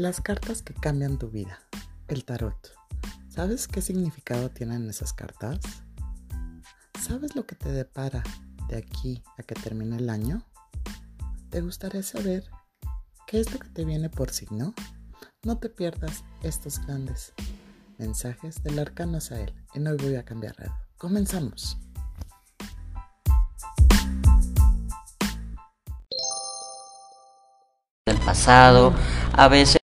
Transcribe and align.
Las 0.00 0.22
cartas 0.22 0.62
que 0.62 0.72
cambian 0.72 1.18
tu 1.18 1.28
vida. 1.28 1.60
El 2.08 2.24
tarot. 2.24 2.72
¿Sabes 3.28 3.68
qué 3.68 3.82
significado 3.82 4.48
tienen 4.48 4.88
esas 4.88 5.12
cartas? 5.12 5.60
¿Sabes 6.98 7.36
lo 7.36 7.46
que 7.46 7.54
te 7.54 7.68
depara 7.70 8.22
de 8.70 8.78
aquí 8.78 9.22
a 9.36 9.42
que 9.42 9.54
termine 9.54 9.98
el 9.98 10.08
año? 10.08 10.42
¿Te 11.50 11.60
gustaría 11.60 12.02
saber 12.02 12.44
qué 13.26 13.40
es 13.40 13.52
lo 13.52 13.58
que 13.58 13.68
te 13.68 13.84
viene 13.84 14.08
por 14.08 14.30
signo? 14.30 14.72
No 15.44 15.58
te 15.58 15.68
pierdas 15.68 16.24
estos 16.42 16.78
grandes 16.86 17.34
mensajes 17.98 18.62
del 18.62 18.78
arcano 18.78 19.20
Sael. 19.20 19.52
Y 19.74 19.80
no 19.80 19.94
voy 19.98 20.16
a 20.16 20.24
cambiar. 20.24 20.56
Comenzamos. 20.96 21.76
Del 28.06 28.18
pasado, 28.24 28.94
a 29.34 29.48
veces 29.48 29.79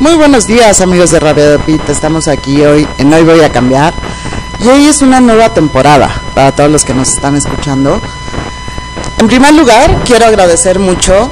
Muy 0.00 0.14
buenos 0.14 0.46
días 0.46 0.80
amigos 0.80 1.10
de 1.10 1.18
Radio 1.18 1.50
de 1.50 1.58
Pit, 1.58 1.88
estamos 1.88 2.28
aquí 2.28 2.62
hoy 2.62 2.86
en 2.98 3.12
Hoy 3.12 3.24
Voy 3.24 3.40
a 3.40 3.50
Cambiar 3.50 3.92
y 4.60 4.68
hoy 4.68 4.86
es 4.86 5.02
una 5.02 5.20
nueva 5.20 5.52
temporada 5.52 6.08
para 6.36 6.52
todos 6.52 6.70
los 6.70 6.84
que 6.84 6.94
nos 6.94 7.08
están 7.08 7.34
escuchando. 7.34 8.00
En 9.18 9.26
primer 9.26 9.54
lugar, 9.54 10.04
quiero 10.04 10.26
agradecer 10.26 10.78
mucho, 10.78 11.28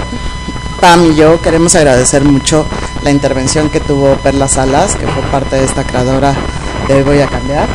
Pam 0.80 1.12
y 1.12 1.14
yo 1.14 1.40
queremos 1.40 1.76
agradecer 1.76 2.24
mucho 2.24 2.66
la 3.04 3.12
intervención 3.12 3.70
que 3.70 3.78
tuvo 3.78 4.16
Perla 4.16 4.48
Salas, 4.48 4.96
que 4.96 5.06
fue 5.06 5.22
parte 5.30 5.54
de 5.54 5.64
esta 5.64 5.84
creadora 5.84 6.34
de 6.88 6.94
Hoy 6.94 7.02
Voy 7.04 7.20
a 7.20 7.28
Cambiar. 7.28 7.68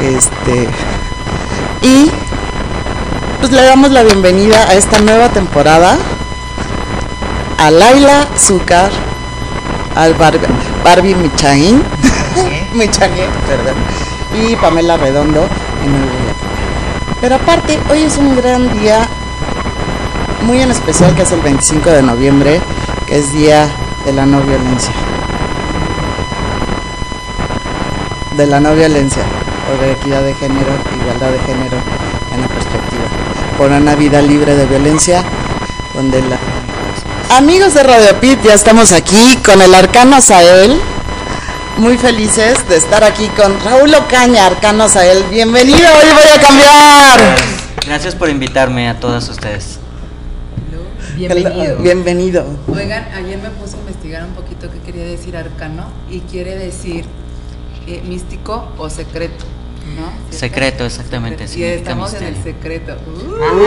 Este, 0.00 0.66
y 1.82 2.10
pues 3.38 3.52
le 3.52 3.62
damos 3.62 3.90
la 3.90 4.02
bienvenida 4.02 4.66
a 4.66 4.72
esta 4.72 4.98
nueva 5.00 5.28
temporada 5.28 5.98
a 7.58 7.70
Laila 7.70 8.28
Zúcar 8.38 9.11
al 9.94 10.14
Barbie, 10.14 10.46
Barbie 10.84 11.14
Michaín, 11.14 11.82
Michaín, 12.72 13.30
perdón, 13.46 13.74
y 14.34 14.56
Pamela 14.56 14.96
Redondo 14.96 15.46
en 15.84 15.94
el 15.94 16.08
Pero 17.20 17.36
aparte, 17.36 17.78
hoy 17.90 18.02
es 18.02 18.16
un 18.16 18.36
gran 18.36 18.72
día 18.78 19.06
muy 20.42 20.60
en 20.60 20.70
especial 20.70 21.14
que 21.14 21.22
es 21.22 21.32
el 21.32 21.40
25 21.40 21.90
de 21.90 22.02
noviembre, 22.02 22.60
que 23.06 23.18
es 23.18 23.32
Día 23.32 23.68
de 24.04 24.12
la 24.12 24.26
No 24.26 24.40
Violencia. 24.40 24.92
De 28.36 28.46
la 28.46 28.60
no 28.60 28.74
violencia, 28.74 29.22
por 29.68 29.86
equidad 29.86 30.22
de 30.22 30.34
género, 30.34 30.72
igualdad 31.02 31.30
de 31.30 31.38
género 31.40 31.76
en 32.34 32.40
la 32.40 32.48
perspectiva. 32.48 33.04
Por 33.58 33.70
una 33.70 33.94
vida 33.94 34.22
libre 34.22 34.56
de 34.56 34.64
violencia, 34.64 35.22
donde 35.94 36.22
la 36.22 36.38
Amigos 37.36 37.72
de 37.72 37.82
Radio 37.82 38.20
Pit, 38.20 38.40
ya 38.44 38.52
estamos 38.52 38.92
aquí 38.92 39.38
con 39.42 39.62
el 39.62 39.74
Arcano 39.74 40.20
Sael. 40.20 40.78
Muy 41.78 41.96
felices 41.96 42.68
de 42.68 42.76
estar 42.76 43.02
aquí 43.04 43.26
con 43.28 43.58
Raúl 43.60 43.94
Ocaña, 43.94 44.44
Arcano 44.44 44.86
Sael. 44.86 45.24
Bienvenido, 45.30 45.78
hoy 45.78 46.12
voy 46.12 46.30
a 46.30 46.46
cambiar. 46.46 47.36
Gracias 47.86 48.14
por 48.14 48.28
invitarme 48.28 48.86
a 48.90 49.00
todas 49.00 49.30
ustedes. 49.30 49.78
Bienvenido. 51.16 51.78
Bienvenido. 51.78 52.44
Oigan, 52.68 53.08
ayer 53.14 53.38
me 53.38 53.48
puse 53.48 53.76
a 53.76 53.80
investigar 53.80 54.24
un 54.24 54.34
poquito 54.34 54.70
qué 54.70 54.80
quería 54.80 55.04
decir 55.04 55.34
arcano 55.34 55.86
y 56.10 56.20
quiere 56.20 56.54
decir 56.58 57.06
eh, 57.86 58.02
místico 58.06 58.68
o 58.76 58.90
secreto. 58.90 59.46
¿No? 59.92 60.10
Secreto, 60.36 60.84
exactamente. 60.84 61.46
Y 61.54 61.62
estamos 61.64 62.14
en 62.14 62.24
el 62.24 62.42
secreto. 62.42 62.96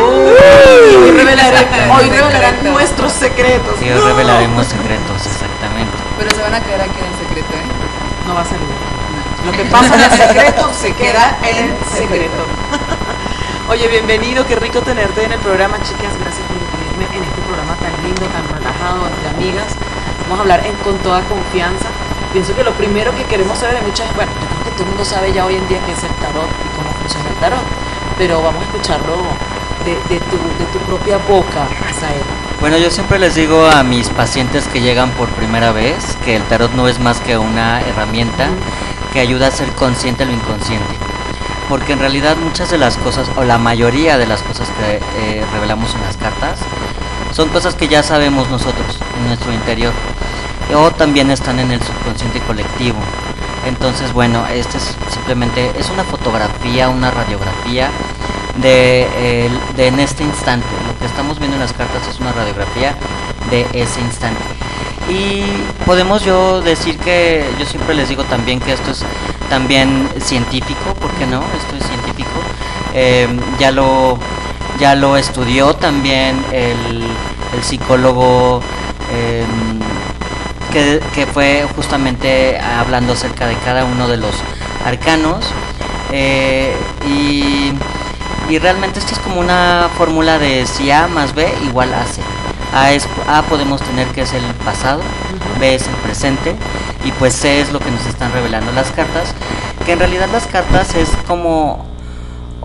Hoy 0.06 1.12
revelarán, 1.12 1.66
hoy 1.92 2.04
Secreto. 2.06 2.28
revelarán 2.28 2.64
nuestros 2.64 3.12
secretos. 3.12 3.76
Sí, 3.80 3.90
hoy 3.90 4.00
revelaremos 4.02 4.66
secretos, 4.68 5.26
exactamente. 5.26 5.94
Pero 6.18 6.30
se 6.36 6.42
van 6.42 6.54
a 6.56 6.60
quedar 6.62 6.82
aquí 6.82 7.00
en 7.00 7.06
el 7.06 7.18
secreto, 7.28 7.54
¿eh? 7.54 8.28
No 8.28 8.34
va 8.36 8.42
a 8.42 8.46
salir. 8.46 8.68
Lo 9.46 9.52
que 9.52 9.66
pasa 9.66 9.96
en 9.96 10.02
el 10.02 10.12
secreto 10.28 10.70
se 10.82 10.94
queda 10.94 11.38
en 11.44 11.76
secreto. 11.96 12.42
Oye, 13.70 13.88
bienvenido, 13.88 14.46
qué 14.46 14.56
rico 14.56 14.80
tenerte 14.82 15.24
en 15.24 15.32
el 15.34 15.40
programa, 15.40 15.78
chicas. 15.78 16.14
Gracias 16.22 16.44
por 16.48 16.58
incluirme 16.58 17.06
en 17.18 17.24
este 17.24 17.42
programa 17.42 17.74
tan 17.82 17.94
lindo, 18.04 18.22
tan 18.34 18.46
relajado, 18.58 19.08
entre 19.10 19.30
amigas. 19.30 19.68
Vamos 20.30 20.40
a 20.40 20.42
hablar 20.42 20.66
en- 20.66 20.76
con 20.84 20.98
toda 21.00 21.22
confianza. 21.22 21.86
Pienso 22.34 22.56
que 22.56 22.64
lo 22.64 22.72
primero 22.74 23.16
que 23.16 23.24
queremos 23.24 23.58
saber 23.58 23.78
hay 23.78 23.84
muchas, 23.84 24.14
bueno, 24.16 24.32
todo 24.76 24.84
el 24.84 24.90
mundo 24.90 25.06
sabe 25.06 25.32
ya 25.34 25.46
hoy 25.46 25.56
en 25.56 25.68
día 25.68 25.80
qué 25.86 25.94
es 25.94 26.04
el 26.04 26.12
tarot 26.22 26.48
y 26.48 26.76
cómo 26.76 26.90
funciona 27.02 27.30
el 27.30 27.36
tarot, 27.36 27.64
pero 28.18 28.42
vamos 28.42 28.62
a 28.62 28.66
escucharlo 28.66 29.16
de, 29.86 29.92
de 30.14 30.20
tu, 30.20 30.36
de 30.36 30.66
tu 30.72 30.80
propia 30.86 31.18
boca, 31.18 31.68
Sael. 32.00 32.22
Bueno, 32.60 32.78
yo 32.78 32.90
siempre 32.90 33.20
les 33.20 33.36
digo 33.36 33.66
a 33.68 33.84
mis 33.84 34.10
pacientes 34.10 34.68
que 34.68 34.82
llegan 34.82 35.10
por 35.12 35.30
primera 35.30 35.72
vez 35.72 36.18
que 36.26 36.36
el 36.36 36.44
tarot 36.44 36.72
no 36.74 36.88
es 36.88 37.00
más 37.00 37.20
que 37.20 37.38
una 37.38 37.82
herramienta 37.82 38.50
que 39.14 39.20
ayuda 39.20 39.48
a 39.48 39.52
ser 39.52 39.70
consciente 39.74 40.26
lo 40.26 40.34
inconsciente. 40.34 40.94
Porque 41.70 41.94
en 41.94 42.00
realidad 42.00 42.36
muchas 42.38 42.70
de 42.70 42.78
las 42.78 42.98
cosas, 42.98 43.30
o 43.38 43.44
la 43.44 43.58
mayoría 43.58 44.18
de 44.18 44.28
las 44.28 44.42
cosas 44.44 44.68
que 44.70 44.96
eh, 44.96 45.46
revelamos 45.54 45.94
en 45.96 46.02
las 46.02 46.18
cartas, 46.18 46.60
son 47.32 47.50
cosas 47.50 47.76
que 47.76 47.88
ya 47.88 48.04
sabemos 48.04 48.50
nosotros 48.50 49.00
en 49.18 49.28
nuestro 49.28 49.54
interior. 49.54 49.94
O 50.76 50.92
también 50.92 51.32
están 51.32 51.60
en 51.60 51.72
el 51.72 51.82
subconsciente 51.82 52.40
colectivo. 52.42 52.98
Entonces, 53.66 54.14
bueno, 54.14 54.46
este 54.54 54.78
es 54.78 54.96
simplemente 55.10 55.72
es 55.78 55.90
una 55.90 56.04
fotografía, 56.04 56.90
una 56.90 57.12
radiografía 57.12 57.90
de, 58.62 59.50
de 59.76 59.88
en 59.88 60.00
este 60.00 60.24
instante. 60.24 60.68
Lo 60.88 60.98
que 61.00 61.06
estamos 61.06 61.40
viendo 61.40 61.56
en 61.56 61.62
las 61.62 61.74
cartas 61.74 62.08
es 62.08 62.20
una 62.20 62.32
radiografía 62.32 62.96
de 63.50 63.66
ese 63.74 64.02
instante. 64.02 64.44
Y 65.10 65.44
podemos 65.86 66.24
yo 66.24 66.62
decir 66.62 66.98
que 66.98 67.46
yo 67.60 67.66
siempre 67.66 67.96
les 67.96 68.10
digo 68.10 68.24
también 68.24 68.60
que 68.60 68.74
esto 68.74 68.92
es 68.92 69.04
también 69.50 70.10
científico, 70.20 70.94
¿por 71.00 71.12
qué 71.12 71.28
no? 71.28 71.44
Esto 71.58 71.76
es 71.80 71.86
científico. 71.86 72.30
Eh, 72.94 73.28
ya 73.60 73.72
lo 73.72 74.18
ya 74.80 74.96
lo 74.96 75.16
estudió 75.16 75.76
también 75.76 76.44
el, 76.52 77.04
el 77.56 77.64
psicólogo 77.64 78.62
eh, 79.14 79.46
que, 80.76 81.00
que 81.14 81.26
fue 81.26 81.66
justamente 81.74 82.60
hablando 82.60 83.14
acerca 83.14 83.48
de 83.48 83.56
cada 83.64 83.86
uno 83.86 84.10
de 84.10 84.18
los 84.18 84.36
arcanos. 84.84 85.46
eh, 86.12 86.76
y, 87.08 87.72
y 88.50 88.60
realmente 88.60 89.00
esto 89.00 89.14
es 89.14 89.20
como 89.20 89.40
una 89.40 89.90
fórmula 89.98 90.38
de 90.38 90.66
si 90.66 90.92
A 90.92 91.08
más 91.08 91.34
B 91.34 91.48
igual 91.66 91.94
a 91.94 92.04
C. 92.04 92.22
A, 92.74 92.92
es, 92.92 93.08
A 93.26 93.44
podemos 93.44 93.82
tener 93.82 94.06
que 94.10 94.24
es 94.24 94.34
el 94.34 94.44
pasado, 94.66 95.02
B 95.62 95.76
es 95.76 95.88
el 95.88 95.96
presente 95.96 96.54
y 97.06 97.12
pues 97.14 97.34
C 97.34 97.62
es 97.62 97.72
lo 97.72 97.80
que 97.80 97.90
nos 97.90 98.06
están 98.06 98.34
revelando 98.34 98.74
las 98.74 98.92
cartas. 98.92 99.34
Que 99.86 99.94
en 99.94 100.00
realidad 100.00 100.28
las 100.34 100.46
cartas 100.46 100.94
es 100.96 101.08
como 101.26 101.86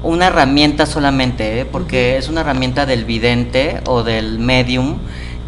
una 0.02 0.26
herramienta 0.26 0.84
solamente, 0.84 1.60
¿eh? 1.60 1.64
porque 1.64 2.16
es 2.16 2.28
una 2.28 2.40
herramienta 2.40 2.86
del 2.86 3.04
vidente 3.04 3.80
o 3.86 4.02
del 4.02 4.40
medium, 4.40 4.98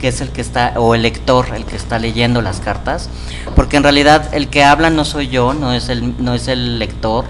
que 0.02 0.08
es 0.08 0.20
el 0.20 0.30
que 0.30 0.40
está, 0.40 0.72
o 0.76 0.96
el 0.96 1.02
lector, 1.02 1.54
el 1.54 1.64
que 1.64 1.76
está 1.76 2.00
leyendo 2.00 2.42
las 2.42 2.58
cartas, 2.58 3.08
porque 3.54 3.76
en 3.76 3.84
realidad 3.84 4.34
el 4.34 4.48
que 4.48 4.64
habla 4.64 4.90
no 4.90 5.04
soy 5.04 5.28
yo, 5.28 5.54
no 5.54 5.72
es 5.72 5.88
el, 5.88 6.22
no 6.22 6.34
es 6.34 6.48
el 6.48 6.80
lector 6.80 7.24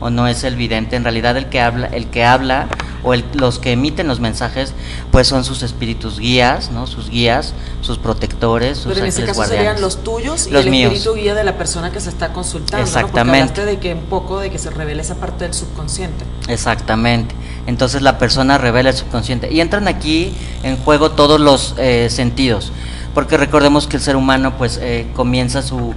o 0.00 0.08
no 0.08 0.26
es 0.26 0.42
el 0.42 0.56
vidente, 0.56 0.96
en 0.96 1.04
realidad 1.04 1.36
el 1.36 1.50
que 1.50 1.60
habla, 1.60 1.86
el 1.88 2.06
que 2.06 2.24
habla 2.24 2.66
o 3.02 3.12
el- 3.12 3.26
los 3.34 3.58
que 3.58 3.72
emiten 3.72 4.08
los 4.08 4.20
mensajes, 4.20 4.72
pues 5.10 5.28
son 5.28 5.44
sus 5.44 5.62
espíritus 5.62 6.18
guías, 6.18 6.70
¿no? 6.70 6.86
Sus 6.86 7.10
guías, 7.10 7.52
sus 7.82 7.98
protectores, 7.98 8.78
sus 8.78 8.94
Pero 8.94 9.04
en 9.04 9.08
ese 9.10 9.24
caso 9.24 9.34
guardianes. 9.40 9.66
serían 9.66 9.82
los 9.82 10.02
tuyos 10.02 10.46
y 10.46 10.50
Los 10.50 10.64
el 10.64 10.70
míos. 10.70 10.92
espíritu 10.94 11.14
guía 11.20 11.34
de 11.34 11.44
la 11.44 11.58
persona 11.58 11.92
que 11.92 12.00
se 12.00 12.08
está 12.08 12.32
consultando. 12.32 12.78
¿no? 12.78 12.84
Exactamente. 12.84 13.48
Porque 13.48 13.60
hablaste 13.60 13.64
de 13.66 13.78
que 13.78 13.92
un 13.92 14.06
poco 14.08 14.40
de 14.40 14.50
que 14.50 14.58
se 14.58 14.70
revela 14.70 15.02
esa 15.02 15.16
parte 15.16 15.44
del 15.44 15.52
subconsciente. 15.52 16.24
Exactamente. 16.48 17.34
Entonces 17.66 18.02
la 18.02 18.18
persona 18.18 18.58
revela 18.58 18.90
el 18.90 18.96
subconsciente. 18.96 19.52
Y 19.52 19.60
entran 19.60 19.88
aquí 19.88 20.32
en 20.62 20.76
juego 20.76 21.12
todos 21.12 21.40
los 21.40 21.74
eh, 21.78 22.08
sentidos. 22.10 22.72
Porque 23.14 23.36
recordemos 23.36 23.86
que 23.86 23.96
el 23.96 24.02
ser 24.02 24.16
humano 24.16 24.54
pues 24.58 24.78
eh, 24.82 25.06
comienza 25.14 25.62
su, 25.62 25.94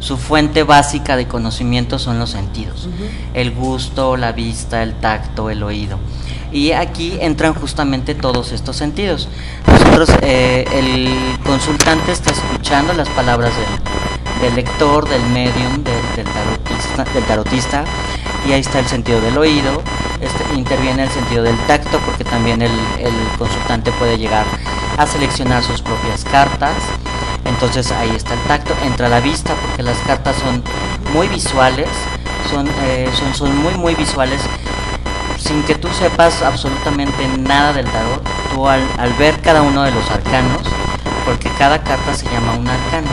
su 0.00 0.16
fuente 0.16 0.62
básica 0.62 1.16
de 1.16 1.28
conocimiento 1.28 1.98
son 1.98 2.18
los 2.18 2.30
sentidos. 2.30 2.88
El 3.34 3.50
gusto, 3.52 4.16
la 4.16 4.32
vista, 4.32 4.82
el 4.82 4.94
tacto, 4.94 5.50
el 5.50 5.62
oído. 5.62 5.98
Y 6.52 6.72
aquí 6.72 7.16
entran 7.20 7.54
justamente 7.54 8.14
todos 8.14 8.52
estos 8.52 8.76
sentidos. 8.76 9.28
Nosotros, 9.66 10.10
eh, 10.22 10.64
el 10.72 11.38
consultante 11.44 12.12
está 12.12 12.32
escuchando 12.32 12.92
las 12.92 13.08
palabras 13.10 13.52
del, 13.54 14.40
del 14.40 14.56
lector, 14.56 15.08
del 15.08 15.22
medium, 15.28 15.84
del, 15.84 16.16
del 16.16 16.26
tarotista, 16.26 17.04
del 17.14 17.24
tarotista, 17.24 17.84
y 18.48 18.52
ahí 18.52 18.60
está 18.60 18.80
el 18.80 18.86
sentido 18.86 19.20
del 19.20 19.38
oído, 19.38 19.82
este, 20.20 20.44
interviene 20.54 21.04
el 21.04 21.10
sentido 21.10 21.42
del 21.42 21.56
tacto, 21.66 21.98
porque 22.00 22.24
también 22.24 22.62
el, 22.62 22.70
consultante 23.38 23.90
puede 23.92 24.18
llegar 24.18 24.44
a 24.98 25.06
seleccionar 25.06 25.62
sus 25.62 25.80
propias 25.82 26.24
cartas. 26.24 26.74
Entonces 27.44 27.90
ahí 27.92 28.10
está 28.14 28.34
el 28.34 28.40
tacto, 28.40 28.74
entra 28.84 29.08
la 29.08 29.20
vista, 29.20 29.54
porque 29.54 29.82
las 29.82 29.96
cartas 29.98 30.36
son 30.36 30.62
muy 31.14 31.26
visuales, 31.28 31.88
son, 32.50 32.68
eh, 32.82 33.08
son, 33.14 33.34
son 33.34 33.56
muy, 33.56 33.74
muy 33.74 33.94
visuales 33.94 34.40
sin 35.40 35.62
que 35.62 35.74
tú 35.74 35.88
sepas 35.92 36.42
absolutamente 36.42 37.26
nada 37.38 37.72
del 37.72 37.86
tarot, 37.86 38.22
tú 38.52 38.68
al, 38.68 38.82
ver 39.18 39.40
cada 39.40 39.62
uno 39.62 39.82
de 39.82 39.90
los 39.90 40.10
arcanos, 40.10 40.62
por 41.24 41.24
porque 41.24 41.48
cada 41.58 41.82
carta 41.82 42.14
se 42.14 42.26
llama 42.30 42.52
un 42.52 42.68
arcano. 42.68 43.08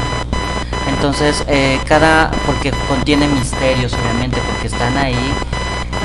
Entonces, 0.87 1.43
eh, 1.47 1.79
cada, 1.85 2.31
porque 2.45 2.71
contiene 2.87 3.27
misterios, 3.27 3.93
obviamente, 3.93 4.41
porque 4.45 4.67
están 4.67 4.97
ahí 4.97 5.33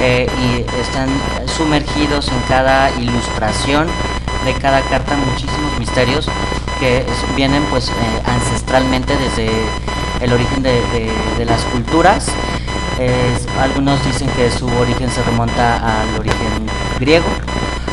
eh, 0.02 0.26
y 0.43 0.81
están 0.81 1.08
sumergidos 1.46 2.28
en 2.28 2.40
cada 2.49 2.90
ilustración 3.00 3.87
de 4.44 4.52
cada 4.54 4.81
carta 4.82 5.16
muchísimos 5.16 5.78
misterios 5.78 6.26
que 6.81 7.04
vienen 7.37 7.62
pues 7.70 7.88
eh, 7.88 7.93
ancestralmente 8.26 9.16
desde 9.16 9.49
el 10.20 10.32
origen 10.32 10.62
de, 10.62 10.72
de- 10.93 11.12
de 11.38 11.44
las 11.44 11.62
culturas. 11.66 12.26
Algunos 13.60 14.04
dicen 14.04 14.28
que 14.37 14.50
su 14.50 14.66
origen 14.69 15.10
se 15.10 15.22
remonta 15.25 16.00
al 16.02 16.20
origen 16.20 16.66
griego, 17.00 17.26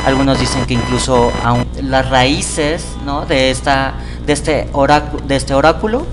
algunos 0.05 0.39
dicen 0.39 0.65
que 0.67 0.75
incluso 0.75 1.31
aun 1.43 1.65
las 1.81 2.09
raíces 2.09 2.85
¿no? 3.05 3.25
de, 3.25 3.49
esta, 3.49 3.93
de, 4.27 4.33
este 4.33 4.67
oráculo, 4.73 5.23
de 5.25 5.35
este 5.35 5.53
oráculo 5.55 6.05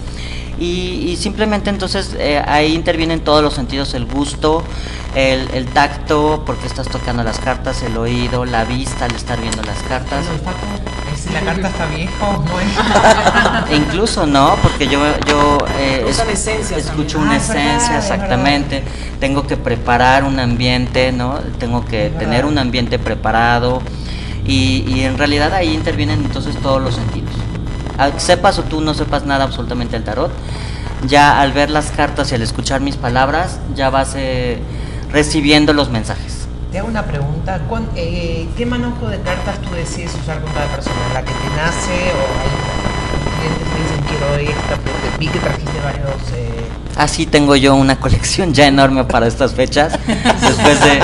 y, 0.59 1.09
y 1.11 1.17
simplemente 1.17 1.69
entonces 1.69 2.17
eh, 2.19 2.43
ahí 2.47 2.75
intervienen 2.75 3.21
todos 3.21 3.43
los 3.43 3.53
sentidos, 3.53 3.93
el 3.93 4.07
gusto, 4.07 4.63
el, 5.17 5.49
el 5.55 5.67
tacto, 5.67 6.43
porque 6.47 6.67
estás 6.67 6.87
tocando 6.89 7.25
las 7.25 7.39
cartas, 7.41 7.83
el 7.83 7.97
oído, 7.97 8.45
la 8.45 8.65
vista 8.65 9.07
al 9.07 9.15
estar 9.15 9.41
viendo 9.41 9.63
las 9.63 9.79
cartas. 9.89 10.27
Eh, 10.27 11.17
si 11.17 11.31
la 11.33 11.41
carta 11.41 11.69
está 11.69 11.87
vieja 11.87 12.13
o 12.29 12.43
no 12.45 12.61
es. 12.61 13.77
Incluso 13.77 14.27
no, 14.27 14.57
porque 14.63 14.87
yo, 14.87 15.01
yo 15.27 15.59
eh, 15.81 16.05
es- 16.09 16.19
escucho 16.47 17.19
también. 17.19 17.23
una 17.23 17.33
Ah, 17.33 17.37
esencia 17.37 17.75
es 17.77 17.83
verdad. 17.89 17.99
exactamente. 17.99 18.85
Tengo 19.19 19.47
que 19.47 19.57
preparar 19.57 20.23
un 20.25 20.39
ambiente, 20.39 21.11
¿no? 21.13 21.39
Tengo 21.59 21.85
que 21.87 22.07
Es 22.07 22.13
verdad. 22.13 22.19
tener 22.27 22.45
un 22.45 22.59
ambiente 22.59 22.99
preparado 22.99 23.81
y, 24.45 24.85
y 24.87 25.05
en 25.05 25.17
realidad 25.17 25.55
ahí 25.55 25.73
intervienen 25.75 26.21
entonces 26.25 26.57
todos 26.59 26.81
los 26.83 26.95
sentidos. 26.95 27.31
Sepas 28.19 28.59
o 28.59 28.63
tú 28.65 28.83
no 28.83 28.93
sepas 28.93 29.25
nada 29.25 29.45
absolutamente 29.45 29.95
del 29.97 30.05
tarot, 30.05 30.31
ya 31.07 31.41
al 31.41 31.53
ver 31.53 31.71
las 31.71 31.91
cartas 31.91 32.31
y 32.31 32.35
al 32.35 32.43
escuchar 32.43 32.83
mis 32.83 32.97
palabras, 32.97 33.59
ya 33.75 33.89
vas 33.89 34.13
eh, 34.17 34.59
recibiendo 35.21 35.73
los 35.73 35.89
mensajes. 35.89 36.47
Te 36.71 36.79
hago 36.79 36.89
una 36.89 37.03
pregunta. 37.05 37.59
¿cuán- 37.71 37.89
eh, 37.97 38.47
¿Qué 38.59 38.67
manojo 38.67 39.09
de 39.09 39.19
cartas 39.21 39.59
tú 39.63 39.75
decides 39.75 40.15
usar 40.23 40.43
con 40.43 40.53
cada 40.53 40.67
persona? 40.67 40.95
¿La 41.15 41.23
que 41.23 41.33
te 41.33 41.49
nace 41.57 41.97
o 42.13 42.21
hay 42.43 42.53
clientes 43.39 43.67
que 43.73 43.79
dicen 43.83 44.05
quiero 44.09 44.53
esta? 44.53 44.77
Porque 44.77 45.19
vi 45.19 45.29
que 45.29 45.39
trajiste 45.39 45.81
varios. 45.83 46.21
eh, 46.35 46.51
Así 46.97 47.25
tengo 47.25 47.57
yo 47.57 47.75
una 47.75 47.97
colección 47.99 48.53
ya 48.53 48.67
enorme 48.67 49.05
para 49.05 49.27
estas 49.27 49.55
fechas. 49.55 49.99
Después 50.07 50.81
de 50.83 51.01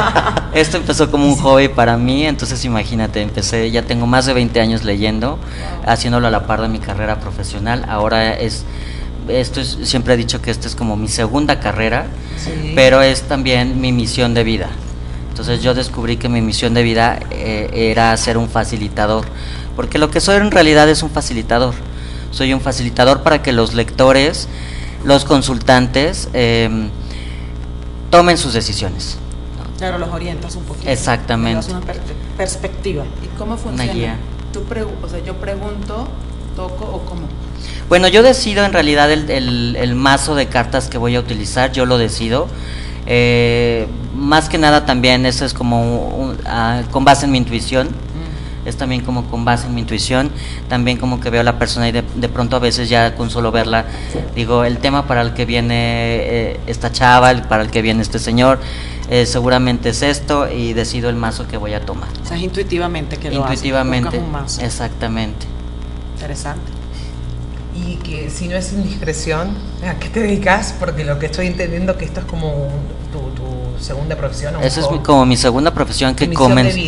esto 0.61 0.77
empezó 0.77 1.11
como 1.11 1.27
un 1.27 1.37
hobby 1.37 1.69
para 1.69 1.97
mí, 1.97 2.27
entonces 2.27 2.63
imagínate, 2.67 3.23
empecé, 3.23 3.71
ya 3.71 3.83
tengo 3.83 4.07
más 4.07 4.27
de 4.27 4.35
20 4.35 4.61
años 4.61 4.85
leyendo, 4.85 5.39
haciéndolo 5.87 6.27
a 6.27 6.31
la 6.31 6.47
par 6.47 6.61
de 6.61 6.69
mi 6.69 6.81
carrera 6.81 7.19
profesional. 7.21 7.87
Ahora 7.89 8.35
es 8.35 8.65
esto 9.29 9.61
es 9.61 9.79
siempre 9.85 10.15
he 10.15 10.17
dicho 10.17 10.41
que 10.43 10.51
esta 10.51 10.67
es 10.69 10.75
como 10.75 10.97
mi 10.97 11.09
segunda 11.09 11.61
carrera, 11.61 12.07
Sí. 12.43 12.73
pero 12.75 13.03
es 13.03 13.23
también 13.23 13.81
mi 13.81 13.93
misión 13.93 14.35
de 14.35 14.45
vida. 14.45 14.69
Entonces 15.31 15.63
yo 15.63 15.75
descubrí 15.75 16.17
que 16.19 16.29
mi 16.29 16.41
misión 16.43 16.75
de 16.75 16.83
vida 16.83 17.19
eh, 17.31 17.71
era 17.91 18.17
ser 18.17 18.37
un 18.37 18.49
facilitador, 18.49 19.25
porque 19.77 19.99
lo 19.99 20.11
que 20.11 20.21
soy 20.21 20.37
en 20.37 20.51
realidad 20.51 20.89
es 20.89 21.03
un 21.03 21.11
facilitador. 21.11 21.75
Soy 22.31 22.53
un 22.53 22.61
facilitador 22.61 23.23
para 23.23 23.43
que 23.43 23.53
los 23.53 23.75
lectores, 23.75 24.49
los 25.05 25.25
consultantes, 25.25 26.29
em, 26.33 26.89
tomen 28.11 28.37
sus 28.39 28.55
decisiones. 28.55 29.17
Claro, 29.79 29.99
los 29.99 30.11
orientas 30.11 30.55
un 30.57 30.65
poquito. 30.65 30.89
Exactamente. 30.89 31.57
Das 31.57 31.69
una 31.69 31.81
per- 31.81 32.01
perspectiva. 32.37 33.05
¿Y 33.23 33.27
cómo 33.39 33.57
funciona? 33.57 33.93
guía. 33.93 34.17
Tú 34.53 34.63
o 35.03 35.09
sea, 35.09 35.19
yo 35.25 35.35
pregunto, 35.37 36.07
toco 36.55 36.85
o 36.85 37.05
cómo. 37.05 37.23
Bueno, 37.89 38.09
yo 38.09 38.23
decido 38.23 38.65
en 38.65 38.73
realidad 38.73 39.11
el, 39.11 39.29
el- 39.31 39.77
el 39.79 39.95
mazo 39.95 40.35
de 40.35 40.47
cartas 40.47 40.89
que 40.89 40.99
voy 40.99 41.17
a 41.17 41.21
utilizar, 41.21 41.73
yo 41.73 41.85
lo 41.87 41.99
decido. 41.99 42.49
Eh, 43.07 43.87
más 44.15 44.49
que 44.49 44.59
nada 44.59 44.87
también 44.87 45.27
eso 45.27 45.45
es 45.45 45.55
como 45.55 46.07
un- 46.09 46.39
ah, 46.47 46.83
con 46.91 47.05
base 47.05 47.27
en 47.27 47.33
mi 47.33 47.39
intuición. 47.39 47.89
Es 48.65 48.77
también 48.77 49.01
como 49.01 49.25
con 49.29 49.45
base 49.45 49.67
en 49.67 49.75
mi 49.75 49.81
intuición. 49.81 50.31
También 50.69 50.97
como 50.97 51.19
que 51.19 51.31
veo 51.31 51.41
a 51.41 51.45
la 51.45 51.59
persona 51.59 51.89
y 51.89 51.93
de, 51.93 52.05
de 52.15 52.29
pronto 52.29 52.55
a 52.55 52.61
veces 52.61 52.89
ya 52.89 53.17
con 53.17 53.29
solo 53.29 53.51
verla 53.51 53.87
digo, 54.37 54.63
el 54.65 54.79
tema 54.79 55.05
para 55.09 55.21
el 55.23 55.35
que 55.35 55.45
viene 55.47 55.75
eh, 55.75 56.61
esta 56.69 56.93
chava, 56.93 57.33
el- 57.33 57.43
para 57.43 57.65
el 57.65 57.71
que 57.73 57.83
viene 57.83 58.03
este 58.03 58.21
señor, 58.21 58.61
eh, 59.11 59.27
seguramente 59.27 59.89
es 59.89 60.03
esto 60.03 60.49
y 60.49 60.75
decido 60.75 61.11
el 61.11 61.17
mazo 61.17 61.49
que 61.49 61.57
voy 61.57 61.75
a 61.75 61.85
tomar. 61.85 62.09
O 62.23 62.27
sea, 62.29 62.37
es 62.37 62.45
intuitivamente 62.45 63.17
que 63.17 63.33
lo 63.33 63.41
Intuitivamente. 63.41 64.17
un 64.17 64.31
mazo. 64.31 64.61
Exactamente. 64.63 65.45
Interesante. 66.15 66.71
Y 67.75 67.97
que 67.97 68.29
si 68.31 68.49
no 68.49 68.57
es 68.57 68.73
indiscreción, 68.73 69.57
¿a 69.89 69.95
qué 69.99 70.09
te 70.09 70.21
dedicas? 70.21 70.75
Porque 70.79 71.05
lo 71.05 71.19
que 71.19 71.27
estoy 71.27 71.47
entendiendo 71.47 71.97
que 71.97 72.05
esto 72.05 72.21
es 72.21 72.27
como 72.27 72.49
un- 72.53 72.71
tu, 73.13 73.21
tu 73.31 73.83
segunda 73.83 74.15
profesión. 74.17 74.55
o 74.57 74.59
un 74.59 74.65
Esa 74.65 74.81
es 74.81 74.87
como 75.03 75.25
mi 75.25 75.37
segunda 75.37 75.73
profesión 75.73 76.15
que 76.15 76.31
comenzó. 76.33 76.79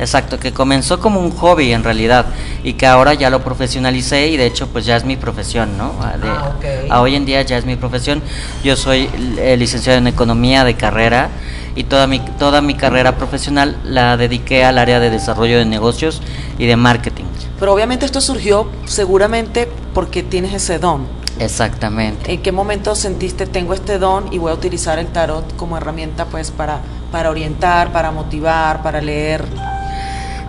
Exacto, 0.00 0.38
que 0.38 0.52
comenzó 0.52 1.00
como 1.00 1.18
un 1.18 1.32
hobby 1.32 1.72
en 1.72 1.82
realidad 1.82 2.26
y 2.62 2.74
que 2.74 2.86
ahora 2.86 3.14
ya 3.14 3.30
lo 3.30 3.42
profesionalicé 3.42 4.28
y 4.28 4.36
de 4.36 4.46
hecho 4.46 4.68
pues 4.68 4.86
ya 4.86 4.96
es 4.96 5.04
mi 5.04 5.16
profesión, 5.16 5.76
¿no? 5.76 5.88
De- 6.22 6.28
Ah, 6.28 6.52
ok. 6.56 6.64
a 6.90 7.00
hoy 7.00 7.16
en 7.16 7.24
día 7.26 7.42
ya 7.42 7.58
es 7.58 7.64
mi 7.64 7.74
profesión. 7.74 8.22
Yo 8.62 8.76
soy 8.76 9.10
eh, 9.38 9.56
licenciado 9.58 9.98
en 9.98 10.06
economía 10.06 10.62
de 10.62 10.74
carrera 10.74 11.30
y 11.74 11.84
toda 11.84 12.06
mi 12.06 12.20
toda 12.20 12.60
mi 12.60 12.74
carrera 12.74 13.16
profesional 13.16 13.76
la 13.84 14.16
dediqué 14.16 14.64
al 14.64 14.78
área 14.78 15.00
de 15.00 15.10
desarrollo 15.10 15.58
de 15.58 15.64
negocios 15.64 16.22
y 16.58 16.66
de 16.66 16.76
marketing. 16.76 17.24
Pero 17.58 17.72
obviamente 17.72 18.06
esto 18.06 18.20
surgió 18.20 18.68
seguramente 18.86 19.68
porque 19.94 20.22
tienes 20.22 20.54
ese 20.54 20.78
don. 20.78 21.06
Exactamente. 21.38 22.32
¿En 22.32 22.42
qué 22.42 22.52
momento 22.52 22.94
sentiste 22.94 23.46
tengo 23.46 23.74
este 23.74 23.98
don 23.98 24.32
y 24.32 24.38
voy 24.38 24.50
a 24.50 24.54
utilizar 24.54 24.98
el 24.98 25.06
tarot 25.06 25.56
como 25.56 25.76
herramienta 25.76 26.24
pues 26.26 26.50
para, 26.50 26.80
para 27.12 27.30
orientar, 27.30 27.92
para 27.92 28.10
motivar, 28.10 28.82
para 28.82 29.00
leer? 29.00 29.44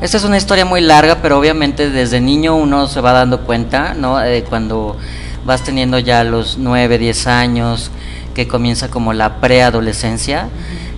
Esta 0.02 0.18
es 0.18 0.24
una 0.24 0.38
historia 0.38 0.66
muy 0.66 0.82
larga, 0.82 1.22
pero 1.22 1.38
obviamente 1.38 1.90
desde 1.90 2.22
niño 2.22 2.56
uno 2.56 2.88
se 2.88 3.02
va 3.02 3.12
dando 3.12 3.42
cuenta, 3.42 3.94
¿no? 3.94 4.24
Eh, 4.24 4.46
cuando 4.48 4.96
vas 5.46 5.64
teniendo 5.64 6.00
ya 6.00 6.24
los 6.24 6.58
9, 6.58 6.98
10 6.98 7.28
años, 7.28 7.92
que 8.40 8.48
comienza 8.48 8.90
como 8.90 9.12
la 9.12 9.42
preadolescencia, 9.42 10.48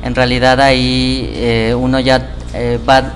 en 0.03 0.13
realidad 0.13 0.61
ahí 0.61 1.27
eh, 1.33 1.75
uno 1.75 1.99
ya 1.99 2.35
eh, 2.53 2.77
va 2.87 3.13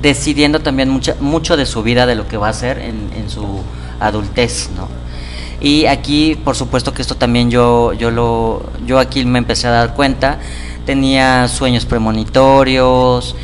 decidiendo 0.00 0.60
también 0.60 0.88
mucha- 0.88 1.16
mucho 1.20 1.58
de 1.58 1.66
su 1.66 1.82
vida, 1.82 2.06
de 2.06 2.14
lo 2.14 2.26
que 2.26 2.38
va 2.38 2.46
a 2.46 2.50
hacer 2.50 2.78
en, 2.78 3.10
en 3.14 3.28
su 3.28 3.44
adultez, 4.00 4.70
¿no? 4.74 4.88
Y 5.60 5.84
aquí, 5.86 6.36
por 6.42 6.56
supuesto 6.56 6.94
que 6.94 7.02
esto 7.02 7.16
también 7.16 7.50
yo, 7.50 7.92
yo 7.92 8.10
lo, 8.10 8.62
yo 8.86 8.98
aquí 8.98 9.26
me 9.26 9.38
empecé 9.38 9.66
a 9.66 9.72
dar 9.72 9.94
cuenta. 9.94 10.38
Tenía 10.86 11.46
sueños 11.48 11.84
premonitorios, 11.84 13.34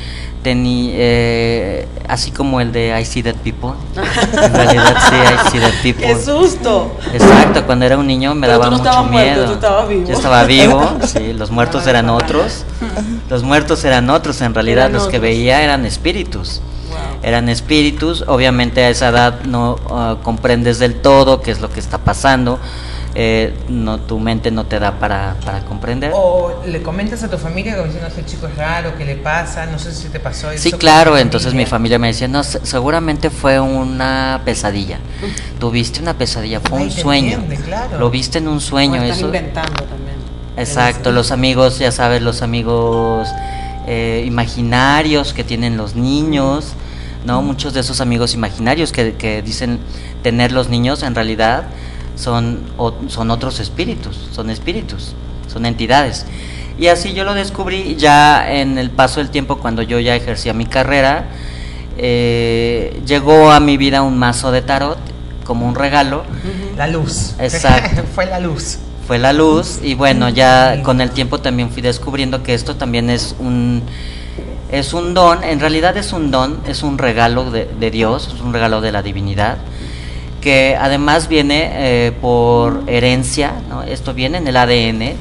tenía, 0.42 0.92
eh, 0.94 1.88
así 2.08 2.30
como 2.30 2.60
el 2.60 2.72
de 2.72 2.98
I 3.00 3.04
See 3.04 3.22
Dead 3.22 3.36
People. 3.36 3.70
En 4.32 4.52
realidad 4.52 4.96
sí, 5.08 5.14
I 5.16 5.50
See 5.50 5.60
Dead 5.60 5.82
People. 5.82 6.06
¡Qué 6.06 6.16
susto! 6.20 6.96
Exacto, 7.12 7.64
cuando 7.64 7.84
era 7.86 7.96
un 7.96 8.06
niño 8.06 8.34
me 8.34 8.46
Pero 8.46 8.58
daba 8.58 8.64
tú 8.64 8.70
no 8.70 8.78
mucho 8.78 9.04
muerto, 9.04 9.34
miedo. 9.34 9.46
tú 9.46 9.52
estabas 9.52 9.88
vivo. 9.88 10.08
Yo 10.08 10.14
estaba 10.14 10.44
vivo, 10.44 10.98
sí, 11.06 11.32
los 11.32 11.50
muertos 11.50 11.86
eran 11.86 12.10
otros. 12.10 12.64
Los 13.30 13.42
muertos 13.42 13.84
eran 13.84 14.10
otros, 14.10 14.40
en 14.40 14.54
realidad 14.54 14.86
Eran 14.86 14.92
los 14.92 15.08
que 15.08 15.18
veía 15.18 15.62
eran 15.62 15.86
espíritus. 15.86 16.60
Wow. 16.90 16.98
Eran 17.22 17.48
espíritus, 17.48 18.24
obviamente 18.26 18.82
a 18.84 18.90
esa 18.90 19.08
edad 19.08 19.40
no 19.44 19.76
ah, 19.90 20.16
comprendes 20.22 20.78
del 20.78 20.96
todo 20.96 21.40
qué 21.40 21.50
es 21.50 21.60
lo 21.60 21.70
que 21.70 21.80
está 21.80 21.98
pasando, 21.98 22.58
eh, 23.14 23.52
no, 23.68 23.98
tu 24.00 24.18
mente 24.18 24.50
no 24.50 24.64
te 24.64 24.78
da 24.78 24.92
para, 24.98 25.36
para 25.44 25.60
comprender. 25.64 26.12
O 26.14 26.62
le 26.66 26.82
comentas 26.82 27.22
a 27.22 27.28
tu 27.30 27.36
familia 27.38 27.74
como 27.74 27.86
diciendo, 27.86 28.08
ese 28.08 28.24
chico 28.24 28.46
es 28.46 28.56
raro, 28.56 28.96
¿qué 28.96 29.04
le 29.04 29.16
pasa? 29.16 29.66
No 29.66 29.78
sé 29.78 29.92
si 29.92 30.08
te 30.08 30.18
pasó 30.18 30.50
eso. 30.50 30.62
Sí, 30.62 30.72
claro, 30.72 31.18
entonces 31.18 31.52
mi 31.54 31.66
familia 31.66 31.98
me 31.98 32.06
decía, 32.08 32.26
no, 32.28 32.42
se- 32.42 32.64
seguramente 32.64 33.28
fue 33.30 33.60
una 33.60 34.40
pesadilla. 34.44 34.98
Tuviste 35.60 36.00
una 36.00 36.14
pesadilla, 36.14 36.60
fue 36.60 36.78
Ay, 36.78 36.84
un 36.86 36.90
sueño. 36.90 37.32
entiende, 37.38 37.56
claro. 37.64 37.98
Lo 37.98 38.10
viste 38.10 38.38
en 38.38 38.48
un 38.48 38.60
sueño, 38.60 39.02
estás 39.02 39.18
eso. 39.18 39.26
inventando 39.26 39.82
también. 39.84 40.16
Exacto, 40.56 41.12
los 41.12 41.30
amigos, 41.32 41.78
ya 41.78 41.90
sabes, 41.92 42.22
los 42.22 42.42
amigos 42.42 43.28
eh, 43.86 44.22
imaginarios 44.26 45.32
que 45.32 45.44
tienen 45.44 45.76
los 45.76 45.94
niños, 45.96 46.72
¿no? 47.26 47.42
Muchos 47.42 47.74
de 47.74 47.80
esos 47.80 48.00
amigos 48.00 48.34
imaginarios 48.34 48.92
que, 48.92 49.14
que 49.14 49.42
dicen 49.42 49.78
tener 50.22 50.52
los 50.52 50.68
niños 50.68 51.02
en 51.02 51.14
realidad 51.14 51.64
son, 52.16 52.60
o- 52.78 52.94
son 53.08 53.30
otros 53.30 53.60
espíritus, 53.60 54.28
son 54.32 54.50
espíritus, 54.50 55.14
son 55.52 55.66
entidades. 55.66 56.26
Y 56.78 56.86
así 56.88 57.12
yo 57.12 57.24
lo 57.24 57.34
descubrí 57.34 57.96
ya 57.96 58.50
en 58.52 58.78
el 58.78 58.90
paso 58.90 59.20
del 59.20 59.30
tiempo 59.30 59.58
cuando 59.58 59.82
yo 59.82 59.98
ya 60.00 60.14
ejercía 60.16 60.52
mi 60.54 60.66
carrera. 60.66 61.26
eh, 61.98 63.00
llegó 63.06 63.50
a 63.52 63.60
mi 63.60 63.76
vida 63.76 64.02
un 64.02 64.18
mazo 64.18 64.50
de 64.50 64.62
tarot 64.62 64.98
como 65.44 65.66
un 65.66 65.74
regalo. 65.74 66.24
La 66.76 66.86
luz. 66.86 67.34
Exacto. 67.38 68.02
Fue 68.14 68.26
la 68.26 68.40
luz. 68.40 68.78
fue 69.06 69.18
la 69.18 69.32
luz 69.32 69.80
y 69.82 69.94
bueno 69.94 70.28
ya 70.28 70.80
con 70.84 71.00
el 71.00 71.10
tiempo 71.10 71.38
también 71.40 71.70
fui 71.70 71.82
descubriendo 71.82 72.42
que 72.44 72.54
esto 72.54 72.76
también 72.76 73.10
es 73.10 73.34
un 73.40 73.82
es 74.70 74.94
un 74.94 75.12
don 75.12 75.42
en 75.42 75.58
realidad 75.58 75.96
es 75.96 76.12
un 76.12 76.30
don 76.30 76.60
es 76.68 76.84
un 76.84 76.96
regalo 76.98 77.50
de, 77.50 77.68
de 77.80 77.90
Dios 77.90 78.30
es 78.32 78.40
un 78.40 78.52
regalo 78.52 78.80
de 78.80 78.92
la 78.92 79.02
divinidad 79.02 79.58
que 80.42 80.76
además 80.78 81.28
viene 81.28 81.70
eh, 81.72 82.12
por 82.20 82.82
herencia, 82.86 83.54
¿no? 83.70 83.82
esto 83.82 84.12
viene 84.12 84.38
en 84.38 84.46
el 84.48 84.56
ADN 84.56 85.14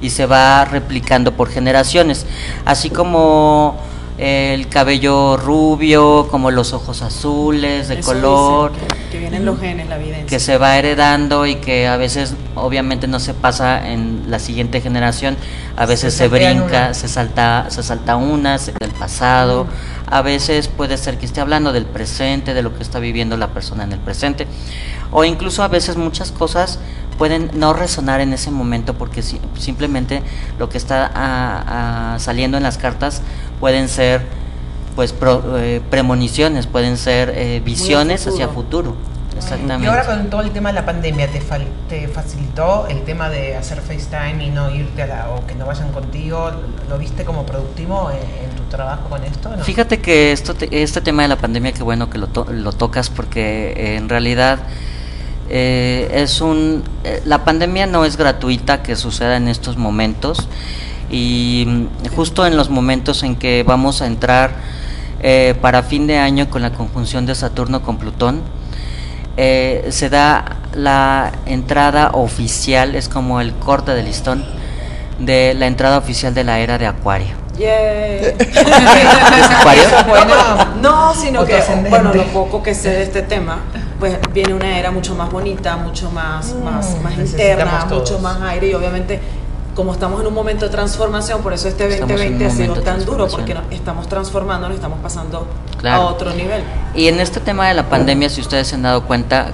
y 0.00 0.10
se 0.10 0.24
va 0.24 0.64
replicando 0.64 1.32
por 1.32 1.50
generaciones, 1.50 2.24
así 2.64 2.88
como 2.88 3.76
el 4.16 4.68
cabello 4.68 5.36
rubio, 5.36 6.28
como 6.30 6.50
los 6.50 6.72
ojos 6.72 7.02
azules, 7.02 7.88
de 7.88 7.98
Eso 7.98 8.12
color, 8.12 8.72
dicen, 8.72 8.88
que, 9.30 9.36
que 9.36 9.40
vienen 9.40 9.44
los 9.46 9.60
genes, 9.60 9.88
la 9.88 9.96
evidencia. 9.96 10.26
que 10.26 10.40
se 10.40 10.58
va 10.58 10.76
heredando 10.78 11.46
y 11.46 11.56
que 11.56 11.86
a 11.86 11.96
veces 11.96 12.34
obviamente 12.54 13.06
no 13.06 13.20
se 13.20 13.34
pasa 13.34 13.90
en 13.90 14.24
la 14.30 14.38
siguiente 14.38 14.80
generación, 14.80 15.36
a 15.76 15.86
veces 15.86 16.14
se, 16.14 16.28
brinca, 16.28 16.64
una. 16.64 16.94
se 16.94 17.08
salta, 17.08 17.66
se 17.68 17.82
salta 17.82 18.16
una, 18.16 18.58
se 18.58 18.72
del 18.78 18.90
pasado, 18.90 19.66
a 20.10 20.22
veces 20.22 20.68
puede 20.68 20.96
ser 20.98 21.18
que 21.18 21.26
esté 21.26 21.40
hablando 21.40 21.72
del 21.72 21.84
presente, 21.86 22.54
de 22.54 22.62
lo 22.62 22.76
que 22.76 22.82
está 22.82 22.98
viviendo 22.98 23.36
la 23.36 23.48
persona 23.48 23.84
en 23.84 23.92
el 23.92 24.00
presente, 24.00 24.46
o 25.12 25.24
incluso 25.24 25.62
a 25.62 25.68
veces 25.68 25.96
muchas 25.96 26.32
cosas 26.32 26.78
pueden 27.16 27.50
no 27.54 27.72
resonar 27.72 28.20
en 28.20 28.32
ese 28.32 28.50
momento 28.52 28.94
porque 28.94 29.22
si- 29.22 29.40
simplemente 29.58 30.22
lo 30.58 30.68
que 30.68 30.78
está 30.78 31.10
ah, 31.14 32.12
ah, 32.14 32.18
saliendo 32.20 32.56
en 32.56 32.62
las 32.62 32.78
cartas 32.78 33.22
pueden 33.58 33.88
ser 33.88 34.22
pues 34.94 35.12
pro- 35.12 35.58
eh, 35.58 35.80
premoniciones, 35.90 36.66
pueden 36.66 36.96
ser 36.96 37.32
eh, 37.34 37.60
visiones 37.64 38.26
hacia 38.26 38.46
futuro. 38.48 38.94
Exactamente. 39.38 39.84
Y 39.84 39.86
ahora 39.88 40.04
con 40.04 40.28
todo 40.30 40.42
el 40.42 40.50
tema 40.50 40.68
de 40.70 40.74
la 40.74 40.84
pandemia, 40.84 41.28
¿te, 41.28 41.40
fal- 41.40 41.66
te 41.88 42.06
facilitó 42.08 42.86
el 42.88 43.02
tema 43.02 43.30
de 43.30 43.56
hacer 43.56 43.80
FaceTime 43.80 44.44
y 44.44 44.50
no 44.50 44.70
irte 44.70 45.02
a 45.02 45.06
la, 45.06 45.30
o 45.30 45.46
que 45.46 45.54
no 45.54 45.64
vayan 45.66 45.90
contigo? 45.92 46.50
¿Lo 46.88 46.98
viste 46.98 47.24
como 47.24 47.46
productivo 47.46 48.10
en, 48.10 48.16
en 48.50 48.56
tu 48.56 48.62
trabajo 48.64 49.08
con 49.08 49.24
esto? 49.24 49.48
No? 49.56 49.64
Fíjate 49.64 50.00
que 50.00 50.32
esto 50.32 50.54
te- 50.54 50.82
este 50.82 51.00
tema 51.00 51.22
de 51.22 51.28
la 51.28 51.36
pandemia, 51.36 51.72
qué 51.72 51.82
bueno 51.82 52.10
que 52.10 52.18
lo, 52.18 52.26
to- 52.26 52.46
lo 52.50 52.72
tocas 52.72 53.08
porque 53.10 53.72
eh, 53.76 53.96
en 53.96 54.08
realidad 54.08 54.58
eh, 55.50 56.10
es 56.12 56.40
un... 56.40 56.84
eh, 57.04 57.22
la 57.24 57.44
pandemia 57.44 57.86
no 57.86 58.04
es 58.04 58.16
gratuita 58.16 58.82
que 58.82 58.96
suceda 58.96 59.36
en 59.36 59.48
estos 59.48 59.76
momentos 59.76 60.46
y 61.10 61.64
mm, 61.66 62.08
justo 62.14 62.46
en 62.46 62.56
los 62.56 62.68
momentos 62.68 63.22
en 63.22 63.36
que 63.36 63.62
vamos 63.66 64.02
a 64.02 64.06
entrar 64.06 64.50
eh, 65.20 65.54
para 65.60 65.82
fin 65.82 66.06
de 66.06 66.18
año 66.18 66.50
con 66.50 66.60
la 66.62 66.72
conjunción 66.72 67.24
de 67.26 67.34
Saturno 67.34 67.82
con 67.82 67.96
Plutón, 67.98 68.42
eh, 69.40 69.86
se 69.90 70.10
da 70.10 70.56
la 70.74 71.30
entrada 71.46 72.10
oficial, 72.12 72.96
es 72.96 73.08
como 73.08 73.40
el 73.40 73.54
corte 73.54 73.92
de 73.92 74.02
listón 74.02 74.44
de 75.20 75.54
la 75.54 75.68
entrada 75.68 75.96
oficial 75.96 76.34
de 76.34 76.42
la 76.42 76.58
era 76.58 76.76
de 76.76 76.86
Acuario. 76.86 77.38
Bueno, 80.08 80.34
No, 80.82 81.14
sino 81.14 81.44
que, 81.44 81.60
bueno, 81.88 82.12
lo 82.14 82.24
poco 82.24 82.62
que 82.62 82.74
sé 82.74 82.90
de 82.90 83.02
este 83.04 83.22
tema, 83.22 83.58
pues 83.98 84.16
viene 84.32 84.54
una 84.54 84.78
era 84.78 84.90
mucho 84.90 85.14
más 85.14 85.30
bonita, 85.30 85.76
mucho 85.76 86.10
más, 86.10 86.54
Mm, 86.54 86.64
más, 86.64 86.96
más 87.02 87.16
necesitamos 87.16 87.30
interna, 87.30 87.86
mucho 87.90 88.18
más 88.18 88.40
aire 88.42 88.68
y 88.68 88.74
obviamente 88.74 89.20
como 89.78 89.92
estamos 89.92 90.20
en 90.20 90.26
un 90.26 90.34
momento 90.34 90.64
de 90.64 90.72
transformación, 90.72 91.40
por 91.40 91.52
eso 91.52 91.68
este 91.68 91.86
Estamos 91.86 92.20
en 92.20 92.32
un 92.34 92.38
2020 92.40 92.46
ha 92.46 92.50
sido 92.50 92.82
tan 92.82 93.04
duro, 93.04 93.28
porque 93.28 93.54
no- 93.54 93.60
estamos 93.70 94.08
transformándonos, 94.08 94.74
estamos 94.74 94.98
pasando 95.00 95.46
Claro. 95.78 96.02
a 96.02 96.06
otro 96.06 96.32
nivel. 96.34 96.64
Y 96.96 97.06
en 97.06 97.20
este 97.20 97.38
tema 97.38 97.68
de 97.68 97.74
la 97.74 97.88
pandemia, 97.88 98.28
si 98.28 98.40
ustedes 98.40 98.66
se 98.66 98.74
han 98.74 98.82
dado 98.82 99.04
cuenta, 99.04 99.52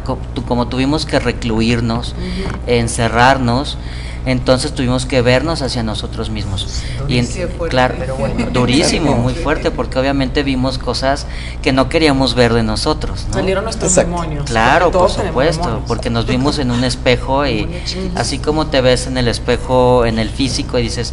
como 0.49 0.67
tuvimos 0.69 1.05
que 1.05 1.19
recluirnos, 1.19 2.15
encerrarnos, 2.67 3.77
entonces 4.27 4.73
tuvimos 4.75 5.07
que 5.07 5.21
vernos 5.23 5.61
hacia 5.63 5.83
nosotros 5.83 6.31
mismos. 6.31 6.83
Y 7.09 7.19
en- 7.19 7.25
Durísimo, 7.27 7.49
fuerte, 7.57 7.71
claro, 7.71 7.95
pero 7.99 8.17
bueno. 8.17 8.47
durísimo, 8.53 9.15
muy 9.17 9.35
fuerte, 9.35 9.71
porque 9.71 9.99
obviamente 9.99 10.43
vimos 10.43 10.79
cosas 10.79 11.27
que 11.63 11.73
no 11.73 11.89
queríamos 11.89 12.35
ver 12.35 12.53
de 12.55 12.63
nosotros. 12.63 13.27
¿no? 13.29 13.35
Salieron 13.35 13.65
nuestros 13.65 13.91
Exacto. 13.93 14.11
demonios. 14.11 14.45
Claro, 14.47 14.91
por 14.91 15.11
supuesto, 15.11 15.63
demonios. 15.65 15.85
porque 15.89 16.11
nos 16.11 16.27
vimos 16.27 16.59
en 16.59 16.71
un 16.71 16.85
espejo 16.85 17.47
y 17.47 17.69
así 18.15 18.39
como 18.39 18.67
te 18.69 18.81
ves 18.81 19.07
en 19.07 19.19
el 19.19 19.29
espejo, 19.29 20.07
en 20.07 20.19
el 20.19 20.31
físico 20.31 20.79
y 20.79 20.83
dices, 20.83 21.13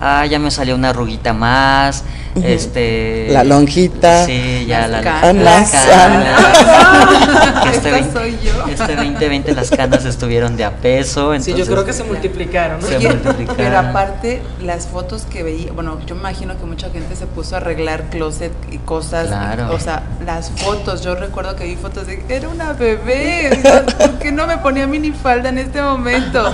ah, 0.00 0.26
ya 0.26 0.38
me 0.38 0.50
salió 0.50 0.74
una 0.74 0.90
arruguita 0.90 1.32
más, 1.32 2.04
este... 2.42 3.28
La 3.30 3.42
lonjita. 3.44 4.24
Sí, 4.24 4.64
ya 4.66 4.86
Las 4.86 5.04
la 5.04 5.20
canas. 5.20 5.44
las 5.44 5.70
canas. 5.72 7.62
Que 7.64 7.68
este, 7.70 7.88
Esta 7.88 7.90
20 7.90 8.12
soy 8.12 8.38
yo. 8.44 8.64
este 8.70 8.96
2020 8.96 9.54
las 9.54 9.70
canas 9.70 10.04
estuvieron 10.04 10.56
de 10.56 10.64
a 10.64 10.70
peso, 10.76 11.32
Sí, 11.40 11.52
yo 11.54 11.66
creo 11.66 11.84
que 11.84 11.92
se 11.92 12.04
multiplicaron. 12.04 12.80
¿no? 12.80 12.86
Se 12.86 12.96
Oye, 12.98 13.08
multiplicaron. 13.08 13.56
pero 13.56 13.78
aparte, 13.78 14.42
las 14.62 14.86
fotos 14.86 15.22
que 15.28 15.42
veía, 15.42 15.72
bueno, 15.72 15.98
yo 16.06 16.14
me 16.14 16.20
imagino 16.20 16.56
que 16.58 16.64
mucha 16.64 16.90
gente 16.90 17.16
se 17.16 17.26
puso 17.26 17.54
a 17.56 17.58
arreglar 17.58 18.04
closet 18.10 18.52
y 18.70 18.78
cosas. 18.78 19.26
Claro. 19.28 19.72
O 19.74 19.80
sea, 19.80 20.02
las 20.24 20.50
fotos, 20.50 21.02
yo 21.02 21.14
recuerdo 21.16 21.56
que 21.56 21.64
vi 21.64 21.74
fotos 21.76 22.06
de 22.06 22.22
era 22.28 22.48
una 22.48 22.72
bebé. 22.72 23.58
¿Por 23.98 24.18
qué 24.18 24.30
no 24.30 24.46
me 24.46 24.58
ponía 24.58 24.86
minifalda 24.86 25.48
en 25.48 25.58
este 25.58 25.82
momento? 25.82 26.52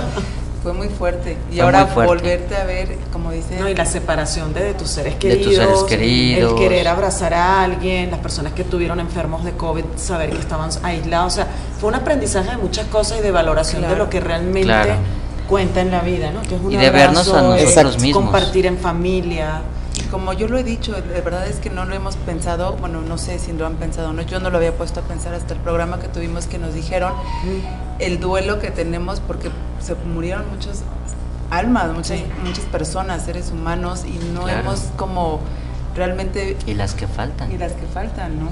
Fue 0.65 0.73
muy 0.73 0.89
fuerte. 0.89 1.37
Y 1.51 1.57
Fue 1.57 1.63
ahora 1.63 1.85
volverte 1.85 2.55
a 2.55 2.63
ver, 2.63 2.97
como 3.13 3.31
dice. 3.31 3.59
No, 3.59 3.69
y 3.69 3.75
la 3.75 3.85
separación 3.85 4.51
de, 4.51 4.63
de 4.63 4.73
tus 4.73 4.89
seres 4.89 5.13
De 5.13 5.19
queridos. 5.19 5.45
tus 5.45 5.55
seres 5.57 5.83
queridos. 5.83 6.53
El 6.53 6.57
querer 6.57 6.87
abrazar 6.87 7.35
a 7.35 7.61
alguien, 7.63 8.09
las 8.09 8.19
personas 8.19 8.53
que 8.53 8.63
tuvieron 8.63 8.99
enfermos 8.99 9.43
de 9.45 9.51
COVID, 9.51 9.83
saber 9.95 10.31
que 10.31 10.39
estaban 10.39 10.71
aislados. 10.81 11.33
O 11.33 11.35
sea, 11.35 11.47
fue 11.79 11.89
un 11.89 11.95
aprendizaje 11.95 12.49
de 12.49 12.57
muchas 12.57 12.87
cosas 12.87 13.19
y 13.19 13.21
de 13.21 13.29
valoración 13.29 13.83
de 13.83 13.95
lo 13.95 14.09
que 14.09 14.19
realmente 14.19 14.63
Claro. 14.63 14.95
cuenta 15.47 15.81
en 15.81 15.91
la 15.91 16.01
vida, 16.01 16.31
¿no? 16.31 16.41
Que 16.41 16.55
es 16.55 16.61
un 16.61 16.71
Y 16.71 16.77
de 16.77 16.89
vernos 16.89 17.31
a 17.31 17.43
nosotros 17.43 17.99
mismos. 18.01 18.23
compartir 18.23 18.65
en 18.65 18.79
familia. 18.79 19.61
Y 19.97 20.01
como 20.09 20.33
yo 20.33 20.47
lo 20.47 20.57
he 20.57 20.63
dicho, 20.63 20.93
de 20.93 21.21
verdad 21.21 21.47
es 21.47 21.57
que 21.57 21.69
no 21.69 21.85
lo 21.85 21.95
hemos 21.95 22.15
pensado, 22.17 22.73
bueno, 22.73 23.01
no 23.01 23.17
sé 23.17 23.39
si 23.39 23.53
lo 23.53 23.65
han 23.65 23.75
pensado 23.75 24.09
o 24.09 24.13
no, 24.13 24.21
yo 24.23 24.39
no 24.39 24.49
lo 24.49 24.57
había 24.57 24.75
puesto 24.75 24.99
a 24.99 25.03
pensar 25.03 25.33
hasta 25.33 25.53
el 25.53 25.59
programa 25.61 25.99
que 25.99 26.07
tuvimos 26.07 26.47
que 26.47 26.57
nos 26.57 26.73
dijeron 26.73 27.13
el 27.99 28.19
duelo 28.19 28.59
que 28.59 28.71
tenemos 28.71 29.19
porque 29.21 29.49
se 29.79 29.95
murieron 29.95 30.43
muchas 30.49 30.81
almas, 31.49 31.93
muchas, 31.93 32.17
Sí. 32.19 32.25
muchas 32.43 32.65
personas, 32.65 33.23
seres 33.23 33.51
humanos 33.51 34.03
y 34.05 34.17
no 34.33 34.43
Claro. 34.43 34.59
hemos 34.61 34.79
como 34.97 35.39
realmente 35.95 36.57
Y 36.65 36.73
las 36.73 36.93
que 36.93 37.07
faltan. 37.07 37.51
y 37.51 37.57
las 37.57 37.71
que 37.73 37.85
faltan, 37.85 38.39
¿no? 38.39 38.49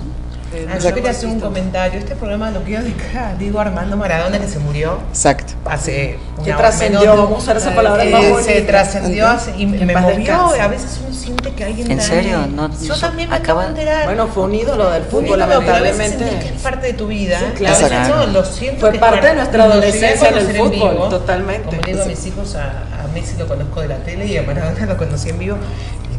Eh, 0.54 0.68
Ah, 0.70 0.76
no 0.76 0.80
yo 0.82 0.94
quería 0.94 1.10
hacer 1.12 1.30
un 1.30 1.40
comentario. 1.40 2.00
Este 2.00 2.16
programa 2.16 2.52
lo 2.52 2.62
quiero 2.62 2.84
dedicar 2.84 3.24
a 3.24 3.36
Diego 3.36 3.60
Armando 3.60 3.98
Maradona, 3.98 4.38
que 4.40 4.48
se 4.48 4.60
murió 4.60 5.00
Exacto. 5.10 5.54
hace 5.66 6.20
Que 6.44 6.50
una- 6.52 6.58
trascendió, 6.58 7.16
vamos 7.18 7.32
a 7.34 7.38
usar 7.38 7.58
esa 7.58 7.74
palabra 7.74 8.04
eh, 8.04 8.12
más 8.12 8.46
se 8.46 8.62
trascendió 8.62 9.28
hace- 9.28 9.54
y 9.58 9.66
me 9.66 9.96
movió. 9.96 10.16
descanse. 10.18 10.62
A 10.62 10.68
veces 10.68 11.00
uno 11.06 11.16
siente 11.16 11.52
que 11.54 11.64
alguien 11.64 11.90
¿En 11.92 12.00
serio? 12.02 12.46
No, 12.54 12.70
yo 12.80 12.96
también 13.00 13.30
me 13.30 13.36
acaba- 13.36 13.62
acabo 13.64 13.74
de 13.76 13.82
enterar. 13.82 14.06
Bueno, 14.06 14.28
fue 14.28 14.44
un 14.44 14.54
ídolo 14.56 14.92
del 14.92 15.04
fútbol, 15.04 15.40
lamentablemente. 15.40 16.24
que 16.40 16.50
es 16.56 16.62
parte 16.62 16.88
de 16.88 16.94
tu 16.94 17.08
vida. 17.08 17.40
Sí, 17.40 17.46
claro. 17.56 17.76
veces 17.76 17.90
Claro. 18.08 18.28
lo 18.28 18.46
siento 18.46 18.80
Fue 18.82 18.94
parte 19.00 19.28
de 19.28 19.34
nuestra 19.36 19.64
adolescencia 19.64 20.30
en 20.30 20.38
el 20.38 20.56
fútbol, 20.56 21.10
totalmente. 21.10 21.64
Como 21.70 21.82
le 21.82 21.92
digo 21.94 22.04
a 22.04 22.06
mis 22.06 22.26
hijos, 22.28 22.56
a, 22.56 22.84
a 23.04 23.08
Messi 23.14 23.36
lo 23.38 23.48
conozco 23.48 23.82
de 23.82 23.88
la 23.88 23.98
tele 23.98 24.26
y 24.28 24.38
a 24.38 24.44
Maradona 24.44 24.86
lo 24.86 24.98
conocí 24.98 25.30
en 25.30 25.40
vivo. 25.40 25.58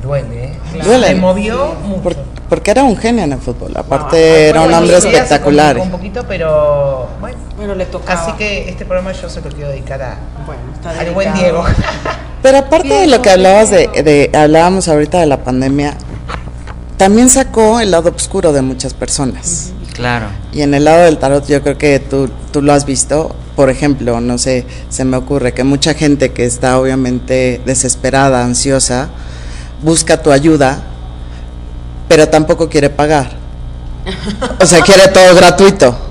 Duele, 0.04 0.44
¿eh? 0.44 0.58
Duele. 0.84 1.14
Me 1.14 1.20
movió 1.20 1.74
mucho. 1.86 2.02
Por- 2.02 2.16
porque 2.48 2.70
era 2.70 2.84
un 2.84 2.96
genio 2.96 3.24
en 3.24 3.32
el 3.32 3.38
fútbol. 3.40 3.72
Aparte, 3.76 4.16
Ah, 4.16 4.48
era 4.50 4.60
un 4.60 4.66
bueno, 4.66 4.78
hombre 4.82 4.96
sí, 5.00 5.08
sí, 5.08 5.14
espectacular. 5.14 5.78
Un 5.78 5.90
poquito, 5.90 6.24
pero 6.28 7.08
bueno. 7.20 7.38
Bueno, 7.56 7.74
le 7.74 7.86
tocaba. 7.86 8.20
Así 8.20 8.32
que 8.32 8.68
este 8.68 8.84
programa 8.84 9.12
yo 9.12 9.28
se 9.28 9.40
lo 9.40 9.48
quiero 9.50 9.70
dedicar 9.70 10.02
a, 10.02 10.16
bueno, 10.46 10.60
está 10.74 10.90
al 10.90 10.96
dedicado. 10.98 11.14
buen 11.14 11.34
Diego. 11.34 11.64
Pero 12.42 12.58
aparte 12.58 12.88
de 12.92 13.06
lo 13.06 13.22
que 13.22 13.30
hablabas 13.30 13.70
de, 13.70 13.88
de- 14.02 14.30
hablábamos 14.36 14.86
ahorita 14.88 15.18
de 15.20 15.24
la 15.26 15.42
pandemia, 15.42 15.94
también 16.98 17.30
sacó 17.30 17.80
el 17.80 17.90
lado 17.90 18.12
oscuro 18.14 18.52
de 18.52 18.60
muchas 18.60 18.92
personas. 18.92 19.72
Claro. 19.94 20.26
Y 20.52 20.60
en 20.62 20.74
el 20.74 20.84
lado 20.84 21.04
del 21.04 21.16
tarot 21.18 21.46
yo 21.46 21.62
creo 21.62 21.78
que 21.78 21.98
tú, 22.00 22.28
tú 22.52 22.60
lo 22.60 22.72
has 22.72 22.84
visto. 22.84 23.34
Por 23.56 23.70
ejemplo, 23.70 24.20
no 24.20 24.36
sé, 24.36 24.66
se 24.90 25.04
me 25.04 25.16
ocurre 25.16 25.54
que 25.54 25.62
mucha 25.64 25.94
gente 25.94 26.32
que 26.32 26.44
está 26.44 26.78
obviamente 26.78 27.60
desesperada, 27.64 28.44
ansiosa, 28.44 29.08
busca 29.84 30.20
tu 30.20 30.32
ayuda, 30.32 30.82
pero 32.08 32.28
tampoco 32.28 32.68
quiere 32.68 32.90
pagar. 32.90 33.30
O 34.60 34.66
sea, 34.66 34.80
quiere 34.82 35.08
todo 35.08 35.34
gratuito. 35.34 35.98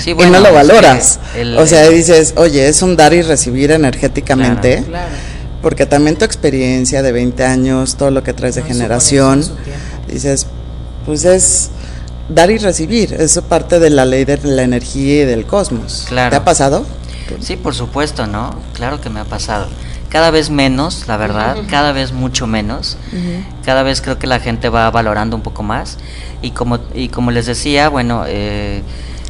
Sí, 0.00 0.12
y 0.12 0.14
no 0.30 0.40
lo 0.40 0.50
valoras. 0.54 1.18
el- 1.36 1.58
o 1.58 1.66
sea, 1.66 1.86
dices, 1.90 2.32
oye, 2.38 2.66
es 2.68 2.80
un 2.80 2.96
dar 2.96 3.12
y 3.12 3.20
recibir 3.20 3.70
energéticamente. 3.70 4.82
Claro. 4.88 5.08
Porque 5.60 5.84
también 5.84 6.16
tu 6.16 6.24
experiencia 6.24 7.02
de 7.02 7.12
20 7.12 7.44
años, 7.44 7.96
todo 7.96 8.10
lo 8.10 8.22
que 8.22 8.32
traes 8.32 8.54
de 8.54 8.62
No, 8.62 8.68
generación, 8.68 9.44
dices, 10.10 10.46
pues 11.04 11.26
es 11.26 11.68
dar 12.30 12.50
y 12.50 12.56
recibir, 12.56 13.12
eso 13.12 13.42
parte 13.42 13.78
de 13.78 13.90
la 13.90 14.06
ley 14.06 14.24
de 14.24 14.38
la 14.42 14.62
energía 14.62 15.22
y 15.22 15.26
del 15.26 15.44
cosmos. 15.44 16.06
Claro. 16.08 16.30
¿Te 16.30 16.36
ha 16.36 16.44
pasado? 16.46 16.86
Sí, 17.42 17.56
por 17.56 17.74
supuesto, 17.74 18.26
¿no? 18.26 18.54
Claro 18.72 19.02
que 19.02 19.10
me 19.10 19.20
ha 19.20 19.24
pasado. 19.26 19.68
Cada 20.10 20.30
vez 20.32 20.50
menos, 20.50 21.06
la 21.06 21.16
verdad, 21.16 21.56
cada 21.70 21.92
vez 21.92 22.12
mucho 22.12 22.46
menos. 22.46 22.96
Cada 23.64 23.82
vez 23.84 24.00
creo 24.00 24.18
que 24.18 24.26
la 24.26 24.40
gente 24.40 24.68
va 24.68 24.90
valorando 24.90 25.36
un 25.36 25.42
poco 25.42 25.62
más. 25.62 25.98
Y 26.42 26.50
como, 26.50 26.80
y 26.94 27.08
como 27.08 27.30
les 27.30 27.46
decía, 27.46 27.88
bueno, 27.88 28.24
eh, 28.26 28.82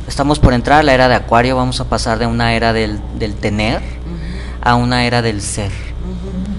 estamos 0.09 0.39
por 0.39 0.55
entrar 0.55 0.81
a 0.81 0.83
la 0.83 0.95
era 0.95 1.09
de 1.09 1.17
Acuario, 1.17 1.55
vamos 1.57 1.81
a 1.81 1.85
pasar 1.85 2.19
de 2.19 2.27
una 2.27 2.55
era 2.55 2.73
del, 2.73 2.99
del 3.19 3.35
tener 3.35 3.83
a 4.63 4.75
una 4.75 5.05
era 5.05 5.23
del 5.23 5.43
ser. 5.43 5.71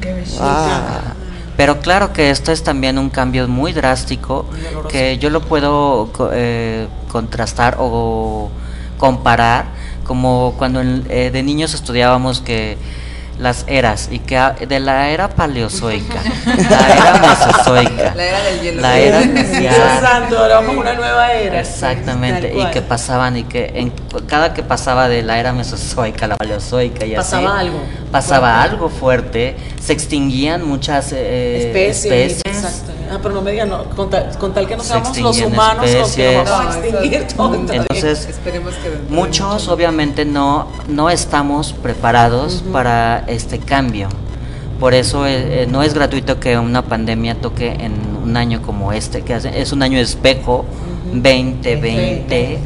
Qué. 0.01 0.23
Ah, 0.39 1.13
Pero 1.57 1.79
claro 1.79 2.13
que 2.13 2.29
esto 2.29 2.51
es 2.51 2.63
también 2.63 2.97
un 2.97 3.09
cambio 3.09 3.47
muy 3.47 3.73
drástico 3.73 4.47
Muy 4.51 4.91
que 4.91 5.17
yo 5.17 5.29
lo 5.29 5.41
puedo 5.41 6.11
eh, 6.33 6.87
contrastar 7.11 7.77
o 7.79 8.49
comparar, 8.97 9.65
como 10.05 10.55
cuando 10.57 10.81
eh, 10.81 11.29
de 11.31 11.43
niños 11.43 11.73
estudiábamos 11.73 12.41
que 12.41 12.77
las 13.41 13.65
eras 13.67 14.07
y 14.12 14.19
que 14.19 14.38
de 14.67 14.79
la 14.79 15.10
era 15.10 15.27
paleozoica, 15.29 16.21
la 16.45 16.95
era 16.95 17.19
mesozoica, 17.19 18.13
La 18.15 18.24
era 18.24 18.43
del 18.43 18.62
hielo. 18.62 18.81
la 18.81 19.00
era 19.00 19.19
Dios 19.21 19.33
glaciar, 19.33 20.01
santo, 20.01 20.38
ahora 20.38 20.55
vamos 20.55 20.75
a 20.75 20.79
una 20.79 20.93
nueva 20.93 21.33
era. 21.33 21.60
Exactamente, 21.60 22.53
y 22.55 22.65
que 22.67 22.81
pasaban 22.81 23.38
y 23.38 23.43
que 23.43 23.71
en 23.75 23.91
cada 24.27 24.53
que 24.53 24.62
pasaba 24.63 25.10
de 25.10 25.24
la 25.24 25.39
era 25.39 25.53
mesozoica 25.53 26.25
a 26.25 26.27
la 26.29 26.36
paleozoica 26.38 27.05
y 27.05 27.15
Pasaba 27.15 27.57
así, 27.60 27.67
algo 27.67 27.79
pasaba 28.12 28.51
fuerte. 28.53 28.69
algo 28.71 28.89
fuerte, 28.89 29.55
se 29.81 29.93
extinguían 29.93 30.63
muchas 30.67 31.12
eh, 31.12 31.67
especies. 31.67 32.31
especies. 32.43 32.83
Ah, 33.11 33.19
pero 33.21 33.35
no 33.35 33.41
me 33.41 33.51
digan, 33.51 33.69
no, 33.69 33.83
con, 33.95 34.09
tal, 34.09 34.29
con 34.37 34.53
tal 34.53 34.67
que 34.67 34.77
no 34.77 34.83
Se 34.83 34.89
seamos 34.89 35.17
los 35.19 35.41
humanos 35.41 35.91
los 35.93 36.11
que 36.13 36.37
nos 36.37 36.49
vamos 36.49 36.75
a 36.75 36.79
extinguir 36.87 37.27
todos. 37.27 37.57
Entonces, 37.71 38.25
Esperemos 38.29 38.73
que 38.75 38.89
Muchos 39.13 39.61
mucho- 39.63 39.73
obviamente 39.73 40.23
no, 40.25 40.67
no 40.87 41.09
estamos 41.09 41.73
preparados 41.73 42.63
para 42.71 43.23
este 43.27 43.59
cambio. 43.59 44.07
Por 44.79 44.93
eso 44.93 45.27
eh, 45.27 45.63
eh, 45.63 45.67
no 45.69 45.83
es 45.83 45.93
gratuito 45.93 46.39
que 46.39 46.57
una 46.57 46.83
pandemia 46.83 47.35
toque 47.35 47.67
en 47.71 47.93
un 48.23 48.35
año 48.37 48.61
como 48.61 48.93
este, 48.93 49.21
que 49.23 49.33
hace- 49.33 49.61
es 49.61 49.73
un 49.73 49.83
año 49.83 49.99
espejo, 49.99 50.65
2020, 51.11 52.59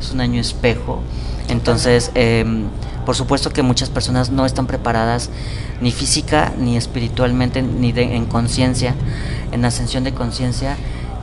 es 0.00 0.10
un 0.12 0.20
año 0.20 0.40
espejo. 0.40 1.00
Entonces, 1.48 2.10
em, 2.14 2.64
por 3.04 3.14
supuesto 3.16 3.50
que 3.50 3.62
muchas 3.62 3.90
personas 3.90 4.30
no 4.30 4.46
están 4.46 4.66
preparadas 4.66 5.30
ni 5.80 5.92
física, 5.92 6.52
ni 6.58 6.76
espiritualmente, 6.76 7.62
ni 7.62 7.92
de- 7.92 8.16
en 8.16 8.26
conciencia, 8.26 8.94
en 9.52 9.64
ascensión 9.64 10.04
de 10.04 10.12
conciencia, 10.12 10.76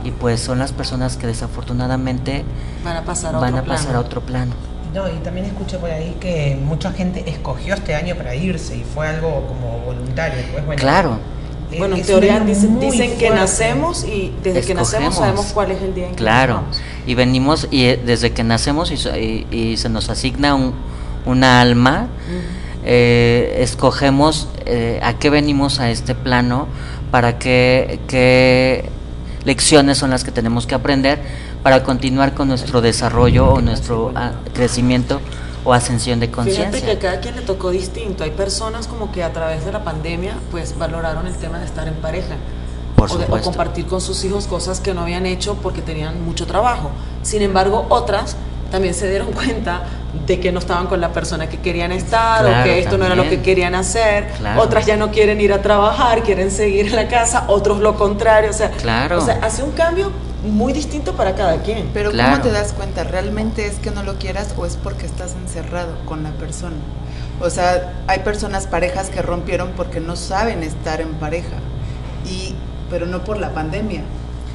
y 0.04 0.10
pues 0.10 0.40
son 0.40 0.58
las 0.58 0.72
personas 0.72 1.16
que 1.16 1.26
desafortunadamente 1.26 2.44
Van 2.84 2.96
a 2.96 3.02
pasar 3.04 3.34
a 3.34 3.38
van 3.38 3.54
otro 3.54 3.64
a 3.64 3.66
pasar 3.66 3.84
plano. 3.86 3.98
a 3.98 4.02
otro 4.02 4.20
plano. 4.20 4.52
No, 4.94 5.08
y 5.08 5.16
también 5.24 5.46
escuché 5.46 5.78
por 5.78 5.90
ahí 5.90 6.16
que 6.20 6.58
mucha 6.62 6.92
gente 6.92 7.24
escogió 7.28 7.74
este 7.74 7.94
año 7.94 8.14
para 8.14 8.34
irse 8.34 8.76
y 8.76 8.84
fue 8.84 9.08
algo 9.08 9.46
como 9.46 9.78
voluntario. 9.86 10.42
Pues, 10.52 10.66
bueno, 10.66 10.80
Claro, 10.80 11.18
eh, 11.70 11.78
Bueno, 11.78 11.96
en 11.96 12.02
teoría 12.02 12.38
dicen, 12.40 12.74
muy 12.74 12.86
dicen 12.90 13.16
que 13.16 13.30
nacemos 13.30 14.04
y 14.04 14.34
desde 14.42 14.60
que 14.62 14.74
nacemos 14.74 15.14
sabemos 15.14 15.46
cuál 15.54 15.70
es 15.70 15.80
el 15.80 15.94
día 15.94 16.04
en 16.08 16.10
que 16.10 16.16
claro. 16.16 16.54
nos 16.56 16.62
vamos. 16.64 16.80
Y 17.06 17.14
venimos 17.14 17.68
y 17.70 17.84
eh, 17.84 18.02
desde 18.04 18.32
que 18.32 18.44
nacemos 18.44 18.90
y, 18.90 18.98
so- 18.98 19.16
y- 19.16 19.46
y 19.50 19.76
se 19.78 19.88
nos 19.88 20.10
asigna 20.10 20.54
un, 20.54 20.74
una 21.26 21.60
alma, 21.60 22.08
eh, 22.84 23.58
escogemos 23.60 24.48
eh, 24.66 25.00
a 25.02 25.14
qué 25.18 25.30
venimos 25.30 25.80
a 25.80 25.90
este 25.90 26.14
plano, 26.14 26.66
para 27.10 27.38
qué, 27.38 28.00
qué 28.08 28.88
lecciones 29.44 29.98
son 29.98 30.10
las 30.10 30.24
que 30.24 30.30
tenemos 30.32 30.66
que 30.66 30.74
aprender 30.74 31.20
para 31.62 31.84
continuar 31.84 32.34
con 32.34 32.48
nuestro 32.48 32.80
desarrollo 32.80 33.46
o 33.52 33.60
nuestro 33.60 34.12
ah, 34.16 34.32
crecimiento 34.54 35.20
o 35.64 35.72
ascensión 35.72 36.18
de 36.18 36.26
Fíjate 36.26 36.50
que 36.50 36.56
conciencia. 36.56 36.92
a 36.92 36.98
cada 36.98 37.20
quien 37.20 37.36
le 37.36 37.42
tocó 37.42 37.70
distinto. 37.70 38.24
Hay 38.24 38.30
personas 38.30 38.88
como 38.88 39.12
que 39.12 39.22
a 39.22 39.32
través 39.32 39.64
de 39.64 39.70
la 39.70 39.84
pandemia 39.84 40.34
pues 40.50 40.76
valoraron 40.76 41.26
el 41.28 41.34
tema 41.36 41.58
de 41.60 41.66
estar 41.66 41.86
en 41.86 41.94
pareja. 41.94 42.34
Por 42.96 43.12
o, 43.12 43.16
de- 43.16 43.26
o 43.26 43.40
compartir 43.40 43.86
con 43.86 44.00
sus 44.00 44.24
hijos 44.24 44.46
cosas 44.48 44.80
que 44.80 44.92
no 44.92 45.02
habían 45.02 45.24
hecho 45.24 45.54
porque 45.62 45.82
tenían 45.82 46.24
mucho 46.24 46.46
trabajo. 46.46 46.90
Sin 47.22 47.42
embargo, 47.42 47.86
otras 47.90 48.36
también 48.72 48.94
se 48.94 49.08
dieron 49.08 49.28
cuenta 49.32 49.82
de 50.26 50.38
que 50.40 50.52
no 50.52 50.58
estaban 50.58 50.86
con 50.88 51.00
la 51.00 51.12
persona 51.12 51.48
que 51.48 51.58
querían 51.60 51.90
estar 51.90 52.44
o 52.44 52.64
que 52.64 52.78
esto 52.80 52.98
no 52.98 53.06
era 53.06 53.14
lo 53.14 53.28
que 53.28 53.40
querían 53.40 53.74
hacer. 53.74 54.28
Claro. 54.38 54.60
Otras 54.60 54.84
ya 54.84 54.96
no 54.96 55.10
quieren 55.10 55.40
ir 55.40 55.52
a 55.52 55.62
trabajar, 55.62 56.22
quieren 56.22 56.50
seguir 56.50 56.88
en 56.88 56.96
la 56.96 57.08
casa, 57.08 57.44
otros 57.48 57.80
lo 57.80 57.94
contrario. 57.96 58.50
O 58.50 58.52
sea, 58.52 58.70
Claro. 58.70 59.18
o 59.18 59.24
sea 59.24 59.38
hace 59.42 59.62
un 59.62 59.72
cambio 59.72 60.12
muy 60.44 60.72
distinto 60.72 61.14
para 61.14 61.34
cada 61.34 61.62
quien. 61.62 61.88
Pero 61.94 62.10
Claro. 62.10 62.32
¿cómo 62.32 62.42
te 62.42 62.50
das 62.52 62.72
cuenta? 62.72 63.04
¿Realmente 63.04 63.66
es 63.66 63.76
que 63.76 63.90
no 63.90 64.02
lo 64.02 64.14
quieras 64.18 64.54
o 64.56 64.66
es 64.66 64.76
porque 64.76 65.06
estás 65.06 65.32
encerrado 65.34 65.94
con 66.04 66.22
la 66.22 66.30
persona? 66.32 66.76
O 67.40 67.48
sea, 67.48 67.92
hay 68.06 68.18
personas, 68.20 68.66
parejas 68.66 69.08
que 69.08 69.22
rompieron 69.22 69.70
porque 69.76 69.98
no 70.00 70.14
saben 70.16 70.62
estar 70.62 71.00
en 71.00 71.14
pareja. 71.14 71.56
Y, 72.28 72.54
pero 72.90 73.06
no 73.06 73.24
por 73.24 73.38
la 73.38 73.50
pandemia. 73.50 74.02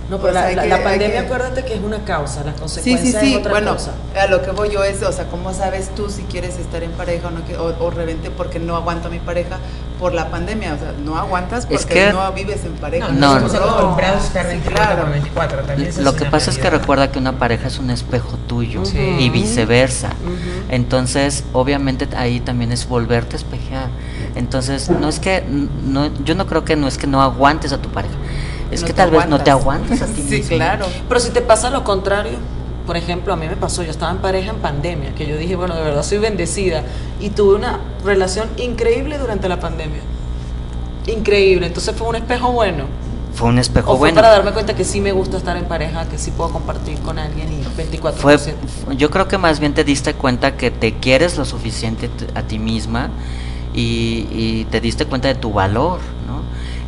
No, 0.09 0.17
pero 0.19 0.29
O 0.29 0.33
sea, 0.33 0.51
la, 0.55 0.63
que- 0.63 0.83
pandemia, 0.83 1.09
que- 1.11 1.17
acuérdate 1.25 1.65
que 1.65 1.73
es 1.75 1.81
una 1.81 1.99
causa, 2.05 2.41
la 2.45 2.53
Sí, 2.53 2.59
consecuencia 2.59 3.19
sí, 3.19 3.25
sí. 3.27 3.33
es 3.33 3.39
otra 3.39 3.51
Bueno, 3.51 3.73
cosa. 3.73 3.91
a 4.17 4.27
lo 4.27 4.41
que 4.41 4.51
voy 4.51 4.69
yo 4.71 4.81
es, 4.83 5.03
o 5.03 5.11
sea, 5.11 5.25
¿cómo 5.25 5.53
sabes 5.53 5.89
tú 5.95 6.09
si 6.09 6.23
quieres 6.23 6.57
estar 6.57 6.81
en 6.81 6.91
pareja 6.91 7.27
o 7.27 7.31
no? 7.31 7.41
O, 7.61 7.85
o 7.85 7.89
reventé 7.91 8.31
porque 8.31 8.57
no 8.59 8.77
aguanto 8.77 9.09
a 9.09 9.11
mi 9.11 9.19
pareja 9.19 9.57
por 9.99 10.13
la 10.13 10.29
pandemia. 10.29 10.75
O 10.75 10.77
sea, 10.77 10.93
no 11.03 11.17
aguantas 11.17 11.65
porque 11.65 11.75
Es 11.75 11.85
que- 11.85 12.13
no 12.13 12.31
vives 12.31 12.63
en 12.63 12.73
pareja. 12.75 13.09
No, 13.09 13.13
No, 13.35 13.39
no, 13.41 13.47
estamos 13.47 13.81
no. 13.81 13.97
a 13.97 14.01
estar 14.17 14.43
Sí, 14.43 14.47
24 14.47 14.73
claro. 14.85 15.01
por 15.01 15.11
24. 15.11 15.57
También 15.63 15.89
esa 15.89 16.01
Lo 16.01 16.15
que 16.15 16.25
pasa 16.25 16.51
es 16.51 16.57
que 16.57 16.69
recuerda 16.69 17.11
que 17.11 17.19
una 17.19 17.37
pareja 17.37 17.67
es 17.67 17.77
un 17.77 17.89
espejo 17.89 18.37
tuyo 18.47 18.83
y 19.19 19.29
viceversa. 19.29 20.11
Entonces, 20.69 21.43
obviamente 21.53 22.07
ahí 22.15 22.39
también 22.39 22.71
es 22.71 22.87
volverte 22.87 23.35
a 23.35 23.39
espejear. 23.39 23.87
Entonces, 24.35 24.89
no 24.89 25.09
es 25.09 25.19
que 25.19 25.43
no 25.83 26.07
yo 26.23 26.35
no 26.35 26.45
creo 26.47 26.63
que 26.63 26.75
no 26.75 26.87
es 26.87 26.97
que 26.97 27.07
no 27.07 27.21
aguantes 27.21 27.73
a 27.73 27.79
tu 27.79 27.89
pareja. 27.89 28.13
Es 28.71 28.81
No 28.81 28.87
que 28.87 28.93
tal 28.93 29.11
vez 29.11 29.27
no 29.27 29.39
te 29.41 29.49
aguantas. 29.51 30.01
aguantes 30.01 30.01
a 30.01 30.05
ti 30.13 30.21
Sí, 30.27 30.35
mismo. 30.41 30.57
claro. 30.57 30.85
Pero 31.07 31.19
si 31.19 31.29
te 31.31 31.41
pasa 31.41 31.69
lo 31.69 31.83
contrario, 31.83 32.33
por 32.85 32.97
ejemplo, 32.97 33.33
a 33.33 33.35
mí 33.35 33.47
me 33.47 33.55
pasó, 33.55 33.83
yo 33.83 33.91
estaba 33.91 34.11
en 34.11 34.19
pareja 34.19 34.51
en 34.51 34.57
pandemia, 34.57 35.13
que 35.15 35.25
yo 35.27 35.37
dije, 35.37 35.55
bueno, 35.55 35.75
de 35.75 35.81
verdad 35.83 36.03
soy 36.03 36.19
bendecida, 36.19 36.83
y 37.19 37.29
tuve 37.31 37.55
una 37.55 37.79
relación 38.05 38.49
increíble 38.57 39.17
durante 39.17 39.49
la 39.49 39.59
pandemia. 39.59 40.01
Increíble, 41.07 41.67
entonces 41.67 41.95
fue 41.95 42.07
un 42.07 42.15
espejo 42.15 42.51
bueno. 42.51 42.85
Fue 43.33 43.49
un 43.49 43.59
espejo 43.59 43.91
o 43.91 43.93
fue 43.93 43.99
bueno. 44.09 44.15
para 44.15 44.29
darme 44.29 44.51
cuenta 44.51 44.75
que 44.75 44.83
sí 44.83 44.99
me 44.99 45.11
gusta 45.11 45.37
estar 45.37 45.55
en 45.57 45.65
pareja, 45.65 46.05
que 46.09 46.17
sí 46.17 46.31
puedo 46.31 46.49
compartir 46.51 46.97
con 46.99 47.19
alguien 47.19 47.47
y 47.53 47.63
24 47.77 48.19
Fue, 48.19 48.37
yo 48.97 49.09
creo 49.11 49.27
que 49.27 49.37
más 49.37 49.59
bien 49.59 49.73
te 49.73 49.83
diste 49.83 50.13
cuenta 50.15 50.57
que 50.57 50.71
te 50.71 50.93
quieres 50.95 51.37
lo 51.37 51.45
suficiente 51.45 52.09
a 52.35 52.41
ti 52.41 52.57
misma 52.57 53.09
y, 53.75 54.27
y 54.31 54.67
te 54.71 54.81
diste 54.81 55.05
cuenta 55.05 55.27
de 55.27 55.35
tu 55.35 55.53
valor. 55.53 55.99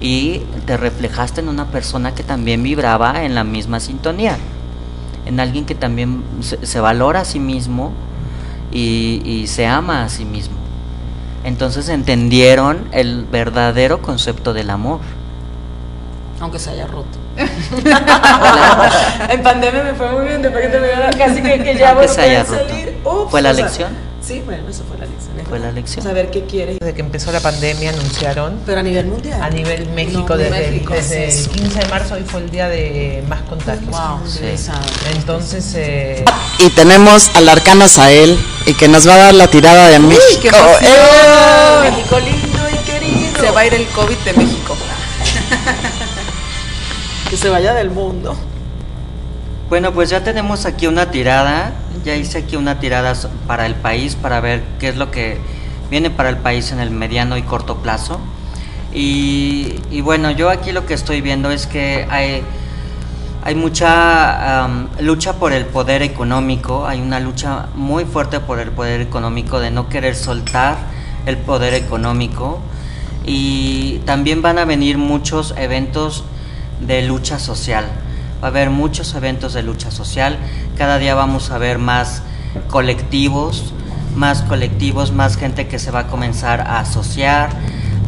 Y 0.01 0.39
te 0.65 0.77
reflejaste 0.77 1.41
en 1.41 1.49
una 1.49 1.65
persona 1.65 2.13
que 2.15 2.23
también 2.23 2.63
vibraba 2.63 3.23
en 3.23 3.35
la 3.35 3.43
misma 3.43 3.79
sintonía, 3.81 4.38
en 5.25 5.39
alguien 5.39 5.65
que 5.65 5.75
también 5.75 6.23
se, 6.41 6.65
se 6.65 6.79
valora 6.79 7.21
a 7.21 7.25
sí 7.25 7.39
mismo 7.39 7.91
y, 8.71 9.21
y 9.25 9.47
se 9.47 9.67
ama 9.67 10.03
a 10.05 10.09
sí 10.09 10.23
mismo. 10.25 10.55
Entonces 11.43 11.89
entendieron 11.89 12.88
el 12.91 13.25
verdadero 13.25 14.01
concepto 14.01 14.53
del 14.53 14.69
amor. 14.69 14.99
aunque 16.39 16.59
se 16.59 16.69
haya 16.71 16.88
roto. 16.88 17.17
en 19.29 19.43
pandemia 19.43 19.83
me 19.83 19.93
fue 19.93 20.12
muy 20.12 20.25
bien, 20.27 20.41
que 20.41 20.49
terminó 20.49 20.99
la- 20.99 21.09
casi 21.17 21.41
que, 21.41 21.63
que 21.63 21.75
ya 21.77 21.93
pueden 21.93 22.45
roto. 22.45 22.67
salir. 22.67 22.97
¿Fue 23.29 23.41
la 23.41 23.53
sea, 23.53 23.65
lección? 23.65 24.08
Sí, 24.29 24.43
bueno, 24.45 24.69
eso 24.69 24.83
fue 24.87 24.95
la 24.99 25.07
lección. 25.07 25.33
Fue 25.49 25.57
la 25.57 25.71
lección. 25.71 26.05
Saber 26.05 26.29
qué 26.29 26.45
quieres. 26.45 26.77
Desde 26.79 26.93
que 26.93 27.01
empezó 27.01 27.31
la 27.31 27.39
pandemia 27.39 27.89
anunciaron 27.89 28.59
Pero 28.63 28.79
a 28.79 28.83
nivel 28.83 29.07
mundial. 29.07 29.41
a 29.41 29.49
nivel 29.49 29.89
México, 29.89 30.23
No, 30.29 30.37
desde, 30.37 30.51
México, 30.51 30.93
el, 30.93 31.01
desde 31.01 31.31
sí. 31.31 31.45
el 31.45 31.49
15 31.49 31.79
de 31.79 31.85
marzo, 31.87 32.13
hoy 32.13 32.23
fue 32.27 32.41
el 32.41 32.51
día 32.51 32.69
de 32.69 33.23
más 33.27 33.41
contagios. 33.41 33.89
Wow, 33.89 34.19
Sí. 34.27 34.41
Entonces, 35.15 35.73
eh, 35.75 36.23
Y 36.59 36.69
tenemos 36.69 37.31
al 37.33 37.49
arcano 37.49 37.87
Sael 37.87 38.37
y 38.67 38.75
que 38.75 38.87
nos 38.87 39.07
va 39.07 39.15
a 39.15 39.17
dar 39.17 39.33
la 39.33 39.47
tirada 39.47 39.87
de 39.87 39.97
México. 39.97 40.41
qué 40.43 40.49
emoción! 40.49 40.83
¡Eh! 40.83 41.89
México 41.89 42.19
lindo 42.19 42.69
y 42.71 42.77
querido. 42.85 43.41
Se 43.41 43.49
va 43.49 43.61
a 43.61 43.65
ir 43.65 43.73
el 43.73 43.87
COVID 43.87 44.17
de 44.17 44.33
México. 44.33 44.77
Que 47.31 47.37
se 47.37 47.49
vaya 47.49 47.73
del 47.73 47.89
mundo. 47.89 48.35
Bueno, 49.69 49.93
pues 49.93 50.10
ya 50.10 50.23
tenemos 50.23 50.65
aquí 50.65 50.88
una 50.88 51.12
tirada, 51.12 51.73
ya 52.03 52.15
hice 52.15 52.39
aquí 52.39 52.55
una 52.55 52.79
tirada 52.79 53.13
para 53.45 53.67
el 53.67 53.75
país 53.75 54.15
para 54.15 54.41
ver 54.41 54.63
qué 54.79 54.89
es 54.89 54.95
lo 54.95 55.12
que 55.12 55.38
viene 55.91 56.10
para 56.10 56.29
el 56.29 56.38
país 56.38 56.71
en 56.71 56.79
el 56.79 56.89
mediano 56.89 57.38
y 57.38 57.43
corto 57.43 57.77
plazo. 57.77 58.19
Y, 58.91 60.01
bueno, 60.01 60.32
yo 60.32 60.49
aquí 60.49 60.71
lo 60.71 60.88
que 60.88 60.95
estoy 60.95 61.21
viendo 61.21 61.51
es 61.51 61.67
que 61.67 62.08
hay, 62.10 62.41
hay 63.43 63.53
mucha 63.53 64.67
lucha 65.01 65.34
por 65.34 65.53
el 65.53 65.67
poder 65.67 66.01
económico, 66.01 66.88
hay 66.88 66.99
una 66.99 67.19
lucha 67.19 67.67
muy 67.75 68.05
fuerte 68.05 68.39
por 68.39 68.58
el 68.58 68.71
poder 68.71 69.01
económico 69.01 69.60
de 69.60 69.69
no 69.69 69.88
querer 69.88 70.15
soltar 70.15 70.77
el 71.27 71.38
poder 71.38 71.75
económico 71.75 72.60
y 73.23 73.99
también 74.05 74.41
van 74.41 74.58
a 74.58 74.65
venir 74.65 74.97
muchos 74.97 75.53
eventos 75.60 76.23
de 76.82 77.03
lucha 77.03 77.38
social. 77.38 77.86
Va 78.41 78.47
a 78.47 78.52
haber 78.52 78.69
muchos 78.69 79.13
eventos 79.15 79.54
de 79.54 79.63
lucha 79.63 79.91
social. 79.91 80.38
Cada 80.78 80.97
día 80.97 81.13
vamos 81.13 81.52
a 81.52 81.58
ver 81.58 81.78
más 81.78 82.23
colectivos, 82.69 83.73
más 84.15 84.43
colectivos, 84.43 85.12
más 85.12 85.36
gente 85.38 85.67
que 85.67 85.78
se 85.78 85.91
va 85.91 86.02
a 86.02 86.08
comenzar 86.08 86.62
a 86.62 86.80
asociar 86.80 87.49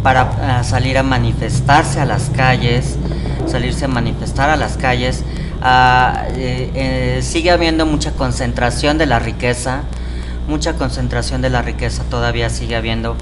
para 0.03 0.59
a 0.59 0.63
salir 0.63 0.97
a 0.97 1.03
manifestarse 1.03 1.99
a 1.99 2.05
las 2.05 2.29
calles, 2.29 2.97
salirse 3.45 3.85
a 3.85 3.87
manifestar 3.87 4.49
a 4.49 4.55
las 4.55 4.77
calles. 4.77 5.23
Ah, 5.61 6.23
eh, 6.35 6.71
eh, 6.73 7.19
sigue 7.21 7.51
habiendo 7.51 7.85
mucha 7.85 8.13
concentración 8.13 8.97
de 8.97 9.05
la 9.05 9.19
riqueza, 9.19 9.81
mucha 10.47 10.73
concentración 10.73 11.41
de 11.41 11.49
la 11.49 11.61
riqueza 11.61 12.03
todavía 12.09 12.49
sigue 12.49 12.75
habiendo. 12.75 13.15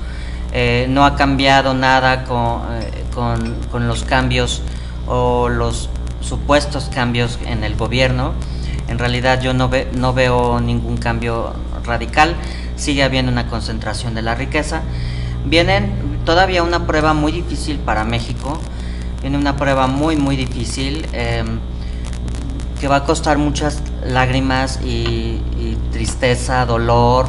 Eh, 0.51 0.87
no 0.89 1.05
ha 1.05 1.15
cambiado 1.15 1.73
nada 1.73 2.23
eh, 2.23 3.03
con, 3.13 3.55
con 3.71 3.87
los 3.87 4.03
cambios 4.03 4.63
o 5.07 5.47
los 5.49 5.89
supuestos 6.21 6.89
cambios 6.93 7.39
en 7.45 7.63
el 7.63 7.75
gobierno. 7.75 8.33
En 8.87 8.97
realidad 8.97 9.41
yo 9.41 9.53
no, 9.53 9.69
ve, 9.69 9.87
no 9.93 10.13
veo 10.13 10.59
ningún 10.59 10.97
cambio 10.97 11.53
radical, 11.83 12.35
sigue 12.75 13.03
habiendo 13.03 13.31
una 13.31 13.47
concentración 13.47 14.15
de 14.15 14.21
la 14.21 14.35
riqueza. 14.35 14.81
Vienen 15.45 16.19
todavía 16.25 16.63
una 16.63 16.85
prueba 16.87 17.13
muy 17.13 17.31
difícil 17.31 17.77
para 17.77 18.03
México, 18.03 18.59
viene 19.21 19.37
una 19.37 19.55
prueba 19.57 19.87
muy 19.87 20.15
muy 20.15 20.35
difícil 20.35 21.07
eh, 21.13 21.43
que 22.79 22.87
va 22.87 22.97
a 22.97 23.03
costar 23.03 23.37
muchas 23.37 23.81
lágrimas 24.03 24.79
y, 24.83 25.41
y 25.57 25.77
tristeza, 25.91 26.65
dolor, 26.65 27.27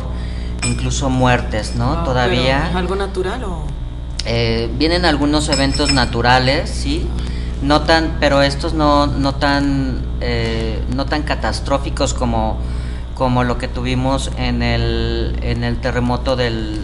incluso 0.66 1.10
muertes, 1.10 1.74
¿no? 1.76 1.92
Ah, 1.92 2.04
todavía. 2.04 2.58
pero 2.58 2.70
¿Es 2.70 2.76
algo 2.76 2.96
natural 2.96 3.44
o...? 3.44 3.64
Eh, 4.26 4.70
vienen 4.78 5.04
algunos 5.06 5.48
eventos 5.48 5.92
naturales, 5.92 6.68
sí, 6.68 7.06
no 7.62 7.82
tan, 7.82 8.16
pero 8.20 8.42
estos 8.42 8.74
no, 8.74 9.06
no 9.06 9.34
tan, 9.34 10.02
eh, 10.20 10.82
no 10.94 11.06
tan 11.06 11.22
catastróficos 11.22 12.14
como, 12.14 12.58
como 13.14 13.44
lo 13.44 13.58
que 13.58 13.68
tuvimos 13.68 14.30
en 14.36 14.62
el, 14.62 15.38
en 15.42 15.64
el 15.64 15.78
terremoto 15.80 16.36
del, 16.36 16.80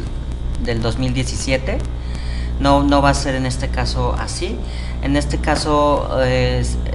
del 0.63 0.83
2017. 0.83 1.79
No, 2.61 2.83
no 2.83 3.03
va 3.03 3.11
a 3.11 3.15
ser 3.15 3.35
en 3.35 3.47
este 3.47 3.69
caso 3.69 4.15
así. 4.19 4.59
En 5.03 5.17
este 5.17 5.39
caso 5.39 6.09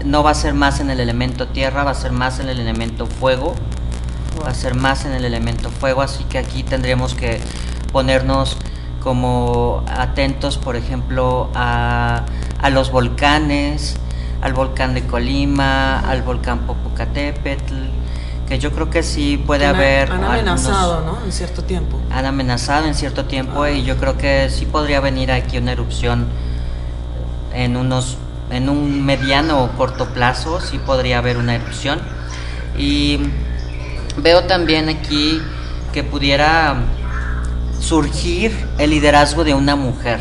no 0.06 0.24
va 0.24 0.32
a 0.32 0.34
ser 0.34 0.54
más 0.54 0.80
en 0.80 0.90
el 0.90 1.00
elemento 1.00 1.48
tierra, 1.48 1.84
va 1.84 1.92
a 1.92 1.96
ser 1.96 2.12
más 2.12 2.40
en 2.40 2.50
el 2.50 2.60
elemento 2.60 3.06
fuego. 3.06 3.56
Va 4.44 4.50
a 4.50 4.56
ser 4.56 4.76
más 4.76 5.06
en 5.06 5.12
el 5.12 5.24
elemento 5.24 5.70
fuego, 5.70 6.02
así 6.02 6.24
que 6.24 6.40
aquí 6.40 6.64
tendríamos 6.64 7.14
que 7.14 7.40
ponernos 7.92 8.58
como 9.02 9.84
atentos, 9.88 10.58
por 10.58 10.76
ejemplo, 10.76 11.50
a, 11.54 12.24
a 12.62 12.70
los 12.70 12.92
volcanes, 12.92 13.96
al 14.42 14.54
volcán 14.54 14.94
de 14.94 15.06
Colima, 15.06 16.00
al 16.00 16.22
volcán 16.22 16.60
Popocatépetl, 16.60 17.74
que 18.48 18.60
yo 18.60 18.72
creo 18.72 18.90
que 18.90 19.02
sí 19.04 19.38
puede 19.46 19.66
Han- 19.66 19.76
haber... 19.76 20.12
Han 20.12 20.24
algunos- 20.24 20.66
amenazado, 20.66 21.02
¿no? 21.06 21.24
En 21.26 21.32
cierto 21.32 21.64
tiempo. 21.64 22.00
han 22.12 22.26
amenazado 22.26 22.88
en 22.88 22.96
cierto 22.96 23.26
tiempo 23.26 23.66
y 23.68 23.84
yo 23.84 23.98
creo 23.98 24.18
que 24.18 24.50
sí 24.50 24.66
podría 24.66 25.00
venir 25.00 25.32
aquí 25.32 25.58
una 25.58 25.72
erupción 25.72 26.28
en 27.54 27.78
unos 27.78 28.18
en 28.50 28.68
un 28.68 29.06
mediano 29.06 29.64
o 29.64 29.70
corto 29.78 30.08
plazo 30.10 30.60
sí 30.60 30.78
podría 30.78 31.20
haber 31.20 31.38
una 31.38 31.56
erupción 31.56 32.00
y 32.78 33.18
veo 34.18 34.44
también 34.44 34.90
aquí 34.90 35.42
que 35.94 36.04
pudiera 36.04 36.76
surgir 37.80 38.54
el 38.78 38.90
liderazgo 38.90 39.46
de 39.46 39.54
una 39.54 39.78
mujer 39.78 40.20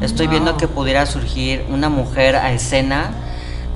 estoy 0.00 0.26
viendo 0.26 0.56
que 0.56 0.68
pudiera 0.68 1.06
surgir 1.06 1.64
una 1.68 1.88
mujer 1.88 2.36
a 2.36 2.52
escena 2.52 3.10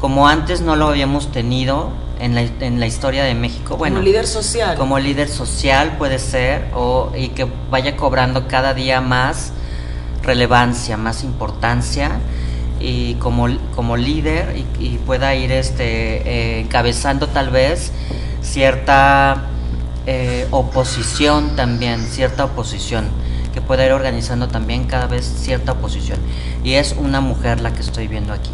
como 0.01 0.29
antes 0.29 0.61
no 0.61 0.77
lo 0.77 0.89
habíamos 0.89 1.33
tenido 1.33 1.91
en 2.21 2.35
la, 2.35 2.43
en 2.43 2.81
la 2.81 2.87
historia 2.87 3.25
de 3.25 3.35
México. 3.35 3.77
Bueno 3.77 3.97
Como 3.97 4.07
líder 4.07 4.27
social. 4.27 4.77
como 4.77 4.99
líder 4.99 5.29
social 5.29 5.97
puede 5.99 6.19
ser 6.19 6.71
o 6.75 7.11
y 7.17 7.29
que 7.29 7.47
vaya 7.71 7.97
cobrando 7.97 8.47
cada 8.49 8.75
día 8.75 9.01
más 9.01 9.53
relevancia, 10.23 10.97
más 10.97 11.25
importancia 11.25 12.13
y 12.81 13.15
como, 13.15 13.49
como 13.75 13.97
líder 13.97 14.57
y, 14.57 14.85
y 14.85 14.99
pueda 14.99 15.35
ir 15.35 15.53
este 15.53 15.85
eh, 16.29 16.61
encabezando 16.61 17.29
tal 17.29 17.51
vez 17.51 17.93
cierta 18.43 19.45
eh, 20.07 20.47
oposición 20.51 21.57
también, 21.57 22.01
cierta 22.05 22.45
oposición 22.45 23.07
que 23.55 23.61
pueda 23.61 23.87
ir 23.87 23.93
organizando 23.93 24.49
también 24.49 24.85
cada 24.85 25.07
vez 25.07 25.25
cierta 25.25 25.73
oposición 25.73 26.19
y 26.65 26.75
es 26.75 26.97
una 26.99 27.21
mujer 27.21 27.61
la 27.61 27.73
que 27.73 27.81
estoy 27.83 28.09
viendo 28.09 28.33
aquí. 28.33 28.51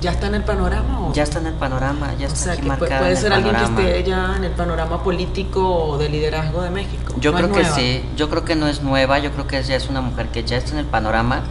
¿Ya 0.00 0.12
está 0.12 0.28
en 0.28 0.36
el 0.36 0.44
panorama 0.44 1.00
o...? 1.00 1.12
Ya 1.12 1.24
está 1.24 1.40
en 1.40 1.48
el 1.48 1.54
panorama, 1.54 2.14
ya 2.20 2.26
o 2.26 2.28
está 2.28 2.38
sea, 2.38 2.52
aquí 2.52 2.62
que 2.62 2.68
puede, 2.68 2.78
marcada 2.78 3.00
puede 3.00 3.10
en 3.10 3.16
el 3.16 3.22
ser 3.22 3.32
alguien 3.32 3.54
panorama. 3.56 3.80
que 3.80 3.98
esté 3.98 4.10
ya 4.10 4.36
en 4.36 4.44
el 4.44 4.52
panorama 4.52 5.02
político 5.02 5.74
o 5.74 5.98
de 5.98 6.08
liderazgo 6.08 6.62
de 6.62 6.70
México. 6.70 7.14
Yo 7.18 7.32
No 7.32 7.38
creo 7.38 7.52
que 7.52 7.64
sí, 7.64 8.04
yo 8.16 8.30
creo 8.30 8.44
que 8.44 8.54
no 8.54 8.68
es 8.68 8.80
nueva, 8.80 9.18
yo 9.18 9.32
creo 9.32 9.48
que 9.48 9.60
ya 9.60 9.74
es 9.74 9.88
una 9.88 10.00
mujer 10.00 10.28
que 10.28 10.44
ya 10.44 10.56
está 10.56 10.70
en 10.70 10.78
el 10.78 10.86
panorama 10.86 11.42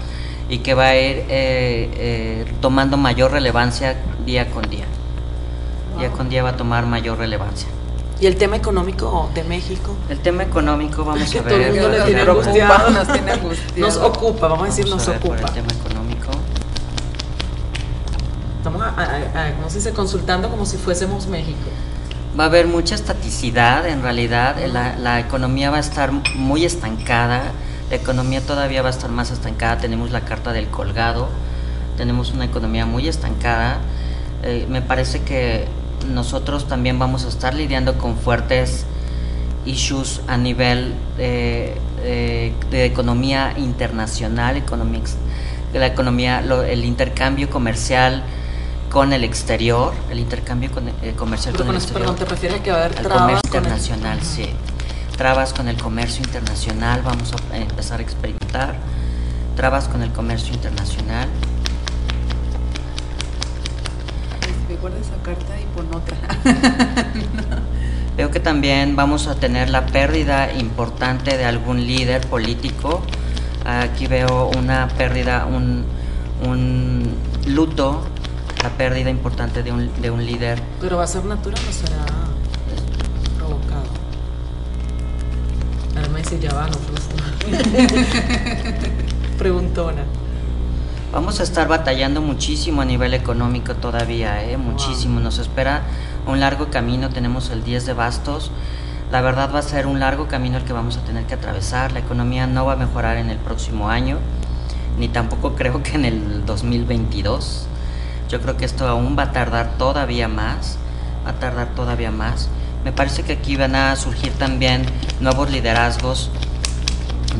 y 0.47 0.59
que 0.59 0.73
va 0.73 0.85
a 0.85 0.95
ir 0.95 1.17
eh, 1.17 1.25
eh, 1.29 2.53
tomando 2.61 2.95
mayor 2.95 3.31
relevancia 3.31 3.97
día 4.25 4.49
con 4.49 4.69
día. 4.69 4.85
Día 5.99 6.09
con 6.11 6.29
día 6.29 6.41
va 6.41 6.49
a 6.49 6.57
tomar 6.57 6.85
mayor 6.85 7.17
relevancia. 7.17 7.67
¿Y 8.19 8.25
el 8.25 8.35
tema 8.35 8.55
económico 8.55 9.29
de 9.35 9.43
México? 9.43 9.95
El 10.09 10.19
tema 10.19 10.43
económico, 10.43 11.05
vamos 11.05 11.21
Es 11.21 11.29
que 11.31 11.39
a 11.39 11.43
todo 11.43 11.55
el 11.55 11.71
ver. 11.71 11.71
mundo 11.73 11.89
le 11.89 11.97
Nos 11.97 12.05
tiene 12.07 12.21
angustiado. 12.21 12.89
nos 12.89 13.07
tiene 13.13 13.31
angustiado. 13.31 13.79
Nos 13.79 13.97
ocupa, 13.97 14.47
vamos 14.47 14.63
a 14.63 14.69
decir 14.69 14.85
Vamos 14.85 14.97
nos 14.99 15.07
a 15.07 15.11
ver 15.11 15.19
por 15.21 15.31
ocupa. 15.33 15.47
el 15.49 15.53
tema 15.53 15.67
económico. 15.85 16.31
Estamos, 18.57 18.81
a, 18.81 18.85
a- 18.87 19.45
a- 19.47 19.53
¿cómo 19.55 19.69
se 19.69 19.77
dice? 19.77 19.93
Consultando 19.93 20.49
como 20.49 20.65
si 20.65 20.77
fuésemos 20.77 21.27
México. 21.27 21.57
Va 22.39 22.45
a 22.45 22.47
haber 22.47 22.67
mucha 22.67 22.95
estaticidad, 22.95 23.87
en 23.87 24.01
realidad 24.03 24.55
la, 24.71 24.95
la 24.97 25.19
economía 25.19 25.69
va 25.71 25.77
a 25.77 25.79
estar 25.79 26.11
muy 26.35 26.65
estancada, 26.65 27.41
la 27.89 27.95
economía 27.95 28.41
todavía 28.41 28.81
va 28.81 28.89
a 28.89 28.91
estar 28.91 29.09
más 29.09 29.31
estancada, 29.31 29.77
tenemos 29.77 30.11
la 30.11 30.21
carta 30.21 30.53
del 30.53 30.67
colgado, 30.67 31.29
tenemos 31.97 32.31
una 32.33 32.45
economía 32.45 32.85
muy 32.85 33.07
estancada, 33.07 33.77
Eh, 34.43 34.67
me 34.69 34.83
parece 34.83 35.23
que 35.23 35.67
nosotros 36.13 36.67
también 36.67 36.99
vamos 36.99 37.25
a 37.25 37.29
estar 37.29 37.53
lidiando 37.53 37.97
con 37.97 38.15
fuertes 38.17 38.85
issues 39.65 40.21
a 40.27 40.37
nivel 40.37 40.93
eh, 41.17 41.77
eh, 42.03 42.53
de 42.71 42.85
economía 42.85 43.53
internacional, 43.57 44.55
economía, 44.57 44.99
ex- 44.99 45.15
de 45.73 45.79
la 45.79 45.87
economía, 45.87 46.41
lo- 46.41 46.63
el 46.63 46.85
intercambio 46.85 47.49
comercial 47.49 48.23
con 48.89 49.11
el 49.11 49.23
exterior, 49.25 49.93
el 50.09 50.19
intercambio 50.19 50.71
con- 50.71 50.87
eh, 50.87 51.13
comercial 51.17 51.53
Pero 51.53 51.65
con 51.65 51.75
el 51.75 51.81
exterior 51.81 52.15
perdón, 52.15 52.15
te 52.15 52.25
refieres 52.33 52.59
a 52.59 52.63
que 52.63 52.71
va 52.71 52.77
a 52.77 52.85
haber 52.85 52.95
trabas 52.95 53.19
comercio 53.19 53.41
con 53.51 53.57
el- 53.59 53.63
internacional, 53.65 54.21
sí. 54.23 54.49
Trabas 55.17 55.51
con 55.53 55.67
el 55.67 55.77
comercio 55.77 56.23
internacional, 56.23 57.01
vamos 57.03 57.33
a 57.51 57.57
empezar 57.57 57.99
a 57.99 58.03
experimentar. 58.03 58.75
Trabas 59.55 59.87
con 59.87 60.03
el 60.03 60.11
comercio 60.11 60.53
internacional. 60.53 61.27
Recuerda 64.77 64.99
esa 64.99 65.15
carta 65.23 65.59
y 65.59 65.65
pon 65.75 65.87
otra. 65.91 66.15
Veo 68.17 68.29
que 68.29 68.39
también 68.39 68.95
vamos 68.95 69.25
a 69.25 69.33
tener 69.33 69.71
la 69.71 69.87
pérdida 69.87 70.53
importante 70.53 71.35
de 71.35 71.45
algún 71.45 71.87
líder 71.87 72.21
político. 72.27 73.01
Aquí 73.65 74.05
veo 74.05 74.51
una 74.55 74.87
pérdida, 74.89 75.47
un, 75.47 75.83
un 76.47 77.11
luto, 77.47 78.03
la 78.61 78.69
pérdida 78.69 79.09
importante 79.09 79.63
de 79.63 79.71
un, 79.71 79.91
de 79.99 80.11
un 80.11 80.23
líder. 80.23 80.61
Pero 80.79 80.97
va 80.97 81.05
a 81.05 81.07
ser 81.07 81.25
natural 81.25 81.59
o 81.67 81.73
será 81.73 82.05
provocado. 83.35 83.87
Ahora 85.95 86.09
me 86.09 86.19
dice 86.19 86.39
ya 86.39 86.53
va, 86.53 86.67
no 86.67 86.77
Preguntona. 89.39 90.03
Vamos 91.09 91.39
a 91.39 91.43
estar 91.43 91.69
batallando 91.69 92.21
muchísimo 92.21 92.81
a 92.81 92.85
nivel 92.85 93.13
económico 93.13 93.75
todavía, 93.75 94.43
¿eh? 94.43 94.57
muchísimo. 94.57 95.21
Nos 95.21 95.39
espera 95.39 95.83
un 96.25 96.41
largo 96.41 96.69
camino, 96.69 97.09
tenemos 97.09 97.49
el 97.49 97.63
10 97.63 97.85
de 97.85 97.93
bastos. 97.93 98.51
La 99.09 99.21
verdad 99.21 99.49
va 99.55 99.59
a 99.59 99.61
ser 99.61 99.87
un 99.87 100.01
largo 100.01 100.27
camino 100.27 100.57
el 100.57 100.65
que 100.65 100.73
vamos 100.73 100.97
a 100.97 101.05
tener 101.05 101.23
que 101.25 101.33
atravesar. 101.33 101.93
La 101.93 101.99
economía 101.99 102.45
no 102.45 102.65
va 102.65 102.73
a 102.73 102.75
mejorar 102.75 103.15
en 103.15 103.29
el 103.29 103.37
próximo 103.37 103.89
año, 103.89 104.17
ni 104.99 105.07
tampoco 105.07 105.55
creo 105.55 105.81
que 105.81 105.95
en 105.95 106.03
el 106.03 106.45
2022. 106.45 107.67
Yo 108.27 108.41
creo 108.41 108.57
que 108.57 108.65
esto 108.65 108.85
aún 108.85 109.15
va 109.17 109.23
a 109.23 109.31
tardar 109.31 109.77
todavía 109.77 110.27
más, 110.27 110.77
va 111.25 111.31
a 111.31 111.39
tardar 111.39 111.69
todavía 111.73 112.11
más. 112.11 112.49
Me 112.83 112.91
parece 112.91 113.23
que 113.23 113.33
aquí 113.33 113.55
van 113.55 113.75
a 113.75 113.95
surgir 113.95 114.33
también 114.33 114.85
nuevos 115.21 115.49
liderazgos 115.51 116.29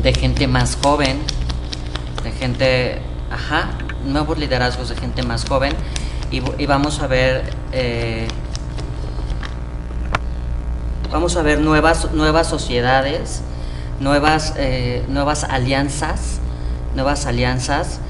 de 0.02 0.14
gente 0.14 0.46
más 0.46 0.78
joven, 0.82 1.18
de 2.24 2.32
gente, 2.32 3.02
ajá, 3.30 3.70
nuevos 4.04 4.38
liderazgos 4.38 4.88
de 4.88 4.96
gente 4.96 5.22
más 5.22 5.44
joven. 5.46 5.72
Y, 6.30 6.42
y 6.60 6.66
vamos 6.66 7.00
a 7.00 7.06
ver, 7.06 7.52
eh, 7.72 8.28
vamos 11.10 11.36
a 11.36 11.42
ver 11.42 11.60
nuevas, 11.60 12.12
nuevas 12.12 12.46
sociedades, 12.46 13.42
nuevas, 14.00 14.54
eh, 14.56 15.04
nuevas 15.08 15.44
alianzas, 15.44 16.40
nuevas 16.94 17.26
alianzas 17.26 18.00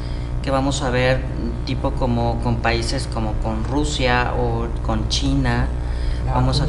que 0.42 0.50
vamos 0.50 0.82
a 0.82 0.90
ver 0.90 1.22
tipo 1.66 1.92
como 1.92 2.40
con 2.40 2.56
países 2.56 3.08
como 3.12 3.32
con 3.34 3.64
Rusia 3.64 4.32
o 4.38 4.66
con 4.84 5.08
China, 5.08 5.66
La 6.26 6.34
vamos 6.34 6.60
a, 6.62 6.66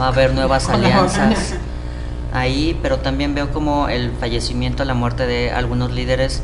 a 0.02 0.08
haber 0.08 0.34
nuevas 0.34 0.68
alianzas 0.70 1.54
ahí, 2.32 2.78
pero 2.82 2.98
también 2.98 3.34
veo 3.34 3.50
como 3.52 3.88
el 3.88 4.10
fallecimiento, 4.12 4.84
la 4.84 4.94
muerte 4.94 5.26
de 5.26 5.52
algunos 5.52 5.92
líderes 5.92 6.42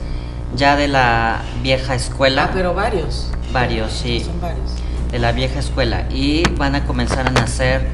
ya 0.56 0.76
de 0.76 0.88
la 0.88 1.42
vieja 1.62 1.94
escuela, 1.94 2.44
Ah, 2.44 2.50
pero 2.52 2.74
varios. 2.74 3.30
varios, 3.52 3.92
sí, 3.92 4.20
Son 4.24 4.40
varios. 4.40 4.70
de 5.10 5.18
la 5.18 5.32
vieja 5.32 5.58
escuela, 5.60 6.06
y 6.10 6.42
van 6.56 6.74
a 6.74 6.84
comenzar 6.86 7.26
a 7.26 7.30
nacer 7.30 7.86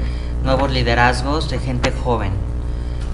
nuevos 0.43 0.71
liderazgos 0.71 1.49
de 1.49 1.59
gente 1.59 1.91
joven, 2.03 2.31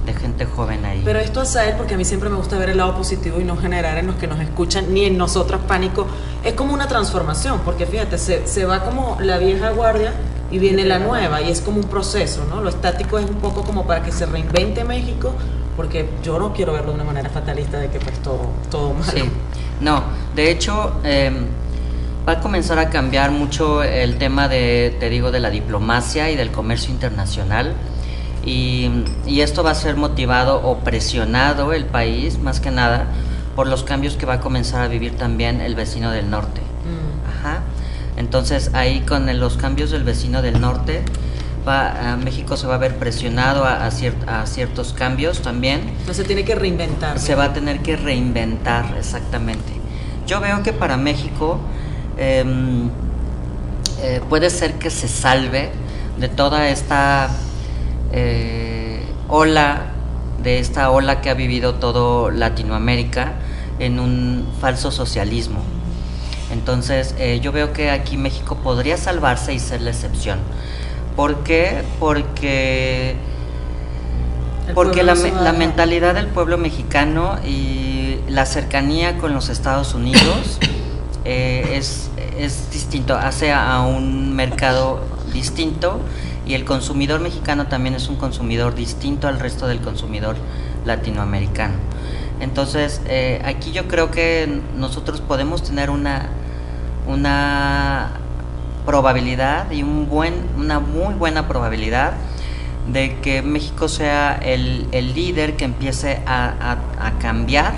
de 0.05 0.13
gente 0.13 0.45
joven 0.45 0.83
ahí. 0.85 1.01
Pero 1.05 1.19
esto 1.19 1.41
hace 1.41 1.69
él 1.69 1.75
porque 1.77 1.93
a 1.93 1.97
mí 1.97 2.05
siempre 2.05 2.29
me 2.29 2.35
gusta 2.35 2.57
ver 2.57 2.69
el 2.69 2.77
lado 2.77 2.95
positivo 2.95 3.39
y 3.39 3.43
no 3.43 3.55
generar 3.57 3.97
en 3.97 4.07
los 4.07 4.15
que 4.17 4.27
nos 4.27 4.39
escuchan 4.39 4.93
ni 4.93 5.05
en 5.05 5.17
nosotros 5.17 5.61
pánico. 5.67 6.05
Es 6.43 6.53
como 6.53 6.73
una 6.73 6.87
transformación, 6.87 7.61
porque 7.63 7.85
fíjate, 7.85 8.17
se, 8.17 8.45
se 8.47 8.65
va 8.65 8.83
como 8.83 9.17
la 9.21 9.37
vieja 9.37 9.69
guardia 9.71 10.13
y 10.53 10.59
viene 10.59 10.85
la 10.85 10.99
nueva 10.99 11.41
y 11.41 11.49
es 11.49 11.61
como 11.61 11.77
un 11.77 11.85
proceso, 11.85 12.45
¿no? 12.47 12.61
Lo 12.61 12.69
estático 12.69 13.17
es 13.17 13.27
un 13.27 13.37
poco 13.37 13.63
como 13.63 13.87
para 13.87 14.03
que 14.03 14.11
se 14.11 14.27
reinvente 14.27 14.83
México, 14.83 15.33
porque 15.75 16.07
yo 16.23 16.37
no 16.37 16.53
quiero 16.53 16.73
verlo 16.73 16.89
de 16.89 16.95
una 16.95 17.03
manera 17.03 17.27
fatalista 17.31 17.79
de 17.79 17.89
que 17.89 17.97
pues 17.97 18.21
todo, 18.21 18.51
todo. 18.69 18.93
Sí, 19.01 19.23
no, 19.81 20.03
de 20.35 20.51
hecho 20.51 20.97
eh, 21.03 21.31
va 22.27 22.33
a 22.33 22.39
comenzar 22.39 22.77
a 22.77 22.91
cambiar 22.91 23.31
mucho 23.31 23.81
el 23.81 24.19
tema 24.19 24.47
de, 24.47 24.95
te 24.99 25.09
digo, 25.09 25.31
de 25.31 25.39
la 25.39 25.49
diplomacia 25.49 26.29
y 26.29 26.35
del 26.35 26.51
comercio 26.51 26.93
internacional. 26.93 27.73
Y 28.45 28.91
esto 29.25 29.63
va 29.63 29.71
a 29.71 29.75
ser 29.75 29.95
motivado 29.95 30.61
o 30.63 30.79
presionado 30.79 31.73
el 31.73 31.85
país, 31.85 32.37
más 32.37 32.59
que 32.59 32.69
nada, 32.69 33.07
por 33.55 33.67
los 33.67 33.83
cambios 33.83 34.17
que 34.17 34.27
va 34.27 34.33
a 34.33 34.39
comenzar 34.39 34.81
a 34.81 34.87
vivir 34.87 35.15
también 35.17 35.61
el 35.61 35.73
vecino 35.73 36.11
del 36.11 36.29
norte. 36.29 36.62
Entonces 38.33 38.71
ahí 38.73 39.01
con 39.01 39.29
el- 39.29 39.39
los 39.39 39.57
cambios 39.57 39.91
del 39.91 40.03
vecino 40.03 40.41
del 40.41 40.59
norte, 40.59 41.03
va, 41.67 42.13
a 42.13 42.17
México 42.17 42.57
se 42.57 42.65
va 42.65 42.73
a 42.73 42.77
ver 42.79 42.95
presionado 42.97 43.63
a, 43.63 43.85
a 43.85 43.91
cier- 43.91 44.27
a 44.27 44.47
ciertos 44.47 44.91
cambios 44.91 45.43
también. 45.43 45.81
No 46.07 46.15
se 46.15 46.23
tiene 46.23 46.43
que 46.43 46.55
reinventar. 46.55 47.19
Se 47.19 47.35
va 47.35 47.43
a 47.43 47.53
tener 47.53 47.81
que 47.83 47.95
reinventar 47.95 48.95
exactamente. 48.97 49.71
Yo 50.25 50.41
veo 50.41 50.63
que 50.63 50.73
para 50.73 50.97
México 50.97 51.59
em, 52.17 52.89
eh, 54.01 54.19
puede 54.29 54.49
ser 54.49 54.79
que 54.79 54.89
se 54.89 55.07
salve 55.07 55.69
de 56.17 56.27
toda 56.27 56.69
esta 56.69 57.29
eh, 58.13 59.03
ola, 59.29 59.91
de 60.41 60.57
esta 60.57 60.89
ola 60.89 61.21
que 61.21 61.29
ha 61.29 61.35
vivido 61.35 61.75
todo 61.75 62.31
Latinoamérica 62.31 63.33
en 63.77 63.99
un 63.99 64.47
falso 64.59 64.89
socialismo. 64.89 65.59
Entonces 66.53 67.15
eh, 67.17 67.39
yo 67.41 67.51
veo 67.51 67.73
que 67.73 67.89
aquí 67.89 68.15
México 68.15 68.57
podría 68.63 68.97
salvarse 68.97 69.53
y 69.53 69.59
ser 69.59 69.81
la 69.81 69.89
excepción. 69.89 70.39
¿Por 71.15 71.43
qué? 71.43 71.83
Porque 71.99 73.15
porque 74.73 75.03
la, 75.03 75.13
mentalidad 75.51 76.15
del 76.15 76.27
pueblo 76.27 76.57
mexicano 76.57 77.37
y 77.45 78.19
la 78.29 78.45
cercanía 78.45 79.17
con 79.17 79.33
los 79.33 79.49
Estados 79.49 79.93
Unidos 79.93 80.57
eh, 81.25 81.73
es, 81.75 82.09
es 82.37 82.71
distinto, 82.71 83.15
hace 83.15 83.51
a 83.51 83.81
un 83.81 84.33
mercado 84.33 85.01
distinto 85.33 85.99
y 86.45 86.53
el 86.53 86.63
consumidor 86.65 87.19
mexicano 87.19 87.67
también 87.67 87.95
es 87.95 88.07
un 88.07 88.15
consumidor 88.15 88.73
distinto 88.73 89.27
al 89.27 89.39
resto 89.39 89.67
del 89.67 89.79
consumidor 89.79 90.37
latinoamericano. 90.85 91.75
Entonces, 92.39 93.01
eh, 93.05 93.41
aquí 93.45 93.71
yo 93.71 93.87
creo 93.87 94.11
que 94.11 94.61
nosotros 94.75 95.21
podemos 95.21 95.63
tener 95.63 95.89
una, 95.89 96.29
una 97.07 98.11
probabilidad 98.85 99.71
y 99.71 99.83
un 99.83 100.09
buen, 100.09 100.33
una 100.57 100.79
muy 100.79 101.13
buena 101.13 101.47
probabilidad 101.47 102.13
de 102.91 103.19
que 103.19 103.41
México 103.41 103.87
sea 103.87 104.37
el, 104.41 104.87
el 104.91 105.13
líder 105.13 105.55
que 105.55 105.65
empiece 105.65 106.21
a, 106.25 106.75
a- 106.99 107.11
cambiar 107.19 107.73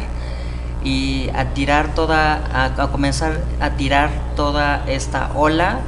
y 0.83 1.29
a 1.35 1.45
tirar 1.53 1.93
toda, 1.93 2.65
a, 2.65 2.87
comenzar 2.91 3.39
a 3.59 3.71
tirar 3.71 4.09
toda 4.35 4.83
esta 4.87 5.31
ola 5.35 5.79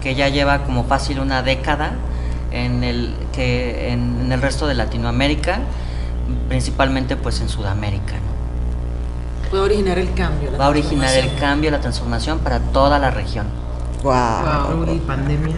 que 0.00 0.14
ya 0.14 0.28
lleva 0.28 0.64
como 0.64 0.84
fácil 0.84 1.18
una 1.20 1.42
década 1.42 1.92
en 2.52 2.84
el, 2.84 3.14
que 3.32 3.92
en, 3.92 4.30
el 4.30 4.40
resto 4.40 4.66
de 4.66 4.74
Latinoamérica, 4.74 5.58
principalmente 6.48 7.16
pues 7.16 7.40
en 7.40 7.48
Sudamérica. 7.48 8.14
Puede 9.52 9.64
originar 9.64 9.98
el 9.98 10.14
cambio. 10.14 10.50
la 10.50 10.56
Va 10.56 10.64
a 10.64 10.68
originar 10.70 11.14
el 11.14 11.34
cambio, 11.34 11.70
la 11.70 11.78
transformación 11.78 12.38
para 12.38 12.58
toda 12.58 12.98
la 12.98 13.10
región. 13.10 13.44
Wow. 14.02 14.12
Wow, 14.78 14.94
y 14.94 14.98
pandemia, 15.00 15.56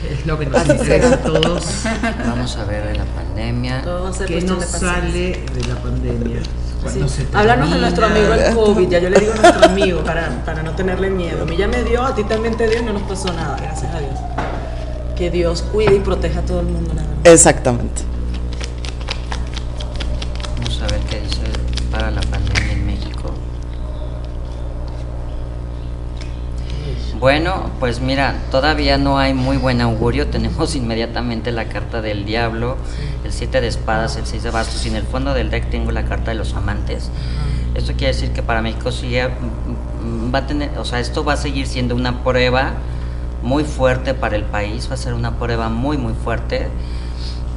que 0.00 0.14
es 0.14 0.26
lo 0.26 0.36
que 0.40 0.46
nos 0.46 0.68
interesa 0.68 1.14
a 1.14 1.18
todos. 1.18 1.64
Vamos 2.26 2.56
a 2.56 2.64
ver 2.64 2.84
de 2.84 2.94
la 2.96 3.04
pandemia. 3.04 3.78
A 3.78 4.26
¿Qué 4.26 4.40
nos 4.40 4.64
sale 4.64 5.40
de 5.54 5.64
la 5.68 5.76
pandemia? 5.76 6.40
Sí. 6.92 7.28
Háblanos 7.32 7.70
de 7.70 7.78
nuestro 7.78 8.06
amigo 8.06 8.34
el 8.34 8.54
COVID, 8.56 8.88
ya 8.88 8.98
yo 8.98 9.08
le 9.08 9.20
digo 9.20 9.34
nuestro 9.34 9.66
amigo 9.66 10.00
para, 10.02 10.28
para 10.44 10.64
no 10.64 10.72
tenerle 10.72 11.08
miedo. 11.08 11.42
A 11.42 11.46
mí 11.46 11.56
ya 11.56 11.68
me 11.68 11.84
dio, 11.84 12.02
a 12.02 12.16
ti 12.16 12.24
también 12.24 12.56
te 12.56 12.66
dio 12.66 12.80
y 12.80 12.84
no 12.84 12.92
nos 12.92 13.02
pasó 13.02 13.32
nada, 13.32 13.56
gracias 13.56 13.94
a 13.94 14.00
Dios. 14.00 14.18
Que 15.14 15.30
Dios 15.30 15.62
cuide 15.62 15.94
y 15.94 16.00
proteja 16.00 16.40
a 16.40 16.42
todo 16.42 16.58
el 16.58 16.66
mundo. 16.66 16.90
Exactamente. 17.22 18.02
Bueno, 27.22 27.70
pues 27.78 28.00
mira, 28.00 28.34
todavía 28.50 28.98
no 28.98 29.16
hay 29.16 29.32
muy 29.32 29.56
buen 29.56 29.80
augurio. 29.80 30.26
Tenemos 30.30 30.74
inmediatamente 30.74 31.52
la 31.52 31.66
carta 31.66 32.02
del 32.02 32.24
diablo, 32.24 32.76
el 33.24 33.32
7 33.32 33.60
de 33.60 33.68
espadas, 33.68 34.16
el 34.16 34.26
6 34.26 34.42
de 34.42 34.50
bastos 34.50 34.84
y 34.86 34.88
en 34.88 34.96
el 34.96 35.04
fondo 35.04 35.32
del 35.32 35.48
deck 35.48 35.70
tengo 35.70 35.92
la 35.92 36.04
carta 36.04 36.32
de 36.32 36.36
los 36.36 36.54
amantes. 36.54 37.10
Esto 37.76 37.92
quiere 37.92 38.08
decir 38.08 38.32
que 38.32 38.42
para 38.42 38.60
México 38.60 38.90
sigue, 38.90 39.28
mm, 39.28 40.34
va 40.34 40.40
a 40.40 40.46
tener, 40.48 40.76
o 40.78 40.84
sea, 40.84 40.98
esto 40.98 41.22
va 41.24 41.34
a 41.34 41.36
seguir 41.36 41.68
siendo 41.68 41.94
una 41.94 42.24
prueba 42.24 42.72
muy 43.44 43.62
fuerte 43.62 44.14
para 44.14 44.34
el 44.34 44.42
país, 44.42 44.90
va 44.90 44.94
a 44.94 44.98
ser 44.98 45.14
una 45.14 45.38
prueba 45.38 45.68
muy, 45.68 45.98
muy 45.98 46.14
fuerte. 46.14 46.66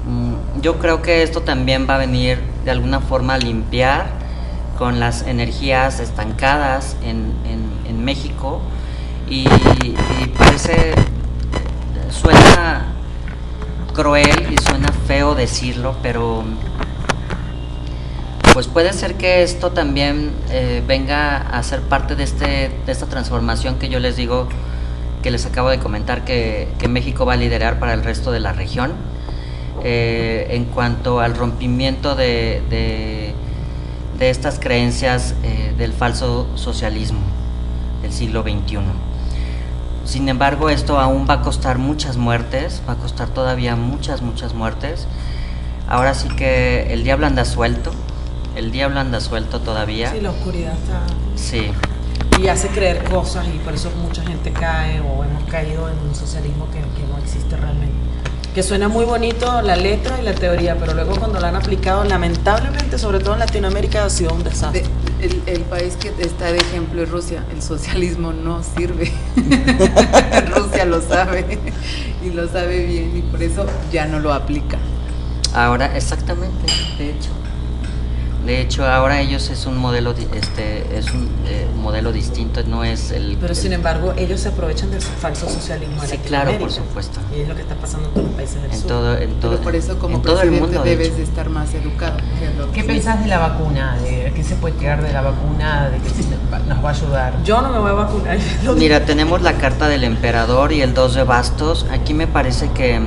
Mm, 0.08 0.62
Yo 0.62 0.78
creo 0.78 1.02
que 1.02 1.24
esto 1.24 1.42
también 1.42 1.88
va 1.90 1.96
a 1.96 1.98
venir 1.98 2.38
de 2.66 2.70
alguna 2.72 3.00
forma 3.00 3.34
a 3.34 3.38
limpiar 3.40 4.06
con 4.78 5.00
las 5.00 5.24
energías 5.24 6.00
estancadas 6.00 6.98
en, 7.04 7.34
en- 7.50 7.90
en 7.90 8.06
México 8.06 8.62
y, 9.28 9.48
parece, 10.38 10.94
suena 12.10 12.86
cruel 13.94 14.54
y 14.54 14.58
suena 14.62 14.90
feo 15.08 15.36
decirlo, 15.36 15.96
pero 16.02 16.44
pues 18.54 18.68
puede 18.68 18.94
ser 18.94 19.16
que 19.16 19.44
esto 19.44 19.72
también 19.72 20.32
eh, 20.50 20.82
venga 20.88 21.38
a 21.38 21.62
ser 21.64 21.82
parte 21.82 22.16
de, 22.16 22.24
este, 22.24 22.72
de 22.86 22.92
esta 22.92 23.06
transformación 23.08 23.76
que 23.80 23.90
yo 23.90 24.00
les 24.00 24.16
digo, 24.16 24.48
que 25.22 25.32
les 25.32 25.46
acabo 25.46 25.70
de 25.70 25.80
comentar, 25.80 26.24
que, 26.24 26.70
que 26.80 26.88
México 26.88 27.26
va 27.26 27.34
a 27.34 27.38
liderar 27.38 27.80
para 27.80 27.94
el 27.94 28.04
resto 28.04 28.32
de 28.32 28.40
la 28.40 28.54
región, 28.54 28.94
eh, 29.84 30.48
en 30.52 30.66
cuanto 30.66 31.20
al 31.20 31.36
rompimiento 31.36 32.16
de, 32.16 32.62
de, 32.70 33.34
de 34.18 34.30
estas 34.30 34.58
creencias 34.60 35.36
eh, 35.44 35.74
del 35.78 35.92
falso 35.92 36.48
socialismo 36.56 37.20
del 38.02 38.14
siglo 38.14 38.44
XXI. 38.44 38.78
Sin 40.06 40.30
embargo, 40.30 40.70
esto 40.70 41.00
aún 41.00 41.26
va 41.28 41.36
a 41.36 41.42
costar 41.42 41.80
muchas 41.80 42.16
muertes, 42.16 42.82
va 42.88 42.94
a 42.94 42.96
costar 42.98 43.30
todavía 43.30 43.76
muchas, 43.76 44.22
muchas 44.22 44.54
muertes. 44.54 45.08
Ahora 45.88 46.14
sí 46.14 46.30
que 46.30 46.94
el 46.94 47.04
diablo 47.04 47.26
anda 47.26 47.44
suelto, 47.44 47.92
el 48.56 48.72
diablo 48.72 49.00
anda 49.00 49.20
suelto 49.20 49.62
todavía. 49.62 50.12
Sí, 50.12 50.22
la 50.22 50.30
oscuridad 50.30 50.74
está. 50.74 51.02
Sí, 51.36 51.72
Y 52.42 52.48
hace 52.48 52.68
creer 52.70 53.04
cosas 53.06 53.48
y 53.48 53.58
por 53.60 53.74
eso 53.74 53.92
mucha 54.02 54.24
gente 54.24 54.52
cae 54.52 55.00
o 55.00 55.24
hemos 55.24 55.44
caído 55.46 55.90
en 55.90 55.98
un 56.08 56.14
socialismo 56.14 56.68
que, 56.68 56.80
que 56.80 57.08
no 57.08 57.18
existe 57.18 57.58
realmente. 57.58 57.96
Que 58.56 58.64
suena 58.64 58.88
muy 58.88 59.04
bonito 59.04 59.62
la 59.62 59.76
letra 59.76 60.18
y 60.20 60.24
la 60.24 60.34
teoría, 60.34 60.78
pero 60.80 60.94
luego 60.94 61.18
cuando 61.18 61.40
la 61.42 61.50
han 61.50 61.58
aplicado, 61.58 62.06
lamentablemente, 62.06 62.98
sobre 62.98 63.20
todo 63.20 63.34
en 63.34 63.40
Latinoamérica, 63.42 64.06
ha 64.06 64.10
sido 64.10 64.34
un 64.34 64.44
desastre. 64.46 64.84
De- 65.20 65.26
el, 65.26 65.42
el 65.46 65.62
país 65.64 65.98
que 66.00 66.14
está 66.20 66.46
de 66.54 66.58
ejemplo 66.60 67.04
es 67.04 67.10
Rusia. 67.10 67.44
El 67.54 67.62
socialismo 67.62 68.32
no 68.32 68.64
sirve. 68.64 69.12
Rusia 70.56 70.86
lo 70.86 71.02
sabe 71.02 71.60
y 72.24 72.30
lo 72.30 72.48
sabe 72.48 72.86
bien 72.86 73.18
y 73.18 73.22
por 73.24 73.44
eso 73.44 73.66
ya 73.92 74.06
no 74.06 74.20
lo 74.20 74.34
aplica. 74.34 74.78
ahora 75.54 75.96
exactamente, 75.98 76.66
de 76.98 77.10
hecho. 77.12 77.30
De 78.46 78.62
hecho, 78.62 78.86
ahora 78.88 79.20
ellos 79.22 79.50
es 79.50 79.66
un 79.66 79.78
modelo, 79.78 80.14
di- 80.14 80.28
este, 80.36 80.98
es 80.98 81.12
un 81.12 81.28
eh, 81.48 81.66
modelo 81.82 82.12
distinto, 82.12 82.62
no 82.68 82.84
es 82.84 83.12
el. 83.12 83.38
Pero 83.40 83.54
el- 83.54 83.56
sin 83.56 83.74
embargo, 83.74 84.14
ellos 84.18 84.40
se 84.42 84.50
aprovechan 84.50 84.92
del 84.92 85.02
falso 85.02 85.50
socialismo 85.50 86.02
Sí, 86.06 86.18
claro, 86.20 86.52
por 86.60 86.72
supuesto. 86.72 87.20
Y 87.36 87.42
es 87.42 87.48
lo 87.48 87.56
que 87.56 87.62
está 87.64 87.74
pasando 87.76 88.08
en 88.10 88.14
todos 88.14 88.28
los 88.28 88.36
países 88.36 88.62
del 88.62 88.72
en 88.72 88.78
sur. 88.78 88.88
todo, 88.88 89.18
en 89.18 89.40
todo, 89.40 89.52
Pero 89.54 89.64
por 89.64 89.76
eso 89.76 89.98
como 90.00 90.18
en 90.18 90.22
todo 90.22 90.34
el 90.42 90.50
presidente 90.50 90.68
mundo. 90.78 90.84
de 90.84 90.90
debes 90.98 91.18
de 91.18 91.24
estar 91.24 91.50
más 91.50 91.74
educado. 91.74 92.18
¿Qué 92.74 92.82
que- 92.82 92.88
pensás 92.88 93.20
de 93.22 93.28
la 93.28 93.40
vacuna? 93.40 93.98
¿De 93.98 94.32
qué 94.36 94.44
se 94.44 94.56
puede 94.56 94.76
tirar 94.76 95.02
de 95.02 95.12
la 95.12 95.22
vacuna? 95.22 95.90
¿De 95.90 95.98
qué 95.98 96.10
nos 96.68 96.84
va 96.86 96.90
a 96.90 96.94
ayudar? 96.94 97.44
Yo 97.44 97.62
no 97.62 97.70
me 97.72 97.80
voy 97.80 97.90
a 97.90 97.94
vacunar. 97.94 98.38
Mira, 98.78 99.06
tenemos 99.06 99.42
la 99.42 99.54
carta 99.54 99.88
del 99.88 100.04
emperador 100.04 100.72
y 100.72 100.82
el 100.82 100.94
dos 100.94 101.16
de 101.16 101.24
bastos. 101.24 101.88
Aquí 101.92 102.14
me 102.14 102.28
parece 102.28 102.70
que 102.72 103.00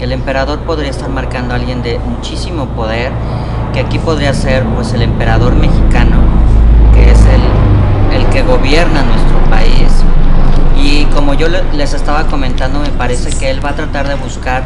el 0.00 0.12
emperador 0.12 0.58
podría 0.60 0.90
estar 0.90 1.08
marcando 1.08 1.54
a 1.54 1.56
alguien 1.56 1.82
de 1.82 1.98
muchísimo 1.98 2.66
poder, 2.70 3.12
que 3.72 3.80
aquí 3.80 3.98
podría 3.98 4.34
ser 4.34 4.64
pues 4.64 4.92
el 4.92 5.02
emperador 5.02 5.54
mexicano, 5.54 6.16
que 6.94 7.10
es 7.10 7.18
el, 7.20 8.20
el 8.20 8.26
que 8.30 8.42
gobierna 8.42 9.02
nuestro 9.02 9.38
país. 9.50 9.90
Y 10.76 11.04
como 11.06 11.34
yo 11.34 11.48
le- 11.48 11.62
les 11.74 11.94
estaba 11.94 12.26
comentando, 12.26 12.80
me 12.80 12.88
parece 12.90 13.30
que 13.30 13.50
él 13.50 13.64
va 13.64 13.70
a 13.70 13.74
tratar 13.76 14.08
de 14.08 14.14
buscar 14.16 14.64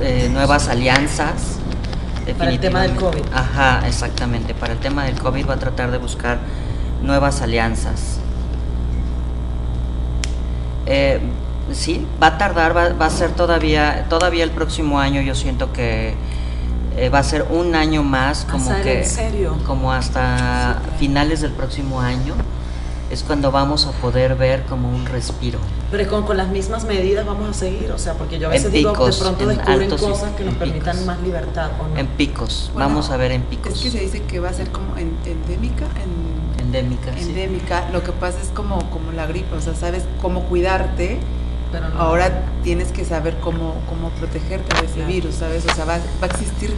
eh, 0.00 0.28
nuevas 0.32 0.68
alianzas 0.68 1.58
Para 2.38 2.50
el 2.50 2.58
tema 2.60 2.82
del. 2.82 2.94
COVID. 2.96 3.22
Ajá, 3.34 3.82
exactamente. 3.86 4.54
Para 4.54 4.72
el 4.74 4.78
tema 4.78 5.04
del 5.04 5.14
COVID 5.18 5.48
va 5.48 5.54
a 5.54 5.58
tratar 5.58 5.90
de 5.90 5.98
buscar 5.98 6.38
nuevas 7.02 7.42
alianzas. 7.42 8.18
Eh, 10.86 11.20
sí, 11.72 12.06
va 12.22 12.28
a 12.28 12.38
tardar, 12.38 12.76
va, 12.76 12.90
va 12.92 13.06
a 13.06 13.10
ser 13.10 13.30
todavía, 13.30 14.06
todavía 14.08 14.44
el 14.44 14.50
próximo 14.50 14.98
año. 15.00 15.20
Yo 15.22 15.34
siento 15.34 15.72
que 15.72 16.14
eh, 16.96 17.08
va 17.08 17.18
a 17.18 17.22
ser 17.24 17.46
un 17.50 17.74
año 17.74 18.02
más, 18.02 18.46
como 18.50 18.70
¿en 18.72 18.82
que, 18.82 19.04
serio? 19.04 19.56
como 19.66 19.92
hasta 19.92 20.80
finales 20.98 21.40
del 21.40 21.52
próximo 21.52 22.00
año 22.00 22.34
es 23.10 23.22
cuando 23.22 23.52
vamos 23.52 23.86
a 23.86 23.92
poder 23.92 24.34
ver 24.34 24.62
como 24.64 24.88
un 24.88 25.04
respiro. 25.06 25.58
Pero 25.90 26.08
con, 26.10 26.24
con 26.24 26.36
las 26.36 26.48
mismas 26.48 26.84
medidas 26.84 27.24
vamos 27.26 27.50
a 27.50 27.52
seguir, 27.52 27.92
o 27.92 27.98
sea, 27.98 28.14
porque 28.14 28.38
yo 28.38 28.48
a 28.48 28.50
En 28.50 28.58
veces 28.58 28.72
digo, 28.72 28.92
picos, 28.92 29.16
de 29.18 29.22
pronto 29.24 29.42
en 29.50 29.56
descubren 29.58 29.90
cosas 29.90 30.30
que 30.36 30.44
nos 30.44 30.54
en 30.54 30.58
permitan 30.58 30.92
picos. 30.96 31.06
más 31.06 31.20
libertad, 31.20 31.70
¿o 31.80 31.88
no? 31.88 31.96
En 31.98 32.06
picos, 32.08 32.70
Bueno, 32.72 32.88
vamos 32.88 33.10
a 33.10 33.16
ver 33.16 33.32
en 33.32 33.42
picos. 33.42 33.72
Es 33.74 33.80
que 33.82 33.90
se 33.90 34.00
dice 34.00 34.22
que 34.22 34.40
va 34.40 34.48
a 34.48 34.52
ser 34.52 34.70
como 34.70 34.96
en- 34.96 35.16
endémica, 35.26 35.84
en, 36.02 36.64
Endémica, 36.64 37.12
sí. 37.16 37.28
endémica. 37.28 37.88
Lo 37.92 38.02
que 38.02 38.10
pasa 38.12 38.38
es 38.42 38.48
como, 38.48 38.90
como 38.90 39.12
la 39.12 39.26
gripe, 39.26 39.54
o 39.54 39.60
sea, 39.60 39.74
sabes 39.74 40.04
cómo 40.20 40.44
cuidarte. 40.44 41.20
Pero 41.70 41.88
no. 41.90 42.00
Ahora 42.00 42.42
tienes 42.64 42.90
que 42.92 43.04
saber 43.04 43.36
cómo, 43.40 43.74
cómo 43.88 44.08
protegerte 44.10 44.74
de 44.80 44.86
ese 44.86 44.94
Claro. 44.96 45.08
virus, 45.12 45.34
¿sabes? 45.36 45.64
O 45.70 45.74
sea, 45.74 45.84
va, 45.84 45.98
va 45.98 46.22
a 46.22 46.26
existir 46.26 46.74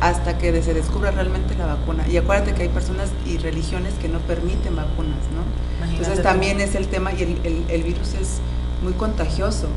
hasta 0.00 0.36
que 0.38 0.62
se 0.62 0.74
descubra 0.74 1.10
realmente 1.12 1.54
la 1.56 1.66
vacuna. 1.66 2.04
Y 2.08 2.16
acuérdate 2.18 2.52
que 2.54 2.62
hay 2.62 2.68
personas 2.68 3.08
y 3.26 3.38
religiones 3.38 3.94
que 3.94 4.08
no 4.08 4.18
permiten 4.20 4.76
vacunas, 4.76 5.18
¿no? 5.34 5.42
Imagínate 5.78 5.96
Entonces 6.02 6.16
tú. 6.16 6.22
también 6.22 6.60
es 6.60 6.74
el 6.74 6.88
tema 6.88 7.12
y 7.12 7.22
el, 7.22 7.38
el- 7.44 7.64
el 7.68 7.82
virus 7.82 8.14
es 8.14 8.38
muy 8.82 8.92
contagioso. 8.92 9.68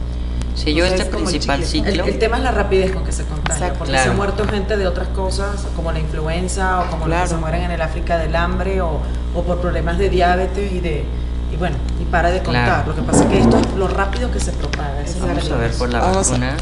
Sí, 0.54 0.74
yo 0.74 0.84
O 0.84 0.88
sea, 0.88 0.98
este 0.98 1.08
es 1.08 1.14
como 1.16 1.26
el 1.30 1.32
principal 1.32 1.64
ciclo. 1.64 1.90
El, 1.90 2.00
el 2.02 2.20
tema 2.20 2.38
es 2.38 2.44
la 2.44 2.52
rapidez 2.52 2.92
con 2.92 3.06
que 3.06 3.12
se 3.14 3.24
contagia, 3.24 3.54
Exacto. 3.68 3.78
porque 3.80 3.92
Claro. 3.94 4.04
se 4.04 4.10
ha 4.12 4.14
muerto 4.18 4.46
gente 4.48 4.76
de 4.78 4.86
otras 4.86 5.08
cosas, 5.10 5.66
como 5.78 5.92
la 5.94 6.00
influenza, 6.00 6.82
o 6.82 6.86
como 6.90 7.06
los 7.08 7.16
Claro. 7.16 7.24
que 7.24 7.30
se 7.30 7.38
mueren 7.38 7.62
en 7.64 7.72
el 7.72 7.82
África 7.82 8.18
del 8.18 8.36
hambre, 8.36 8.82
o, 8.82 9.00
o 9.34 9.44
por 9.44 9.60
problemas 9.62 9.98
de 9.98 10.10
diabetes 10.10 10.72
y 10.74 10.80
de 10.82 11.06
y 11.54 11.56
bueno, 11.58 11.78
para 12.12 12.30
de 12.32 12.44
contar. 12.44 12.66
Claro. 12.66 12.84
Lo 12.90 12.96
que 12.96 13.02
pasa 13.02 13.24
es 13.24 13.30
que 13.30 13.40
esto 13.40 13.58
es 13.58 13.68
lo 13.76 13.88
rápido 13.88 14.30
que 14.32 14.40
se 14.40 14.52
propaga. 14.52 15.02
esa 15.02 15.12
es 15.18 15.22
la 15.22 15.28
Vamos 15.28 15.52
a 15.52 15.56
ver 15.56 15.72
por 15.72 15.90
la 15.92 16.00
Vamos 16.00 16.28
a- 16.28 16.32
vacuna. 16.32 16.58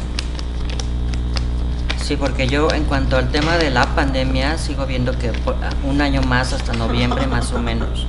Sí, 2.02 2.16
porque 2.16 2.48
yo 2.48 2.68
en 2.72 2.84
cuanto 2.84 3.16
al 3.16 3.28
tema 3.30 3.56
de 3.56 3.70
la 3.70 3.86
pandemia 3.94 4.58
sigo 4.58 4.84
viendo 4.86 5.16
que 5.16 5.28
por- 5.28 5.56
un 5.84 6.00
año 6.00 6.22
más 6.22 6.52
hasta 6.52 6.72
noviembre 6.72 7.26
más 7.26 7.52
o 7.52 7.58
menos. 7.60 8.06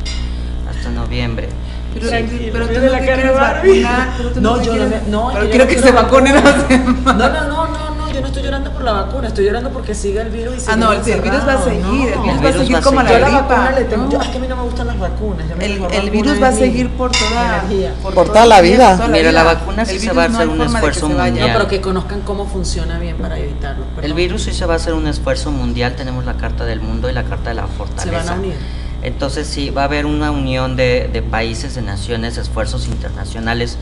Hasta 0.70 0.90
noviembre. 0.90 1.50
Pero, 1.94 2.08
Tranquilo, 2.08 2.50
pero 2.54 2.68
tú 2.70 2.74
no 2.80 2.80
la 2.90 3.00
te 3.00 3.06
cara 3.06 3.18
de 3.18 3.22
quieres 3.24 3.34
Barbie. 3.40 3.84
vacunar, 3.84 4.08
No, 4.42 4.62
yo 4.64 4.76
no 4.76 4.88
me- 4.90 5.02
no, 5.10 5.30
pero 5.34 5.44
yo 5.44 5.50
quiero 5.50 5.66
no 5.66 5.70
que 5.70 5.76
quiero 5.76 5.88
se 5.88 5.92
vacunen 5.94 6.34
vacunar. 6.36 6.58
los 6.58 6.70
demás. 6.70 7.16
No, 7.18 7.30
no, 7.30 7.48
no, 7.48 7.68
no, 7.68 7.91
no, 8.12 8.16
yo 8.16 8.22
no 8.22 8.28
estoy 8.28 8.44
llorando 8.44 8.72
por 8.72 8.84
la 8.84 8.92
vacuna, 8.94 9.28
estoy 9.28 9.46
llorando 9.46 9.70
porque 9.72 9.96
siga 9.96 10.22
el 10.22 10.30
virus 10.30 10.68
y 10.68 10.72
Ah, 10.72 10.76
no, 10.76 10.90
seguimos 11.04 11.08
el, 11.08 11.14
el 11.14 11.22
virus 11.22 11.48
va 11.48 11.54
a 11.54 11.64
seguir, 11.64 12.10
el 12.10 12.16
no. 12.16 12.22
virus 12.24 12.38
El 12.38 12.46
va 12.46 12.50
a 12.50 12.54
seguir 12.54 12.76
va 12.76 12.82
como 12.82 13.02
la 13.02 13.10
Yo 13.12 13.20
la 13.20 13.28
gripa. 13.30 13.42
vacuna 13.48 13.72
le 13.72 13.84
tengo, 13.86 14.04
¿no? 14.04 14.12
yo, 14.12 14.22
es 14.22 14.28
que 14.30 14.38
a 14.38 14.42
mí 14.42 14.48
no 14.48 14.56
me 14.56 14.64
gustan 14.64 14.88
las 14.88 15.00
vacunas. 15.00 15.50
yo 15.50 15.56
me 15.56 15.66
el, 15.66 15.72
el 15.74 15.80
vacuna 15.80 16.12
virus 16.12 16.42
va 16.44 16.48
a 16.48 16.52
seguir 16.52 16.90
por 16.92 17.12
toda, 17.12 17.58
energía. 17.66 17.94
Por 18.04 18.14
toda 18.28 18.46
la 18.46 18.62
vida. 18.62 18.96
toda 18.98 19.08
Mira, 19.10 19.32
la 19.32 19.42
vida. 19.44 19.54
vacuna 19.54 19.86
sí 19.86 19.96
El 19.96 20.02
se 20.02 20.12
va 20.14 20.24
a 20.24 20.28
no 20.28 20.36
hacer 20.38 20.50
un 20.50 20.62
esfuerzo 20.62 21.08
se 21.08 21.14
mundial. 21.14 21.48
No, 21.48 21.54
pero 21.54 21.68
que 21.68 21.82
conozcan 21.82 22.22
cómo 22.22 22.46
funciona 22.48 23.00
bien 23.00 23.18
para 23.18 23.38
evitarlo. 23.40 23.86
El 24.02 24.14
virus 24.14 24.44
sí 24.44 24.54
se 24.54 24.66
va 24.66 24.74
a 24.74 24.78
hacer 24.78 24.94
un 24.94 25.08
esfuerzo 25.08 25.52
mundial, 25.52 25.96
tenemos 25.96 26.26
la 26.26 26.34
Carta 26.36 26.66
del 26.66 26.82
Mundo 26.82 27.10
y 27.10 27.14
la 27.14 27.24
Carta 27.24 27.50
de 27.50 27.56
la 27.56 27.64
se 27.68 27.74
Fortaleza. 27.74 28.18
van 28.18 28.30
a 28.30 28.34
unir. 28.40 28.56
Entonces 29.04 29.48
sí, 29.48 29.72
va 29.72 29.82
a 29.82 29.86
haber 29.86 30.06
una 30.06 30.30
unión 30.32 30.76
de, 30.76 31.10
de 31.12 31.22
países, 31.24 31.74
de 31.76 31.82
naciones, 31.82 32.38
esfuerzos 32.38 32.88
internacionales. 32.88 33.78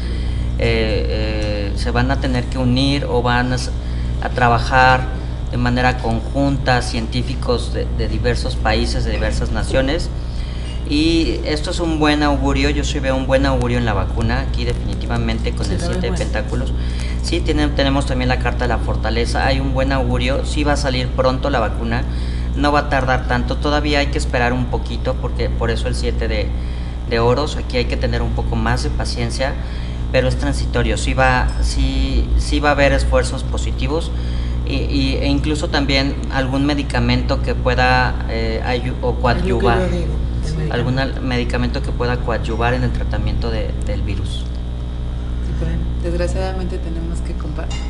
eh, 0.62 1.72
eh, 1.72 1.74
se 1.78 1.92
van 1.92 2.12
a 2.12 2.20
tener 2.20 2.46
que 2.46 2.58
unir 2.58 3.06
o 3.06 3.22
van 3.22 3.54
a, 3.54 3.58
a 4.22 4.30
trabajar 4.30 5.02
de 5.52 5.58
manera 5.58 5.98
conjunta 5.98 6.82
científicos 6.82 7.74
de, 7.74 7.86
de 7.98 8.08
diversos 8.08 8.56
países, 8.56 9.04
de 9.06 9.12
diversas 9.12 9.52
naciones. 9.52 10.10
Y 10.90 11.40
esto 11.46 11.70
es 11.72 11.80
un 11.80 12.00
buen 12.00 12.24
augurio, 12.24 12.70
yo 12.72 12.84
sí 12.84 13.00
veo 13.00 13.16
un 13.16 13.28
buen 13.28 13.46
augurio 13.46 13.78
en 13.78 13.86
la 13.86 13.94
vacuna, 13.94 14.42
aquí 14.42 14.66
definitivamente 14.66 15.52
con 15.54 15.66
Sí, 15.68 15.74
el 15.74 15.82
la 15.82 15.88
ves 15.88 15.98
7 16.02 16.12
de 16.12 16.18
pentáculos. 16.18 16.74
Sí, 17.22 17.42
tiene- 17.42 17.68
tenemos 17.70 18.06
también 18.08 18.30
la 18.30 18.40
carta 18.40 18.66
de 18.66 18.70
la 18.70 18.80
fortaleza, 18.80 19.46
hay 19.46 19.60
un 19.60 19.74
buen 19.74 19.92
augurio, 19.92 20.46
sí 20.46 20.64
va 20.64 20.74
a 20.74 20.78
salir 20.78 21.08
pronto 21.10 21.50
la 21.52 21.60
vacuna, 21.60 22.04
no 22.56 22.72
va 22.72 22.80
a 22.82 22.90
tardar 22.90 23.28
tanto, 23.28 23.58
todavía 23.58 24.00
hay 24.00 24.08
que 24.08 24.18
esperar 24.18 24.52
un 24.52 24.66
poquito, 24.66 25.14
porque 25.16 25.50
por 25.50 25.70
eso 25.70 25.88
el 25.88 25.96
7 25.96 26.28
de, 26.28 26.48
de 27.10 27.20
oros, 27.20 27.56
aquí 27.58 27.78
hay 27.78 27.86
que 27.86 27.98
tener 27.98 28.24
un 28.24 28.32
poco 28.32 28.56
más 28.56 28.82
de 28.84 28.90
paciencia, 28.90 29.54
pero 30.12 30.28
es 30.28 30.38
transitorio, 30.38 30.98
sí 30.98 31.14
va, 31.14 31.48
sí, 31.62 32.28
sí 32.38 32.60
va 32.60 32.70
a 32.70 32.72
haber 32.74 32.92
esfuerzos 32.94 33.44
positivos. 33.44 34.12
Y, 34.68 34.76
y- 34.76 35.18
e 35.22 35.28
incluso 35.28 35.70
también 35.70 36.16
algún 36.32 36.66
medicamento 36.66 37.42
que 37.42 37.56
pueda 37.56 38.14
eh, 38.30 38.62
ayu- 38.66 38.94
o 39.02 39.16
coadyuvar 39.16 39.80
algún 40.72 41.00
al- 41.00 41.22
medicamento 41.22 41.82
que 41.82 41.92
pueda 41.92 42.18
coadyuvar 42.18 42.74
en 42.76 42.84
el 42.84 42.92
tratamiento 42.92 43.50
de- 43.50 43.72
del 43.88 44.02
virus. 44.04 44.30
Sí, 45.46 45.54
pues. 45.60 45.72
Desgraciadamente 46.04 46.78
tenemos 46.78 47.20
que 47.22 47.34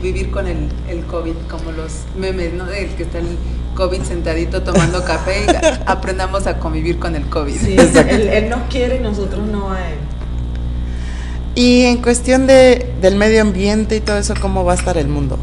vivir 0.01 0.31
con 0.31 0.47
el, 0.47 0.69
el 0.87 1.03
COVID, 1.05 1.33
como 1.49 1.71
los 1.73 2.03
memes, 2.17 2.53
¿no? 2.53 2.67
El 2.69 2.89
que 2.91 3.03
está 3.03 3.19
el 3.19 3.37
COVID 3.75 4.01
sentadito 4.03 4.63
tomando 4.63 5.03
café 5.03 5.45
y 5.47 5.65
aprendamos 5.85 6.47
a 6.47 6.59
convivir 6.59 6.97
con 6.97 7.15
el 7.15 7.25
COVID. 7.25 7.55
Sí, 7.57 7.75
él, 7.77 8.27
él 8.29 8.49
nos 8.49 8.61
quiere 8.69 8.95
y 8.97 8.99
nosotros 8.99 9.45
no 9.47 9.71
a 9.73 9.79
él. 9.89 9.97
Y 11.55 11.83
en 11.83 11.97
cuestión 12.01 12.47
de, 12.47 12.93
del 13.01 13.15
medio 13.15 13.41
ambiente 13.41 13.95
y 13.97 13.99
todo 13.99 14.17
eso, 14.17 14.33
¿cómo 14.39 14.63
va 14.63 14.73
a 14.73 14.75
estar 14.75 14.97
el 14.97 15.07
mundo? 15.07 15.37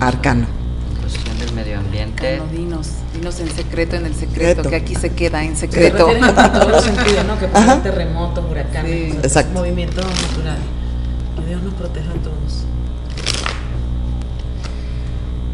Arcano. 0.00 0.46
En 0.94 1.00
cuestión 1.00 1.38
del 1.38 1.52
medio 1.54 1.78
ambiente. 1.78 2.36
Cano, 2.38 2.44
dinos, 2.52 2.88
dinos 3.14 3.40
en 3.40 3.50
secreto, 3.50 3.96
en 3.96 4.06
el 4.06 4.14
secreto, 4.14 4.62
Secreto. 4.62 4.70
que 4.70 4.76
aquí 4.76 4.94
se 4.94 5.10
queda 5.10 5.42
en 5.44 5.56
secreto. 5.56 6.10
en 6.10 6.20
todos 6.34 6.68
los 6.70 6.84
sentidos, 6.84 7.24
¿no? 7.26 7.38
Que 7.38 7.46
Ajá. 7.46 7.52
pasan 7.54 7.82
terremotos, 7.82 8.44
huracanes, 8.50 9.14
Sí. 9.32 9.38
movimientos 9.52 10.04
naturales. 10.04 10.62
Que 11.40 11.46
Dios 11.46 11.62
nos 11.62 11.74
proteja 11.74 12.10
a 12.10 12.14
todos. 12.14 12.64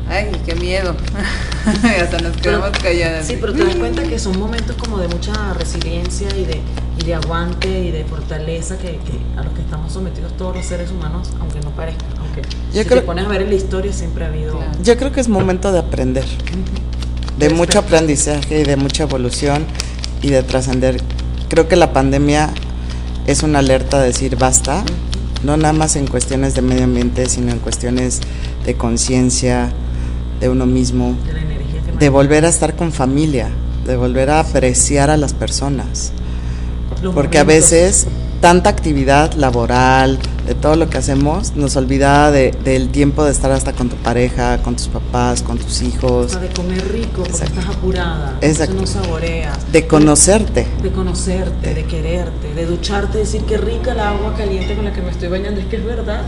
Ay, 0.08 0.30
qué 0.44 0.54
miedo. 0.54 0.94
Hasta 2.02 2.18
nos 2.18 2.36
quedamos 2.36 2.70
Pero- 2.70 2.82
calladas. 2.82 3.26
Sí, 3.26 3.36
pero 3.40 3.52
te 3.54 3.64
das 3.64 3.74
cuenta 3.76 4.02
que 4.02 4.18
son 4.18 4.38
momentos 4.38 4.76
como 4.76 4.98
de 4.98 5.08
mucha 5.08 5.54
resiliencia 5.54 6.28
y 6.36 6.44
de, 6.44 6.60
y 7.00 7.04
de 7.06 7.14
aguante 7.14 7.68
y 7.84 7.90
de 7.90 8.04
fortaleza 8.04 8.76
que, 8.76 8.98
que 8.98 9.18
a 9.38 9.42
los 9.42 9.52
que 9.54 9.62
estamos 9.62 9.92
sometidos 9.92 10.36
todos 10.36 10.56
los 10.56 10.64
seres 10.66 10.90
humanos, 10.90 11.30
aunque 11.40 11.60
no 11.60 11.70
parezca. 11.70 12.04
Aunque 12.20 12.42
Yo 12.72 12.82
si 12.82 12.88
creo- 12.88 13.00
te 13.00 13.06
pones 13.06 13.24
a 13.24 13.28
ver 13.28 13.42
en 13.42 13.48
la 13.48 13.54
historia 13.54 13.92
siempre 13.92 14.24
ha 14.24 14.28
habido... 14.28 14.58
Claro. 14.58 14.72
Yo 14.82 14.96
creo 14.98 15.12
que 15.12 15.20
es 15.20 15.28
momento 15.28 15.72
de 15.72 15.78
aprender, 15.78 16.24
de 16.24 16.30
Respecto. 17.48 17.54
mucho 17.54 17.78
aprendizaje 17.78 18.60
y 18.60 18.64
de 18.64 18.76
mucha 18.76 19.04
evolución 19.04 19.64
y 20.20 20.28
de 20.30 20.42
trascender. 20.42 21.00
Creo 21.48 21.66
que 21.66 21.76
la 21.76 21.92
pandemia 21.94 22.50
es 23.26 23.42
una 23.42 23.60
alerta 23.60 24.00
de 24.00 24.08
decir 24.08 24.36
basta, 24.36 24.84
no 25.42 25.56
nada 25.56 25.72
más 25.72 25.96
en 25.96 26.06
cuestiones 26.06 26.54
de 26.54 26.60
medio 26.62 26.84
ambiente, 26.84 27.26
sino 27.28 27.52
en 27.52 27.58
cuestiones 27.58 28.20
de 28.66 28.74
conciencia, 28.76 29.72
de 30.40 30.48
uno 30.48 30.66
mismo, 30.66 31.14
de 31.26 31.32
la 31.92 31.98
que 31.98 32.08
volver 32.08 32.44
a 32.44 32.48
estar 32.48 32.74
con 32.76 32.92
familia, 32.92 33.48
de 33.86 33.96
volver 33.96 34.30
a 34.30 34.40
apreciar 34.40 35.10
a 35.10 35.16
las 35.16 35.32
personas. 35.32 36.12
Los 37.02 37.14
Porque 37.14 37.38
a 37.38 37.44
veces 37.44 38.06
tanta 38.40 38.68
actividad 38.68 39.32
laboral, 39.34 40.18
de 40.46 40.54
todo 40.54 40.76
lo 40.76 40.90
que 40.90 40.98
hacemos, 40.98 41.54
nos 41.56 41.76
olvida 41.76 42.30
de- 42.30 42.50
del 42.64 42.90
tiempo 42.90 43.24
de 43.24 43.30
estar 43.32 43.50
hasta 43.52 43.72
con 43.72 43.88
tu 43.88 43.96
pareja, 43.96 44.58
con 44.62 44.76
tus 44.76 44.88
papás, 44.88 45.40
con 45.42 45.56
tus 45.56 45.80
hijos, 45.80 46.26
Hasta 46.26 46.40
de 46.40 46.48
comer 46.54 46.86
rico 46.92 47.22
porque 47.22 47.30
Exacto. 47.30 47.60
estás 47.60 47.74
apurada, 47.76 48.36
Exacto. 48.42 48.74
no 48.74 48.86
saboreas. 48.86 49.72
de 49.72 49.86
conocerte. 49.86 50.66
De 50.82 50.90
conocerte, 50.90 51.74
de 51.74 51.84
quererte, 51.84 52.52
de 52.54 52.66
ducharte, 52.66 53.18
decir 53.18 53.42
qué 53.48 53.56
rica 53.56 53.92
el 53.92 54.00
agua 54.00 54.34
caliente 54.36 54.74
con 54.74 54.84
la 54.84 54.92
que 54.92 55.00
me 55.00 55.10
estoy 55.10 55.28
bañando, 55.28 55.60
es 55.60 55.66
que 55.66 55.76
es 55.76 55.84
verdad. 55.84 56.20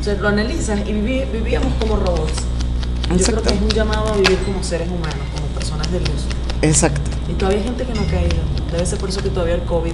O 0.00 0.02
sea, 0.04 0.14
lo 0.14 0.26
analizas 0.28 0.80
y 0.88 0.92
viví- 0.92 1.24
vivíamos 1.32 1.72
como 1.78 1.96
robots. 1.96 2.32
Yo 3.10 3.16
creo 3.16 3.38
Exacto. 3.38 3.48
que 3.50 3.54
es 3.56 3.62
un 3.62 3.68
llamado 3.70 4.08
a 4.12 4.16
vivir 4.16 4.38
como 4.44 4.62
seres 4.62 4.88
humanos, 4.88 5.16
como 5.34 5.46
personas 5.48 5.90
de 5.90 5.98
luz. 6.00 6.24
Exacto. 6.62 7.00
Y 7.28 7.32
todavía 7.34 7.58
hay 7.58 7.64
gente 7.64 7.84
que 7.84 7.92
no 7.94 8.00
ha 8.02 8.06
caído. 8.06 8.36
Debe 8.72 8.86
ser 8.86 8.98
por 8.98 9.08
eso 9.08 9.20
que 9.22 9.30
todavía 9.30 9.54
el 9.56 9.62
COVID 9.62 9.92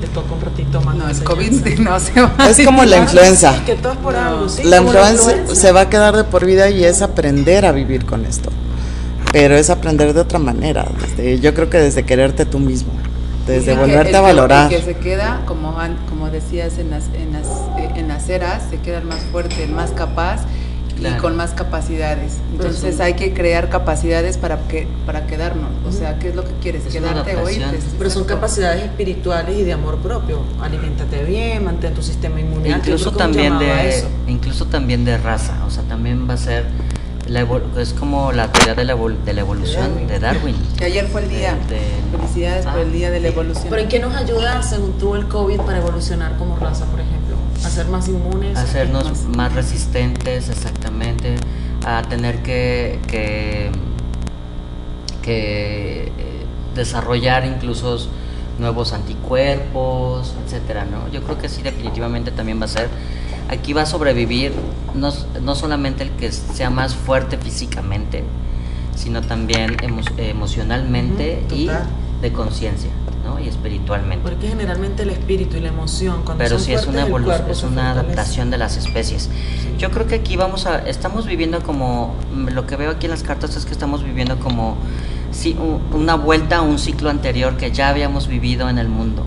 le 0.00 0.06
toca 0.08 0.32
un 0.34 0.40
ratito 0.40 0.80
más. 0.80 0.94
No, 0.94 1.08
enseñanza. 1.08 1.24
COVID 1.24 1.78
no 1.80 2.00
se 2.00 2.20
va. 2.20 2.50
Es 2.50 2.64
como 2.64 2.84
la 2.84 2.98
influenza. 2.98 3.64
Que 3.64 3.74
todo 3.74 3.92
es 3.92 3.98
por 3.98 4.12
No. 4.14 4.20
algo. 4.20 4.48
sí, 4.48 4.62
La 4.64 4.78
como 4.78 4.90
influenza 4.92 5.54
se 5.54 5.72
va 5.72 5.82
a 5.82 5.90
quedar 5.90 6.16
de 6.16 6.24
por 6.24 6.44
vida 6.46 6.68
y 6.70 6.84
es 6.84 7.02
aprender 7.02 7.64
a 7.66 7.72
vivir 7.72 8.04
con 8.06 8.24
esto. 8.24 8.50
Pero 9.32 9.56
es 9.56 9.68
aprender 9.70 10.14
de 10.14 10.20
otra 10.20 10.38
manera. 10.38 10.86
desde- 11.00 11.40
yo 11.40 11.54
creo 11.54 11.68
que 11.70 11.78
desde 11.78 12.04
quererte 12.04 12.46
tú 12.46 12.60
mismo, 12.60 12.92
desde 13.48 13.74
volverte 13.74 14.10
el 14.10 14.16
a 14.16 14.20
valorar. 14.20 14.72
El 14.72 14.78
que 14.78 14.84
se 14.84 14.96
queda, 14.98 15.42
como, 15.46 15.76
como 16.08 16.30
decías 16.30 16.78
en 16.78 16.90
las, 16.90 17.04
en, 17.14 17.32
las, 17.32 17.46
eh, 17.78 17.90
en 17.96 18.06
las 18.08 18.28
eras, 18.28 18.62
se 18.70 18.78
queda 18.78 18.98
el 18.98 19.04
más 19.06 19.20
fuerte, 19.32 19.64
el 19.64 19.72
más 19.72 19.90
capaz 19.90 20.42
y 21.00 21.16
con 21.18 21.36
más 21.36 21.50
capacidades. 21.52 22.38
Entonces 22.52 22.96
sí. 22.96 23.02
hay 23.02 23.14
que 23.14 23.32
crear 23.34 23.68
capacidades 23.68 24.38
para 24.38 24.58
que 24.68 24.86
para 25.06 25.26
quedarnos. 25.26 25.70
O 25.86 25.92
sea, 25.92 26.18
¿qué 26.18 26.28
es 26.30 26.34
lo 26.36 26.44
que 26.44 26.52
quieres? 26.62 26.86
Es 26.86 26.92
Quedarte 26.92 27.36
o 27.36 27.48
irte. 27.50 27.78
Pero 27.98 28.10
son 28.10 28.24
capacidades 28.24 28.82
espirituales 28.84 29.56
y 29.58 29.62
de 29.64 29.72
amor 29.72 29.98
propio. 29.98 30.42
Aliméntate 30.62 31.24
bien, 31.24 31.64
mantén 31.64 31.94
tu 31.94 32.02
sistema 32.02 32.40
inmune 32.40 32.68
Incluso 32.70 33.12
también 33.12 33.58
de 33.58 33.88
eso. 33.88 34.08
incluso 34.26 34.66
también 34.66 35.04
de 35.04 35.18
raza, 35.18 35.54
o 35.66 35.70
sea, 35.70 35.82
también 35.84 36.28
va 36.28 36.34
a 36.34 36.38
ser 36.38 36.64
la 37.26 37.46
es 37.78 37.94
como 37.94 38.32
la 38.32 38.52
teoría 38.52 38.74
de 38.74 38.84
la, 38.84 38.94
evol- 38.94 39.16
de 39.24 39.32
la 39.32 39.40
evolución 39.40 40.06
de 40.06 40.18
Darwin. 40.18 40.54
Que 40.76 40.84
ayer 40.84 41.06
fue 41.06 41.22
el 41.22 41.30
día. 41.30 41.56
De- 41.68 41.74
de- 41.76 42.18
Felicidades 42.18 42.66
por 42.66 42.74
Ah. 42.76 42.82
el 42.82 42.92
día 42.92 43.10
de 43.10 43.18
la 43.20 43.28
evolución. 43.28 43.66
¿Pero 43.70 43.80
en 43.82 43.88
qué 43.88 43.98
nos 43.98 44.14
ayuda, 44.14 44.62
según 44.62 44.92
tú, 44.98 45.14
el 45.14 45.26
COVID 45.26 45.60
para 45.62 45.78
evolucionar 45.78 46.36
como 46.36 46.56
raza, 46.56 46.84
por 46.84 47.00
ejemplo? 47.00 47.23
¿A 47.64 47.70
ser 47.70 47.86
más 47.88 48.08
inmunes? 48.08 48.56
hacernos 48.58 49.04
más- 49.04 49.24
más 49.36 49.52
resistentes 49.54 50.48
exactamente 50.48 51.36
a 51.86 52.02
tener 52.02 52.42
que 52.42 52.98
que, 53.08 53.70
que, 55.22 56.02
eh, 56.06 56.10
desarrollar 56.74 57.44
incluso 57.46 57.98
nuevos 58.58 58.92
anticuerpos 58.92 60.34
etcétera 60.44 60.84
no 60.84 61.08
yo 61.12 61.22
creo 61.22 61.38
que 61.38 61.48
sí 61.48 61.62
definitivamente 61.62 62.30
también 62.30 62.60
va 62.60 62.66
a 62.66 62.68
ser 62.68 62.88
aquí 63.48 63.72
va 63.72 63.82
a 63.82 63.86
sobrevivir 63.86 64.52
no, 64.94 65.12
no 65.42 65.54
solamente 65.54 66.04
el 66.04 66.10
que 66.10 66.30
sea 66.32 66.70
más 66.70 66.94
fuerte 66.94 67.36
físicamente 67.38 68.22
sino 68.94 69.20
también 69.22 69.76
emo- 69.78 70.04
emocionalmente 70.18 71.42
y. 71.52 71.66
de 72.24 72.32
conciencia 72.32 72.90
¿no? 73.22 73.38
y 73.38 73.48
espiritualmente 73.48 74.22
Porque 74.26 74.48
generalmente 74.48 75.02
el 75.02 75.10
espíritu 75.10 75.58
y 75.58 75.60
la 75.60 75.68
emoción, 75.68 76.22
cuando 76.24 76.42
pero 76.42 76.58
sí 76.58 76.72
es 76.72 76.84
fuertes, 76.84 76.88
una 76.88 77.06
evolución, 77.06 77.36
cuerpo 77.36 77.52
es 77.52 77.62
una 77.62 77.90
adaptación 77.90 78.50
de 78.50 78.56
las 78.56 78.78
especies. 78.78 79.28
Yo 79.78 79.90
creo 79.90 80.06
que 80.06 80.14
aquí 80.16 80.36
vamos 80.36 80.64
a, 80.64 80.78
estamos 80.78 81.26
viviendo 81.26 81.62
como, 81.62 82.14
mm, 82.34 82.48
lo 82.48 82.66
que 82.66 82.76
veo 82.76 82.90
aquí 82.92 83.06
en 83.06 83.10
las 83.10 83.22
cartas 83.22 83.56
es 83.56 83.66
que 83.66 83.72
estamos 83.72 84.02
viviendo 84.02 84.38
como 84.40 84.76
sí, 85.32 85.54
una 85.92 86.14
vuelta 86.14 86.56
a 86.56 86.62
un 86.62 86.78
ciclo 86.78 87.10
anterior 87.10 87.58
que 87.58 87.72
ya 87.72 87.90
habíamos 87.90 88.26
vivido 88.26 88.70
en 88.70 88.78
el 88.78 88.88
mundo, 88.88 89.24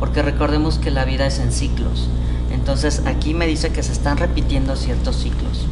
porque 0.00 0.20
recordemos 0.20 0.78
que 0.78 0.90
la 0.90 1.04
vida 1.04 1.24
es 1.24 1.38
en 1.38 1.52
ciclos. 1.52 2.08
Entonces 2.52 3.02
aquí 3.06 3.32
me 3.32 3.46
dice 3.46 3.70
que 3.70 3.84
se 3.84 3.92
están 3.92 4.16
repitiendo 4.16 4.74
ciertos 4.74 5.16
ciclos, 5.16 5.66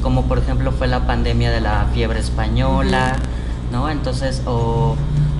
como 0.00 0.26
por 0.26 0.38
ejemplo 0.38 0.70
fue 0.70 0.86
la 0.86 1.08
pandemia 1.08 1.50
de 1.50 1.60
la 1.60 1.86
fiebre 1.92 2.20
española, 2.20 3.16
¿no? 3.72 3.90
Entonces, 3.90 4.42
o, 4.46 4.94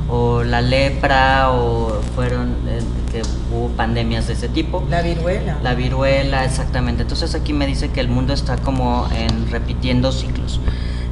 o 0.08 0.42
la 0.42 0.60
lepra, 0.60 1.50
o 1.50 2.00
fueron 2.14 2.54
eh, 2.68 2.80
que 3.10 3.22
hubo 3.52 3.68
pandemias 3.68 4.26
de 4.26 4.34
ese 4.34 4.48
tipo. 4.48 4.84
La 4.90 5.02
viruela. 5.02 5.58
La 5.62 5.74
viruela, 5.74 6.44
exactamente. 6.44 7.02
Entonces 7.02 7.34
aquí 7.34 7.52
me 7.52 7.66
dice 7.66 7.90
que 7.90 8.00
el 8.00 8.08
mundo 8.08 8.32
está 8.32 8.56
como 8.56 9.08
en 9.16 9.50
repitiendo 9.50 10.12
ciclos. 10.12 10.60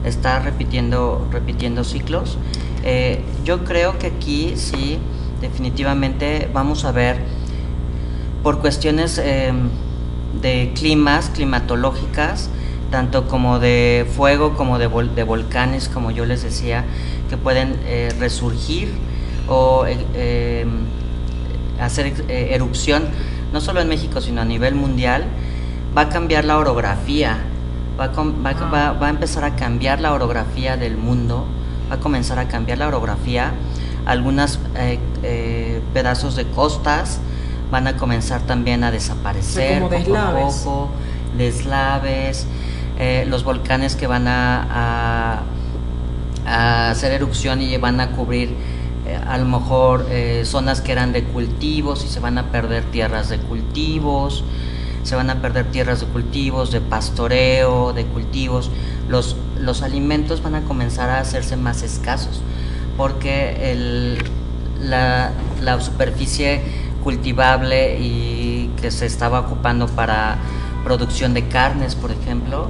Está 0.05 0.40
repitiendo, 0.40 1.26
repitiendo 1.30 1.84
ciclos. 1.84 2.38
Eh, 2.84 3.24
yo 3.45 3.64
creo 3.64 3.99
que 3.99 4.09
aquí 4.09 4.55
sí, 4.57 4.99
definitivamente 5.40 6.51
vamos 6.53 6.84
a 6.84 6.93
ver 6.93 7.16
por 8.43 8.59
cuestiones 8.59 9.18
eh, 9.18 9.53
de 10.40 10.72
climas, 10.74 11.30
climatológicas, 11.30 12.51
tanto 12.93 13.26
como 13.26 13.59
de 13.59 14.07
fuego 14.16 14.55
como 14.55 14.78
de, 14.78 14.88
vol- 14.88 15.12
de 15.14 15.24
volcanes, 15.24 15.88
como 15.88 16.12
yo 16.12 16.24
les 16.26 16.43
decía, 16.45 16.84
que 17.28 17.36
pueden 17.36 17.74
eh, 17.86 18.14
resurgir 18.20 18.93
o 19.49 19.84
eh, 19.86 19.97
eh, 20.14 20.66
hacer 21.80 22.12
erupción, 22.28 23.05
no 23.53 23.61
solo 23.61 23.80
en 23.80 23.88
México, 23.88 24.20
sino 24.20 24.43
a 24.43 24.45
nivel 24.45 24.76
mundial, 24.76 25.24
va 25.97 26.03
a 26.03 26.09
cambiar 26.09 26.45
la 26.45 26.59
orografía, 26.59 27.38
va 27.99 28.05
a, 28.05 28.12
com- 28.12 28.45
va 28.45 28.51
a- 28.51 28.70
va- 28.70 28.93
va 28.93 29.07
a 29.09 29.11
empezar 29.11 29.43
a 29.45 29.57
cambiar 29.57 30.01
la 30.01 30.12
orografía 30.12 30.76
del 30.76 30.97
mundo, 30.97 31.47
va 31.90 31.97
a 31.97 31.99
comenzar 31.99 32.38
a 32.38 32.47
cambiar 32.47 32.78
la 32.78 32.86
orografía, 32.88 33.53
algunos 34.07 34.59
pedazos 35.93 36.36
de 36.36 36.45
costas 36.47 37.20
van 37.70 37.86
a 37.86 37.97
comenzar 37.97 38.43
también 38.43 38.84
a 38.84 38.90
desaparecer 38.90 39.78
como 39.80 39.88
poco 40.05 40.16
a 40.16 40.32
poco, 40.64 40.90
deslaves, 41.38 42.47
eh, 43.03 43.27
los 43.27 43.43
volcanes 43.45 43.97
que 43.97 44.07
van 44.07 44.29
a, 44.29 45.43
a- 46.47 46.91
hacer 46.91 47.13
erupción 47.13 47.61
y 47.63 47.77
van 47.79 48.01
a 48.01 48.11
cubrir 48.13 48.55
eh, 49.07 49.19
a 49.27 49.39
lo 49.39 49.45
mejor 49.47 50.07
eh, 50.11 50.43
zonas 50.45 50.81
que 50.81 50.93
eran 50.93 51.13
de 51.13 51.25
cultivos 51.25 52.05
y 52.05 52.09
se 52.09 52.21
van 52.21 52.39
a 52.39 52.51
perder 52.51 52.85
tierras 52.85 53.29
de 53.29 53.39
cultivos, 53.39 54.45
se 55.03 55.17
van 55.17 55.31
a 55.31 55.37
perder 55.43 55.67
tierras 55.71 56.01
de 56.01 56.07
cultivos, 56.07 56.71
de 56.71 56.81
pastoreo, 56.81 57.93
de 57.93 58.05
cultivos. 58.05 58.71
Los, 59.09 59.37
los 59.59 59.83
alimentos 59.83 60.43
van 60.43 60.55
a 60.55 60.63
comenzar 60.63 61.11
a 61.11 61.19
hacerse 61.21 61.57
más 61.57 61.83
escasos 61.83 62.41
porque 62.97 63.73
el, 63.73 64.19
la, 64.81 65.33
la 65.61 65.81
superficie 65.81 66.61
cultivable 67.03 67.99
y 68.01 68.71
que 68.81 68.91
se 68.93 69.07
estaba 69.07 69.41
ocupando 69.41 69.87
para 69.89 70.37
producción 70.85 71.35
de 71.35 71.49
carnes, 71.49 71.95
por 71.97 72.11
ejemplo, 72.13 72.69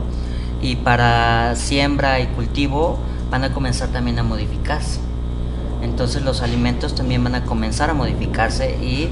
y 0.62 0.76
para 0.76 1.54
siembra 1.56 2.20
y 2.20 2.26
cultivo 2.28 2.98
van 3.30 3.44
a 3.44 3.52
comenzar 3.52 3.88
también 3.88 4.18
a 4.18 4.22
modificarse. 4.22 5.00
Entonces 5.82 6.22
los 6.22 6.42
alimentos 6.42 6.94
también 6.94 7.24
van 7.24 7.34
a 7.34 7.44
comenzar 7.44 7.90
a 7.90 7.94
modificarse 7.94 8.76
y, 8.82 9.08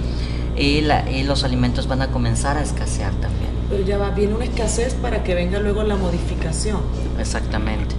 y, 0.57 0.83
la- 0.83 1.11
y 1.11 1.25
los 1.25 1.43
alimentos 1.45 1.89
van 1.89 2.03
a 2.03 2.09
comenzar 2.09 2.57
a 2.57 2.63
escasear 2.63 3.13
también. 3.15 3.51
Pero 3.69 3.85
ya 3.85 3.99
va, 3.99 4.11
viene 4.11 4.35
una 4.35 4.45
escasez 4.45 4.95
para 4.95 5.23
que 5.25 5.35
venga 5.35 5.59
luego 5.59 5.83
la 5.83 5.97
modificación. 5.97 6.81
Exactamente. 7.19 7.95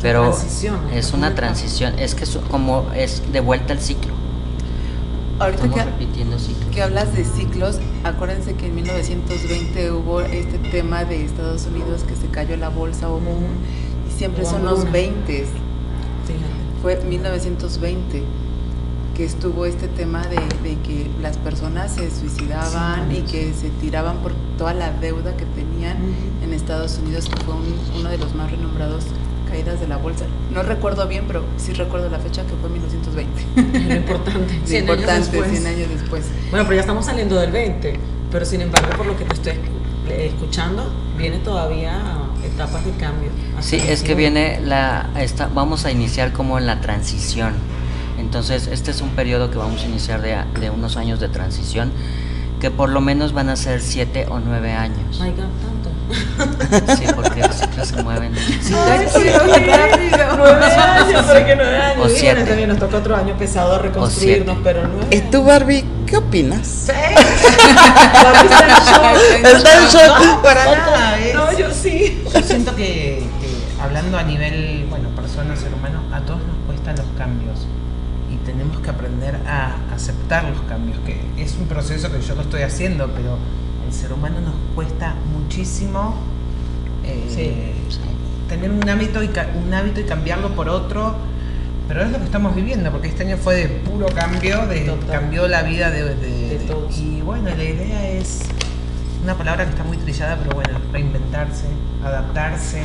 Pero 0.00 0.22
transición, 0.30 0.76
es 0.92 1.12
una 1.12 1.34
transición, 1.34 1.98
es 1.98 2.14
que 2.14 2.24
es 2.24 2.36
como 2.50 2.86
es 2.94 3.22
de 3.32 3.40
vuelta 3.40 3.72
al 3.72 3.80
ciclo. 3.80 4.12
Ahorita 5.44 5.68
que, 5.68 5.84
repitiendo 5.84 6.38
ciclos. 6.38 6.70
que 6.72 6.82
hablas 6.82 7.14
de 7.14 7.24
ciclos, 7.24 7.78
acuérdense 8.04 8.54
que 8.54 8.66
en 8.66 8.74
1920 8.76 9.92
hubo 9.92 10.20
este 10.20 10.58
tema 10.58 11.04
de 11.04 11.24
Estados 11.24 11.66
Unidos 11.66 12.04
que 12.06 12.14
se 12.16 12.26
cayó 12.28 12.56
la 12.56 12.68
bolsa 12.68 13.08
o 13.08 13.18
boom, 13.18 13.44
y 14.08 14.18
siempre 14.18 14.44
son 14.44 14.64
los 14.64 14.84
hambruna. 14.84 14.92
20 14.92 15.32
Fíjate. 15.44 15.52
fue 16.82 16.96
1920 17.08 18.22
que 19.14 19.24
estuvo 19.26 19.66
este 19.66 19.88
tema 19.88 20.26
de, 20.26 20.36
de 20.66 20.76
que 20.82 21.10
las 21.20 21.36
personas 21.36 21.92
se 21.94 22.10
suicidaban 22.10 23.10
Sí, 23.10 23.18
y 23.18 23.22
que 23.30 23.52
se 23.52 23.68
tiraban 23.68 24.18
por 24.18 24.32
toda 24.56 24.72
la 24.72 24.90
deuda 24.90 25.36
que 25.36 25.44
tenían 25.44 25.98
en 26.42 26.52
Estados 26.54 26.98
Unidos, 26.98 27.28
que 27.28 27.36
fue 27.44 27.54
un- 27.54 28.00
uno 28.00 28.08
de 28.08 28.16
los 28.16 28.34
más 28.34 28.50
renombrados 28.50 29.04
caídas 29.52 29.78
de 29.80 29.86
la 29.86 29.98
bolsa. 29.98 30.24
No 30.52 30.62
recuerdo 30.62 31.06
bien, 31.06 31.24
pero 31.26 31.44
sí 31.58 31.72
recuerdo 31.74 32.08
la 32.08 32.18
fecha 32.18 32.42
que 32.42 32.54
fue 32.60 32.70
1920. 32.70 33.88
Lo 33.88 33.94
importante. 33.94 34.54
Lo 34.60 34.66
100 34.66 34.82
años 34.84 34.98
importante, 34.98 35.30
después. 35.30 35.50
100 35.50 35.66
años 35.66 35.88
después. 35.90 36.24
Bueno, 36.50 36.64
pero 36.64 36.74
ya 36.76 36.80
estamos 36.80 37.04
saliendo 37.06 37.36
del 37.36 37.52
20. 37.52 37.98
Pero 38.30 38.44
sin 38.46 38.62
embargo, 38.62 38.88
por 38.96 39.06
lo 39.06 39.16
que 39.18 39.24
te 39.24 39.34
estoy 39.34 39.52
escu- 39.52 40.10
escuchando, 40.10 40.90
viene 41.18 41.38
todavía 41.38 42.00
etapas 42.44 42.84
de 42.84 42.92
cambio. 42.92 43.28
Sí, 43.60 43.76
es 43.76 44.02
que 44.02 44.14
viene 44.14 44.58
la 44.64 45.10
esta, 45.18 45.48
vamos 45.54 45.84
a 45.84 45.90
iniciar 45.92 46.32
como 46.32 46.58
en 46.58 46.66
la 46.66 46.80
transición. 46.80 47.52
Entonces, 48.18 48.68
este 48.68 48.90
es 48.90 49.00
un 49.02 49.10
periodo 49.10 49.50
que 49.50 49.58
vamos 49.58 49.82
a 49.82 49.86
iniciar 49.86 50.22
de, 50.22 50.36
de 50.60 50.70
unos 50.70 50.96
años 50.96 51.20
de 51.20 51.28
transición, 51.28 51.92
que 52.60 52.70
por 52.70 52.88
lo 52.88 53.00
menos 53.00 53.32
van 53.34 53.48
a 53.50 53.56
ser 53.56 53.80
siete 53.82 54.26
o 54.30 54.38
nueve 54.40 54.72
años. 54.72 55.20
Sí, 56.12 57.04
porque 57.14 57.40
los 57.40 57.56
ciclos 57.56 57.88
se 57.88 58.02
mueven. 58.02 58.34
Sí, 58.62 58.74
Ay, 58.74 59.06
sí, 59.12 59.20
Nueve 60.36 60.64
años, 60.74 61.22
¿para 61.26 61.44
qué 61.46 61.56
nueve 61.56 61.76
años? 61.76 62.06
O 62.06 62.08
siete. 62.08 62.32
bueno, 62.34 62.48
también 62.48 62.68
nos 62.68 62.78
toca 62.78 62.96
otro 62.98 63.16
año 63.16 63.36
pesado 63.36 63.78
reconstruirnos, 63.78 64.58
pero 64.62 64.86
nueve. 64.88 65.06
¿Y 65.10 65.20
tú, 65.30 65.44
Barbie, 65.44 65.84
qué 66.06 66.16
opinas? 66.16 66.66
Sí. 66.66 66.92
Barbie 68.22 68.48
está 68.50 68.68
en 68.68 68.84
shock. 68.84 69.54
Está 69.56 69.78
en 69.78 69.88
shock. 69.88 70.24
No, 70.26 70.42
para 70.42 70.64
nada. 70.64 71.18
es- 71.18 71.34
No, 71.34 71.58
yo 71.58 71.70
sí. 71.70 72.22
Yo 72.32 72.42
siento 72.42 72.74
que, 72.76 73.24
que 73.40 73.82
hablando 73.82 74.18
a 74.18 74.22
nivel, 74.22 74.86
bueno, 74.90 75.08
persona, 75.10 75.56
ser 75.56 75.72
humano, 75.74 76.02
a 76.12 76.20
todos 76.20 76.40
nos 76.40 76.56
cuestan 76.66 76.96
los 76.96 77.06
cambios 77.18 77.66
y 78.30 78.36
tenemos 78.46 78.78
que 78.80 78.90
aprender 78.90 79.36
a 79.46 79.76
aceptar 79.94 80.44
los 80.44 80.60
cambios, 80.62 80.98
que 81.04 81.20
es 81.38 81.54
un 81.56 81.66
proceso 81.66 82.10
que 82.10 82.20
yo 82.20 82.34
lo 82.34 82.42
estoy 82.42 82.62
haciendo, 82.62 83.08
pero 83.14 83.36
al 83.86 83.92
ser 83.92 84.12
humano 84.12 84.36
nos 84.40 84.54
cuesta 84.74 85.14
muchísimo 85.56 86.14
eh, 87.04 87.26
Sí. 87.28 87.52
tener 88.48 88.70
un 88.70 88.88
hábito, 88.88 89.22
y 89.22 89.28
un 89.66 89.74
hábito 89.74 90.00
y 90.00 90.04
cambiarlo 90.04 90.54
por 90.54 90.68
otro, 90.68 91.14
pero 91.88 92.02
es 92.04 92.10
lo 92.10 92.18
que 92.18 92.24
estamos 92.24 92.54
viviendo, 92.54 92.90
porque 92.90 93.08
este 93.08 93.24
año 93.24 93.36
fue 93.36 93.56
de 93.56 93.66
puro 93.68 94.06
cambio, 94.06 94.66
de, 94.66 94.80
Total. 94.80 95.20
cambió 95.20 95.46
la 95.48 95.62
vida 95.62 95.90
de, 95.90 96.04
de- 96.04 96.14
De 96.16 96.58
de- 96.58 96.64
todos. 96.64 96.96
Y 96.98 97.20
bueno, 97.20 97.50
la 97.50 97.64
idea 97.64 98.08
es 98.10 98.40
una 99.22 99.36
palabra 99.36 99.64
que 99.64 99.70
está 99.72 99.84
muy 99.84 99.96
trillada, 99.98 100.38
pero 100.42 100.54
bueno, 100.54 100.78
reinventarse, 100.92 101.64
adaptarse. 102.04 102.80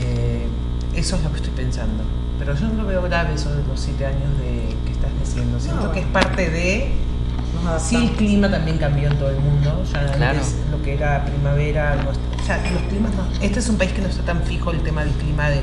Eh, 0.00 0.46
eso 0.94 1.16
es 1.16 1.22
lo 1.22 1.30
que 1.30 1.36
estoy 1.36 1.52
pensando. 1.54 2.02
Pero 2.38 2.54
yo 2.56 2.68
no 2.68 2.82
lo 2.82 2.88
veo 2.88 3.02
grave 3.02 3.34
eso 3.34 3.54
de 3.54 3.62
los 3.66 3.78
siete 3.80 4.04
años 4.06 4.36
de 4.38 4.74
que 4.84 4.92
estás 4.92 5.10
diciendo. 5.20 5.58
Siento 5.60 5.84
No. 5.86 5.92
que 5.92 6.00
es 6.00 6.06
parte 6.06 6.50
de. 6.50 6.92
Sí, 7.78 7.94
el 7.96 8.10
clima 8.16 8.50
también 8.50 8.78
cambió 8.78 9.08
en 9.08 9.16
todo 9.18 9.30
el 9.30 9.36
mundo. 9.38 9.84
Ya 9.92 10.10
Claro. 10.12 10.38
antes 10.38 10.56
lo 10.82 10.84
que 10.84 10.94
era 10.94 11.24
primavera, 11.24 11.94
no- 11.96 12.10
o 12.10 12.44
sea, 12.46 12.58
los 12.72 12.82
climas 12.82 13.12
no. 13.14 13.22
Este 13.40 13.60
es 13.60 13.68
un 13.68 13.76
país 13.76 13.92
que 13.92 14.00
no 14.02 14.08
está 14.08 14.22
tan 14.24 14.42
fijo 14.42 14.72
el 14.72 14.80
tema 14.80 15.04
del 15.04 15.12
clima 15.14 15.48
de 15.48 15.60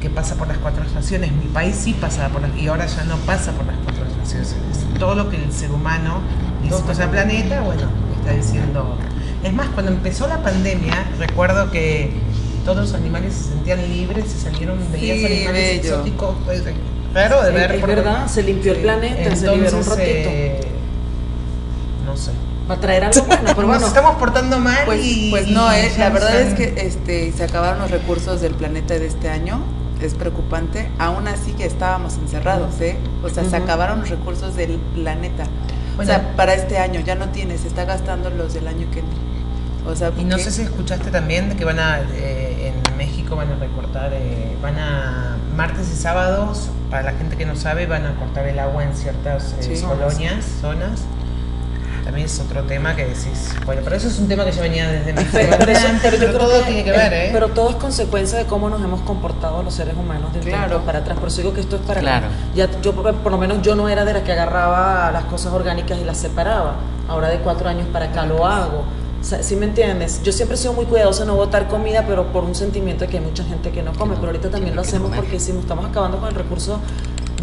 que 0.00 0.10
pasa 0.10 0.34
por 0.34 0.46
las 0.48 0.58
cuatro 0.58 0.84
estaciones. 0.84 1.32
Mi 1.32 1.46
país 1.46 1.74
sí 1.76 1.94
pasa 1.98 2.28
por 2.28 2.42
las 2.42 2.54
y 2.58 2.66
ahora 2.68 2.84
ya 2.86 3.04
no 3.04 3.16
pasa 3.18 3.52
por 3.52 3.66
las 3.66 3.76
cuatro 3.84 4.04
estaciones. 4.04 4.54
Es 4.70 4.98
todo 4.98 5.14
lo 5.14 5.30
que 5.30 5.36
el 5.42 5.50
ser 5.50 5.70
humano 5.72 6.20
hizo 6.62 6.82
con 6.84 7.00
el 7.00 7.08
planeta, 7.08 7.62
bueno, 7.62 7.82
está 8.18 8.32
diciendo. 8.34 8.98
Es 9.42 9.52
más, 9.54 9.68
cuando 9.70 9.92
empezó 9.92 10.26
la 10.28 10.42
pandemia, 10.42 11.06
recuerdo 11.18 11.70
que 11.70 12.12
todos 12.66 12.76
los 12.78 12.94
animales 12.94 13.32
se 13.34 13.44
sentían 13.50 13.80
libres, 13.88 14.26
se 14.30 14.40
salieron, 14.40 14.78
veías 14.92 15.18
Sí, 15.18 15.24
animales 15.26 15.82
bello. 15.82 15.88
exóticos, 15.94 16.34
pues, 16.44 16.62
raro 17.14 17.42
de 17.42 17.50
ver. 17.52 17.72
es 17.72 17.86
verdad, 17.86 18.26
se 18.26 18.42
limpió 18.42 18.72
el 18.72 18.78
planeta, 18.80 19.36
se 19.36 19.50
liberó 19.56 19.78
un 19.78 19.84
ratito. 19.84 20.04
eh, 20.30 20.60
no 22.06 22.16
sé. 22.16 22.30
Va 22.70 22.74
a 22.74 22.80
traer 22.80 23.04
algo 23.04 23.22
bueno, 23.26 23.42
pero 23.44 23.54
Nos 23.62 23.66
bueno. 23.66 23.86
estamos 23.86 24.16
portando 24.16 24.58
mal 24.58 24.84
Pues, 24.86 25.00
y. 25.04 25.30
pues 25.30 25.48
no, 25.48 25.70
eh, 25.72 25.92
la 25.98 26.08
verdad 26.10 26.40
es 26.40 26.54
que 26.54 26.74
este, 26.78 27.30
se 27.32 27.44
acabaron 27.44 27.78
los 27.80 27.90
recursos 27.90 28.40
del 28.40 28.54
planeta 28.54 28.94
de 28.94 29.06
este 29.06 29.28
año, 29.28 29.60
es 30.00 30.14
preocupante, 30.14 30.90
aún 30.98 31.28
así 31.28 31.52
que 31.52 31.64
estábamos 31.66 32.14
encerrados, 32.16 32.80
¿eh? 32.80 32.96
O 33.22 33.28
sea, 33.28 33.44
se 33.44 33.56
acabaron 33.56 34.00
los 34.00 34.10
recursos 34.10 34.56
del 34.56 34.78
planeta. 34.94 35.44
Bueno. 35.96 36.10
o 36.10 36.14
sea, 36.14 36.32
para 36.36 36.54
este 36.54 36.78
año 36.78 37.00
ya 37.00 37.14
no 37.14 37.28
tiene, 37.28 37.56
se 37.58 37.68
está 37.68 37.84
gastando 37.84 38.28
los 38.30 38.52
del 38.54 38.66
año 38.66 38.90
que 38.90 39.00
entra. 39.00 39.18
O 39.86 39.94
sea, 39.94 40.10
Y 40.18 40.24
no 40.24 40.38
sé 40.38 40.50
si 40.50 40.62
escuchaste 40.62 41.10
también 41.10 41.50
de 41.50 41.56
que 41.56 41.64
van 41.66 41.78
a, 41.78 42.00
eh, 42.14 42.72
en 42.88 42.96
México 42.96 43.36
van 43.36 43.52
a 43.52 43.56
recortar, 43.56 44.10
eh, 44.14 44.56
van 44.62 44.78
a, 44.78 45.36
martes 45.54 45.88
y 45.92 45.96
sábados, 45.96 46.70
para 46.90 47.02
la 47.02 47.12
gente 47.12 47.36
que 47.36 47.44
no 47.46 47.54
sabe, 47.54 47.86
van 47.86 48.06
a 48.06 48.14
cortar 48.16 48.46
el 48.48 48.58
agua 48.58 48.82
en 48.82 48.96
ciertas 48.96 49.54
eh, 49.60 49.76
Sí. 49.76 49.82
colonias, 49.84 50.44
zonas. 50.60 51.02
También 52.14 52.26
es 52.30 52.38
otro 52.38 52.62
tema 52.62 52.94
que 52.94 53.06
decís, 53.06 53.52
bueno, 53.66 53.80
pero 53.82 53.96
eso 53.96 54.06
es 54.06 54.20
un 54.20 54.28
tema 54.28 54.44
que 54.44 54.52
ya 54.52 54.62
venía 54.62 54.86
desde 54.86 55.12
mi 55.12 55.24
Pero, 55.32 55.56
pero 55.58 55.72
pero 56.00 56.16
yo 56.16 56.20
pero 56.20 56.32
creo 56.32 56.38
todo 56.48 56.58
que- 56.60 56.66
tiene 56.66 56.84
que 56.84 56.90
ver, 56.92 57.12
¿eh? 57.12 57.30
Pero 57.32 57.48
todo 57.48 57.70
es 57.70 57.74
consecuencia 57.74 58.38
de 58.38 58.44
cómo 58.44 58.70
nos 58.70 58.80
hemos 58.84 59.00
comportado 59.00 59.64
los 59.64 59.74
seres 59.74 59.96
humanos 59.96 60.32
de 60.32 60.38
un 60.38 60.44
Claro. 60.46 60.82
para 60.82 61.00
atrás. 61.00 61.18
Por 61.18 61.26
eso 61.26 61.38
digo 61.38 61.52
que 61.52 61.60
esto 61.62 61.74
es 61.74 61.82
para 61.82 61.98
Claro. 61.98 62.26
ya 62.54 62.68
yo 62.82 62.92
por, 62.92 63.32
lo 63.32 63.36
menos 63.36 63.62
yo 63.62 63.74
no 63.74 63.88
era 63.88 64.04
de 64.04 64.12
la 64.12 64.22
que 64.22 64.30
agarraba 64.30 65.10
las 65.10 65.24
cosas 65.24 65.52
orgánicas 65.52 65.98
y 65.98 66.04
las 66.04 66.16
separaba. 66.18 66.76
Ahora 67.08 67.30
de 67.30 67.38
cuatro 67.40 67.68
años 67.68 67.88
para 67.92 68.04
acá 68.04 68.24
lo 68.24 68.46
hago. 68.46 68.84
¿Sí 69.20 69.56
me 69.56 69.64
entiendes? 69.66 70.22
Yo 70.22 70.30
siempre 70.30 70.54
he 70.54 70.58
sido 70.58 70.72
muy 70.74 70.84
cuidadosa 70.84 71.22
en 71.22 71.28
no 71.28 71.34
botar 71.34 71.66
comida, 71.66 72.04
pero 72.06 72.26
por 72.32 72.44
un 72.44 72.54
sentimiento 72.54 73.06
de 73.06 73.10
que 73.10 73.18
hay 73.18 73.24
mucha 73.24 73.42
gente 73.42 73.72
que 73.72 73.82
no 73.82 73.92
come. 73.92 74.14
Pero 74.14 74.26
ahorita 74.28 74.50
también 74.50 74.76
lo 74.76 74.82
hacemos 74.82 75.08
comer. 75.08 75.18
porque 75.20 75.38
decimos, 75.38 75.62
estamos 75.62 75.84
acabando 75.86 76.18
con 76.18 76.28
el 76.28 76.34
recurso 76.36 76.78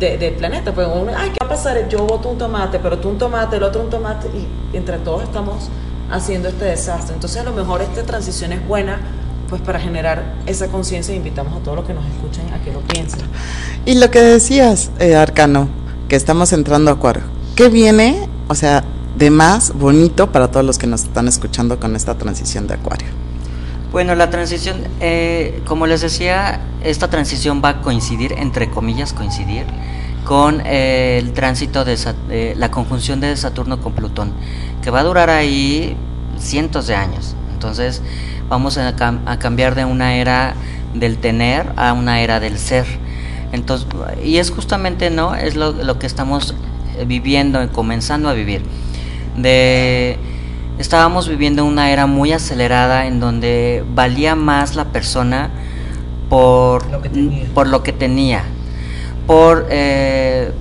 de- 0.02 0.18
del 0.18 0.34
planeta. 0.34 0.74
Pues 0.74 0.88
uno, 0.94 1.12
ay, 1.16 1.30
¿qué 1.30 1.38
va 1.42 1.46
a 1.46 1.50
pasar? 1.50 1.88
Yo 1.88 2.00
boto 2.06 2.28
un 2.30 2.38
tomate, 2.38 2.80
pero 2.80 2.98
tú 3.00 3.08
un 3.10 3.18
tomate, 3.18 3.56
el 3.56 3.64
otro 3.64 3.82
un 3.82 3.90
tomate, 3.90 4.28
y 4.30 4.76
entre 4.76 4.98
todos 4.98 5.24
estamos 5.24 5.70
haciendo 6.10 6.50
este 6.50 6.66
desastre. 6.66 7.14
Entonces, 7.16 7.40
a 7.40 7.44
lo 7.44 7.54
mejor 7.54 7.82
esta 7.82 8.04
transición 8.04 8.52
es 8.52 8.68
buena 8.68 9.00
pues 9.48 9.62
para 9.62 9.80
generar 9.82 10.24
esa 10.46 10.68
conciencia 10.68 11.14
e 11.14 11.18
invitamos 11.18 11.54
a 11.54 11.60
todos 11.64 11.76
los 11.78 11.86
que 11.86 11.94
nos 11.94 12.06
escuchen 12.06 12.54
a 12.54 12.62
que 12.64 12.72
lo 12.72 12.80
piensen. 12.82 13.20
Y 13.86 13.96
lo 13.96 14.10
que 14.10 14.22
decías, 14.22 14.92
eh, 15.00 15.16
Arcano, 15.16 15.68
que 16.08 16.16
estamos 16.16 16.54
entrando 16.54 16.90
a 16.90 16.94
Acuario, 16.94 17.24
¿qué 17.56 17.68
viene, 17.68 18.30
o 18.48 18.56
sea, 18.56 18.84
de 19.18 19.30
más 19.30 19.74
bonito 19.74 20.32
para 20.32 20.50
todos 20.50 20.66
los 20.66 20.78
que 20.78 20.88
nos 20.88 21.04
están 21.04 21.28
escuchando 21.28 21.80
con 21.82 21.98
esta 21.98 22.18
transición 22.18 22.66
de 22.68 22.76
Acuario? 22.76 23.08
Bueno, 23.92 24.16
la 24.16 24.30
transición, 24.30 24.78
eh, 25.02 25.62
como 25.66 25.86
les 25.86 26.00
decía, 26.00 26.62
esta 26.82 27.10
transición 27.10 27.62
va 27.64 27.70
a 27.70 27.82
coincidir, 27.82 28.34
entre 28.34 28.70
comillas, 28.70 29.12
coincidir 29.12 29.66
con 30.24 30.62
eh, 30.66 31.18
el 31.22 31.34
tránsito 31.34 31.84
de 31.84 31.98
eh, 32.30 32.54
la 32.56 32.72
conjunción 32.72 33.20
de 33.20 33.36
Saturno 33.36 33.82
con 33.82 33.92
Plutón, 33.94 34.32
que 34.82 34.92
va 34.92 35.02
a 35.02 35.04
durar 35.04 35.30
ahí 35.30 35.98
cientos 36.38 36.88
de 36.88 36.96
años. 36.96 37.36
Entonces, 37.54 38.02
vamos 38.48 38.78
a 38.78 38.96
cambiar 39.40 39.76
de 39.76 39.84
una 39.84 40.16
era 40.16 40.56
del 40.94 41.18
tener 41.18 41.74
a 41.76 41.92
una 41.92 42.22
era 42.22 42.40
del 42.40 42.58
ser. 42.58 42.86
Entonces, 43.52 43.88
y 44.24 44.38
es 44.38 44.52
justamente, 44.52 45.10
¿no? 45.10 45.36
Es 45.36 45.56
lo, 45.56 45.74
lo 45.74 46.00
que 46.00 46.08
estamos 46.08 46.56
eh, 46.98 47.06
viviendo, 47.06 47.72
comenzando 47.72 48.30
a 48.30 48.34
vivir. 48.34 48.62
De 49.36 50.18
estábamos 50.82 51.30
viviendo 51.30 51.64
una 51.64 51.92
era 51.92 52.08
muy 52.08 52.34
acelerada 52.34 53.06
en 53.06 53.20
donde 53.20 53.86
valía 53.94 54.36
más 54.36 54.76
la 54.76 54.86
persona 54.86 55.52
por 56.30 56.90
Lo 56.90 57.02
que 57.02 57.10
tenía. 57.10 57.46
por 57.54 57.68
lo 57.68 57.84
que 57.84 57.94
tenía 57.94 58.44
por 59.28 59.68
eh, 59.70 60.52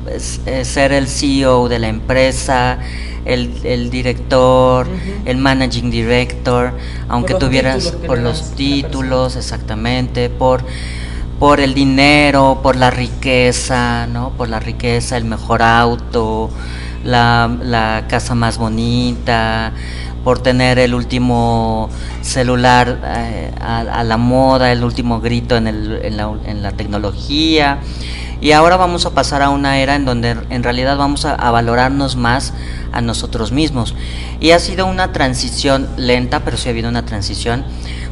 eh, 0.46 0.64
ser 0.64 0.92
el 0.92 1.08
CEO 1.08 1.68
de 1.68 1.78
la 1.78 1.88
empresa 1.88 2.78
el, 3.24 3.50
el 3.64 3.90
director 3.90 4.86
el 5.24 5.38
managing 5.38 5.90
director 5.90 6.72
aunque 7.08 7.34
tuvieras 7.34 7.92
por 8.06 8.18
los 8.18 8.54
títulos 8.54 9.36
exactamente 9.36 10.28
por 10.28 10.62
por 11.38 11.58
el 11.58 11.72
dinero, 11.72 12.60
por 12.62 12.76
la 12.76 12.90
riqueza, 12.90 14.06
¿no? 14.06 14.28
Por 14.36 14.50
la 14.50 14.60
riqueza, 14.60 15.16
el 15.16 15.24
mejor 15.24 15.62
auto, 15.62 16.50
la, 17.02 17.50
la 17.62 18.04
casa 18.08 18.34
más 18.34 18.58
bonita, 18.58 19.72
por 20.24 20.42
tener 20.42 20.78
el 20.78 20.94
último 20.94 21.88
celular 22.20 23.00
eh, 23.04 23.52
a, 23.60 24.04
la 24.04 24.16
moda, 24.16 24.72
el 24.72 24.84
último 24.84 25.20
grito 25.20 25.56
en 25.56 26.62
la 26.62 26.72
tecnología. 26.72 27.80
Y 28.40 28.52
ahora 28.52 28.78
vamos 28.78 29.04
a 29.04 29.10
pasar 29.10 29.42
a 29.42 29.50
una 29.50 29.80
era 29.80 29.96
en 29.96 30.06
donde 30.06 30.34
en 30.48 30.62
realidad 30.62 30.96
vamos 30.96 31.26
a, 31.26 31.34
a 31.34 31.50
valorarnos 31.50 32.16
más 32.16 32.54
a 32.90 33.02
nosotros 33.02 33.52
mismos. 33.52 33.94
Y 34.40 34.52
ha 34.52 34.58
sido 34.58 34.86
una 34.86 35.12
transición 35.12 35.88
lenta, 35.98 36.40
pero 36.40 36.56
sí 36.56 36.68
ha 36.68 36.72
habido 36.72 36.88
una 36.88 37.04
transición. 37.04 37.64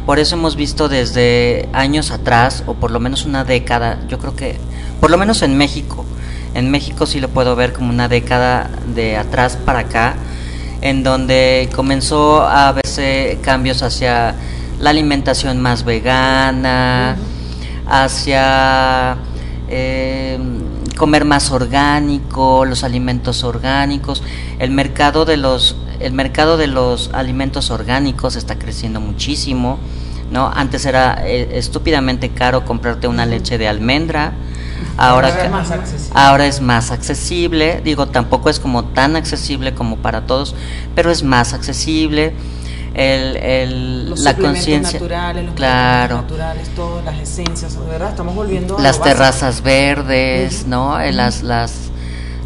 Por 0.05 0.19
eso 0.19 0.37
hemos 0.37 0.55
visto 0.55 0.89
desde 0.89 1.69
años 1.73 2.11
atrás, 2.11 2.63
o 2.67 2.75
por 2.75 2.91
lo 2.91 3.01
menos 3.01 3.25
una 3.25 3.45
década, 3.45 4.01
yo 4.09 4.19
creo 4.19 4.37
que, 4.37 4.59
por 5.01 5.11
lo 5.11 5.17
menos 5.17 5.41
en 5.43 5.57
México, 5.57 6.05
en 6.55 6.71
México 6.71 7.07
sí 7.07 7.21
lo 7.21 7.29
puedo 7.29 7.57
ver 7.57 7.73
como 7.73 7.91
una 7.91 8.09
década 8.09 8.71
de 8.95 9.17
atrás 9.17 9.57
para 9.57 9.81
acá, 9.81 10.15
en 10.81 11.03
donde 11.03 11.69
comenzó 11.75 12.43
a 12.43 12.73
verse 12.73 13.39
cambios 13.43 13.83
hacia 13.83 14.35
la 14.81 14.91
alimentación 14.91 15.61
más 15.61 15.85
vegana, 15.85 17.17
hacia 17.87 19.17
eh, 19.69 20.39
comer 20.97 21.25
más 21.25 21.51
orgánico, 21.51 22.65
los 22.65 22.85
alimentos 22.85 23.45
orgánicos, 23.45 24.23
el 24.59 24.71
mercado 24.71 25.25
de 25.25 25.37
los 25.37 25.77
el 26.01 26.13
mercado 26.13 26.57
de 26.57 26.69
los 26.69 27.11
alimentos 27.13 27.71
orgánicos 27.71 28.37
está 28.37 28.57
creciendo 28.57 29.01
muchísimo, 29.01 29.79
¿no? 30.31 30.49
Antes 30.55 30.87
era 30.87 31.27
eh, 31.27 31.59
estúpidamente 31.59 32.31
caro 32.31 32.65
comprarte 32.65 33.09
una 33.09 33.27
leche 33.27 33.59
de 33.59 33.67
almendra, 33.67 34.33
ahora 34.97 35.29
Ahora 35.29 35.45
es 35.45 35.51
más 35.51 35.71
accesible. 35.71 36.13
ahora 36.21 36.47
es 36.47 36.61
más 36.61 36.91
accesible, 36.91 37.81
digo, 37.85 38.07
tampoco 38.09 38.51
es 38.51 38.59
como 38.61 38.85
tan 38.85 39.17
accesible 39.17 39.75
como 39.75 39.97
para 39.97 40.27
todos, 40.27 40.55
pero 40.95 41.11
es 41.11 41.23
más 41.23 41.53
accesible. 41.55 42.35
El, 42.95 43.37
el- 43.37 44.11
Los 44.11 44.21
la 44.21 44.35
conciencia, 44.35 44.99
naturales, 44.99 45.45
los 45.47 45.55
claro, 45.55 46.17
naturales, 46.23 46.69
todas 46.75 47.05
las 47.05 47.19
esencias, 47.21 47.77
verdad, 47.87 48.09
estamos 48.11 48.35
volviendo 48.35 48.77
a 48.77 48.81
las 48.83 49.01
terrazas 49.01 49.63
verdes, 49.63 50.61
Ujú. 50.63 50.71
¿no? 50.71 51.01
Eh, 51.01 51.13
Las, 51.13 51.43
las, 51.43 51.75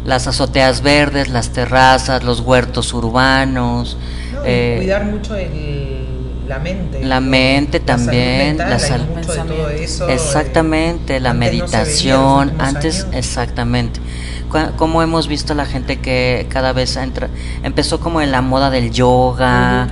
las 0.05 0.27
azoteas 0.27 0.81
verdes, 0.81 1.29
las 1.29 1.49
terrazas, 1.49 2.23
los 2.23 2.41
huertos 2.41 2.93
urbanos. 2.93 3.97
No, 4.33 4.41
eh, 4.45 4.75
cuidar 4.79 5.05
mucho 5.05 5.33
el, 5.35 6.02
la 6.47 6.59
mente. 6.59 7.03
la 7.03 7.19
mente 7.19 7.79
La 7.79 7.85
salud 7.97 8.05
también, 8.05 8.47
mental, 8.57 8.69
la 8.69 8.75
hay 8.75 8.81
sal- 8.81 9.07
mucho 9.07 9.33
de 9.33 9.39
todo 9.41 9.69
eso, 9.69 10.09
eh, 10.09 10.13
Exactamente, 10.13 11.19
la 11.19 11.29
antes 11.31 11.45
no 11.45 11.51
veía 11.51 11.61
meditación, 11.61 12.39
últimos 12.49 12.67
antes, 12.67 13.03
años. 13.03 13.15
exactamente. 13.15 13.99
Como 14.77 15.01
hemos 15.01 15.27
visto 15.27 15.55
la 15.55 15.65
gente 15.65 15.99
que 15.99 16.45
cada 16.49 16.73
vez 16.73 16.95
entra, 16.95 17.27
empezó 17.63 17.99
como 17.99 18.21
en 18.21 18.31
la 18.31 18.41
moda 18.41 18.69
del 18.69 18.91
yoga 18.91 19.87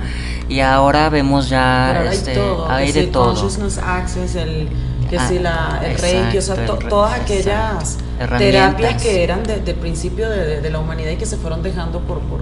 y 0.48 0.60
ahora 0.60 1.08
vemos 1.08 1.48
ya, 1.48 1.94
Pero 1.98 2.10
hay 2.10 2.16
este, 2.16 2.34
todo, 2.34 2.70
hay 2.70 2.86
que 2.86 2.92
de 2.92 2.98
si 3.00 3.06
el 3.06 3.10
todo. 3.12 3.24
Consciousness 3.34 3.78
Access, 3.78 4.34
el, 4.36 4.68
que 5.10 5.18
Ah, 5.18 5.28
si 5.28 5.38
la, 5.40 5.80
el 5.84 5.98
Reiki, 5.98 6.38
o 6.38 6.42
sea, 6.42 6.64
to- 6.64 6.78
el 6.80 6.88
todas 6.88 7.12
aquellas 7.20 7.98
exacto. 8.20 8.36
Terapias 8.38 9.02
que 9.02 9.24
eran 9.24 9.42
de- 9.42 9.58
del 9.60 9.74
principio 9.74 10.30
de, 10.30 10.44
de- 10.46 10.60
de 10.60 10.70
la 10.70 10.78
humanidad 10.78 11.10
y 11.10 11.16
que 11.16 11.26
se 11.26 11.36
fueron 11.38 11.60
dejando 11.62 11.98
por, 12.00 12.20
por, 12.20 12.40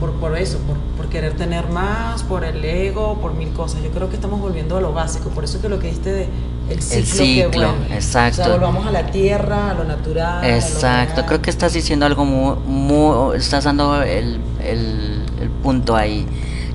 por, 0.00 0.12
por 0.18 0.36
eso, 0.36 0.58
por 0.66 0.76
querer 1.12 1.34
tener 1.36 1.68
más, 1.68 2.22
por 2.22 2.42
el 2.44 2.64
ego, 2.64 3.18
por 3.20 3.34
mil 3.34 3.50
cosas. 3.50 3.82
Yo 3.82 3.90
creo 3.90 4.08
que 4.08 4.16
estamos 4.16 4.40
volviendo 4.40 4.76
a 4.78 4.80
lo 4.80 4.92
básico, 4.92 5.28
por 5.28 5.44
eso 5.44 5.60
que 5.60 5.68
lo 5.68 5.78
que 5.78 5.88
diste 5.88 6.10
de 6.12 6.28
el 6.70 6.82
ciclo, 6.82 7.00
que 7.02 7.06
ciclo, 7.52 7.72
vuelve. 7.76 7.94
exacto. 7.94 8.40
O 8.40 8.44
sea, 8.46 8.54
volvamos 8.54 8.86
a 8.86 8.90
la 8.90 9.06
tierra, 9.06 9.70
a 9.70 9.74
lo 9.74 9.84
natural. 9.84 10.40
lo 10.40 10.48
Exacto, 10.48 11.16
real. 11.16 11.26
creo 11.26 11.42
que 11.42 11.50
estás 11.50 11.74
diciendo 11.74 12.06
algo 12.06 12.24
muy, 12.24 12.56
muy 12.66 13.36
estás 13.36 13.64
dando 13.64 14.02
el, 14.02 14.40
el- 14.64 15.22
el 15.40 15.50
punto 15.62 15.94
ahí, 15.96 16.26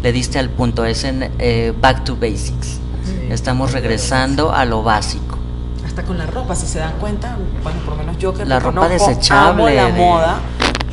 le 0.03 0.11
diste 0.11 0.37
al 0.39 0.49
punto, 0.49 0.85
es 0.85 1.03
en 1.03 1.31
eh, 1.39 1.73
back 1.81 2.03
to 2.03 2.15
basics. 2.15 2.79
Sí. 3.05 3.27
Estamos 3.31 3.71
regresando 3.71 4.51
a 4.51 4.65
lo 4.65 4.83
básico. 4.83 5.37
hasta 5.85 6.03
con 6.03 6.17
la 6.19 6.27
ropa, 6.27 6.53
si 6.55 6.67
se 6.67 6.77
dan 6.79 6.93
cuenta, 6.99 7.37
bueno, 7.63 7.79
por 7.79 7.93
lo 7.97 8.03
menos 8.03 8.17
yo 8.19 8.33
que 8.33 8.45
La 8.45 8.59
ropa 8.59 8.87
desechable 8.87 9.63
amo 9.63 9.69
la 9.69 9.85
de- 9.85 9.91
moda, 9.93 10.35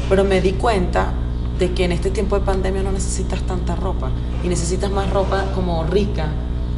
pero 0.09 0.25
me 0.25 0.41
di 0.41 0.53
cuenta 0.53 1.09
de 1.59 1.73
que 1.73 1.85
en 1.85 1.93
este 1.93 2.11
tiempo 2.11 2.39
de 2.39 2.45
pandemia 2.45 2.83
no 2.83 2.93
necesitas 2.93 3.41
tanta 3.43 3.77
ropa 3.77 4.11
y 4.43 4.49
necesitas 4.49 4.91
más 4.91 5.09
ropa 5.11 5.45
como 5.55 5.85
rica, 5.85 6.27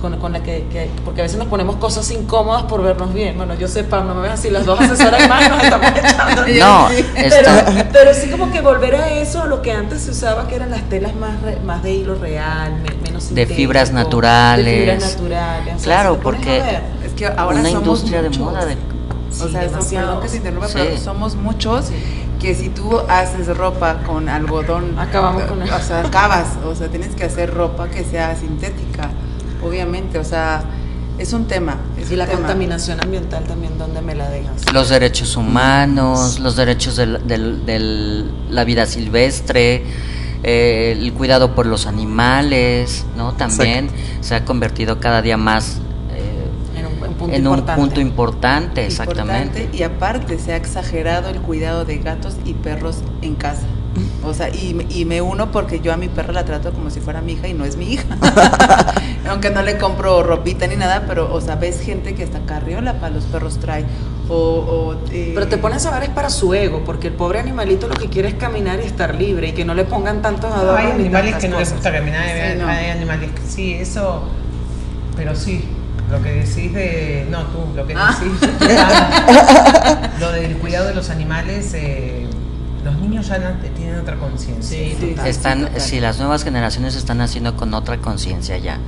con, 0.01 0.19
con 0.19 0.33
la 0.35 0.43
que, 0.43 0.67
que- 0.71 0.91
porque 1.05 1.23
a 1.23 1.25
veces 1.25 1.39
nos 1.39 1.49
ponemos 1.49 1.77
cosas 1.77 2.11
incómodas 2.11 2.65
por 2.65 2.83
vernos 2.83 3.15
bien. 3.15 3.39
Bueno, 3.39 3.55
yo 3.55 3.67
sé, 3.67 3.83
Pam, 3.85 4.07
no 4.07 4.15
me 4.15 4.21
veas 4.21 4.39
así, 4.39 4.51
las 4.51 4.67
dos 4.67 4.79
asesoras 4.79 5.27
más 5.29 5.49
nos 5.49 5.63
estamos 5.65 5.87
echando. 5.97 6.43
No, 6.61 6.89
Pero, 7.15 7.51
pero 7.93 8.15
sí 8.15 8.29
como 8.31 8.53
que 8.53 8.61
volver 8.61 8.95
a 8.97 9.09
eso, 9.11 9.43
a 9.43 9.47
lo 9.47 9.63
que 9.63 9.73
antes 9.73 10.03
se 10.03 10.11
usaba, 10.11 10.47
que 10.49 10.57
eran 10.57 10.71
las 10.71 10.83
telas 10.91 11.15
más, 11.17 11.41
re- 11.41 11.59
más 11.65 11.83
de 11.83 11.95
hilo 11.95 12.15
real, 12.17 12.75
me- 12.83 12.95
menos 13.03 13.35
de 13.35 13.47
fibras 13.47 13.93
naturales. 13.93 14.67
De 14.67 14.81
fibras 14.81 15.13
naturales. 15.17 15.75
o 15.75 15.79
sea, 15.79 15.85
Claro, 15.85 16.11
si 16.13 16.17
te 16.19 16.23
pones 16.23 16.41
porque- 16.41 16.81
Es 17.07 17.13
que 17.15 17.27
ahora 17.27 17.59
una 17.61 17.69
somos 17.71 17.73
industria 17.87 18.21
de 18.23 18.29
muchos. 18.29 18.45
moda 18.45 18.65
de 18.67 18.75
O 18.75 18.77
Sí, 19.47 19.53
sea, 19.53 19.63
eso- 19.63 19.71
demasiados. 19.71 20.07
perdón 20.09 20.23
que 20.23 20.29
se 20.29 20.37
interrumpa, 20.37 20.69
Sí. 20.69 20.75
pero 20.77 20.97
somos 20.99 21.35
muchos 21.37 21.87
que 22.41 22.55
si 22.55 22.69
tú 22.69 22.99
haces 23.09 23.55
ropa 23.57 24.03
con 24.05 24.29
algodón, 24.29 24.99
Acabamos 24.99 25.45
con 25.45 25.63
o 25.63 25.81
sea, 25.81 26.01
acabas, 26.01 26.57
o 26.65 26.75
sea, 26.75 26.89
tienes 26.89 27.15
que 27.15 27.25
hacer 27.25 27.53
ropa 27.53 27.89
que 27.89 28.05
sea 28.05 28.37
sintética, 28.37 29.11
obviamente, 29.65 30.19
o 30.19 30.25
sea, 30.25 30.63
es 31.19 31.33
un 31.33 31.47
tema. 31.47 31.79
Es 31.99 32.11
y 32.11 32.13
un 32.13 32.19
la 32.19 32.27
tema. 32.27 32.39
contaminación 32.41 33.01
ambiental 33.03 33.45
también, 33.45 33.79
¿dónde 33.79 34.03
me 34.03 34.15
la 34.15 34.29
dejas? 34.29 34.71
los 34.73 34.89
derechos 34.91 35.37
humanos, 35.37 36.39
los 36.41 36.57
derechos 36.57 36.97
de 36.97 38.25
la 38.51 38.65
vida 38.65 38.87
silvestre, 38.87 39.85
eh, 40.43 40.97
el 40.97 41.13
cuidado 41.15 41.55
por 41.55 41.67
los 41.67 41.87
animales, 41.87 43.05
¿no? 43.17 43.33
También 43.33 43.89
se 44.21 44.35
ha 44.35 44.45
convertido 44.45 45.01
cada 45.01 45.23
día 45.23 45.37
más 45.37 45.79
eh, 45.79 45.86
un, 47.07 47.13
un 47.15 47.19
punto 47.19 47.35
en 47.37 47.47
un 47.47 47.53
importante. 47.55 47.81
punto 47.83 48.01
importante, 48.01 48.87
exactamente. 48.87 49.61
Importante, 49.63 49.79
y 49.79 49.83
aparte 49.83 50.39
se 50.39 50.53
ha 50.53 50.57
exagerado 50.57 51.29
el 51.31 51.41
cuidado 51.41 51.85
de 51.85 51.99
gatos 51.99 52.37
y 52.45 52.55
perros 52.55 52.99
en 53.23 53.35
casa. 53.35 53.63
O 54.23 54.35
sea, 54.35 54.51
y, 54.55 54.75
me- 54.75 54.85
y 54.91 55.07
me 55.07 55.23
uno 55.23 55.51
porque 55.51 55.81
yo 55.81 55.91
a 55.93 55.97
mi 55.97 56.09
perra 56.09 56.33
la 56.35 56.45
trato 56.45 56.71
como 56.73 56.91
si 56.91 57.01
fuera 57.01 57.23
mi 57.23 57.33
hija 57.33 57.49
y 57.49 57.55
no 57.55 57.65
es 57.65 57.77
mi 57.79 57.95
hija. 57.95 58.05
Aunque 59.31 59.51
no 59.51 59.63
le 59.63 59.79
compro 59.79 60.23
ropita 60.23 60.67
ni 60.67 60.77
nada, 60.77 61.05
pero, 61.07 61.33
o 61.33 61.41
sea, 61.41 61.57
ves 61.57 61.81
gente 61.81 62.15
que 62.15 62.25
hasta 62.25 62.41
carriola 62.41 62.95
para 63.01 63.15
los 63.15 63.25
perros 63.25 63.59
trae. 63.59 63.85
O, 64.29 64.35
o, 64.37 64.95
eh, 65.13 65.33
Pero 65.35 65.47
te 65.49 65.57
pones 65.57 65.87
a 65.87 65.93
ver 65.93 66.03
es 66.05 66.09
para 66.11 66.29
su 66.31 66.53
ego, 66.53 66.83
porque 66.85 67.09
el 67.09 67.15
pobre 67.15 67.39
animalito 67.39 67.89
lo 67.89 67.95
que 67.95 68.09
quiere 68.09 68.29
es 68.29 68.35
caminar 68.35 68.81
y 68.83 68.87
estar 68.87 69.15
libre 69.15 69.49
y 69.49 69.53
que 69.53 69.65
no 69.65 69.73
le 69.75 69.85
pongan 69.85 70.21
tantos 70.21 70.53
adornos. 70.53 70.79
Hay 70.79 70.87
ni 70.99 71.05
animales 71.05 71.37
que 71.37 71.49
no 71.49 71.59
les 71.59 71.73
gusta 71.73 71.91
caminar, 71.93 72.23
hay, 72.23 72.53
Sí, 72.53 72.59
no. 72.59 72.69
hay 72.69 72.91
animales 72.91 73.31
que 73.31 73.41
sí, 73.49 73.73
eso. 73.75 74.23
Pero 75.17 75.35
sí, 75.35 75.65
lo 76.11 76.23
que 76.23 76.31
decís 76.33 76.73
de. 76.73 77.27
No, 77.31 77.43
tú, 77.47 77.59
lo 77.75 77.87
que 77.87 77.95
Ah. 77.97 78.17
decís. 78.21 78.51
Ah, 78.79 80.11
lo 80.21 80.33
del 80.33 80.57
cuidado 80.59 80.89
de 80.89 80.95
los 80.95 81.11
animales, 81.11 81.73
eh, 81.75 82.27
los 82.85 82.97
niños 82.99 83.27
ya 83.27 83.39
no- 83.39 83.51
tienen 83.75 83.99
otra 83.99 84.17
conciencia. 84.17 84.79
Sí, 84.79 84.97
Sí. 84.99 85.15
Están, 85.25 85.69
si 85.79 85.99
las 86.01 86.19
nuevas 86.19 86.45
generaciones 86.45 86.95
están 86.95 87.21
haciendo 87.21 87.57
con 87.57 87.75
otra 87.75 87.99
conciencia 87.99 88.57
ya, 88.59 88.79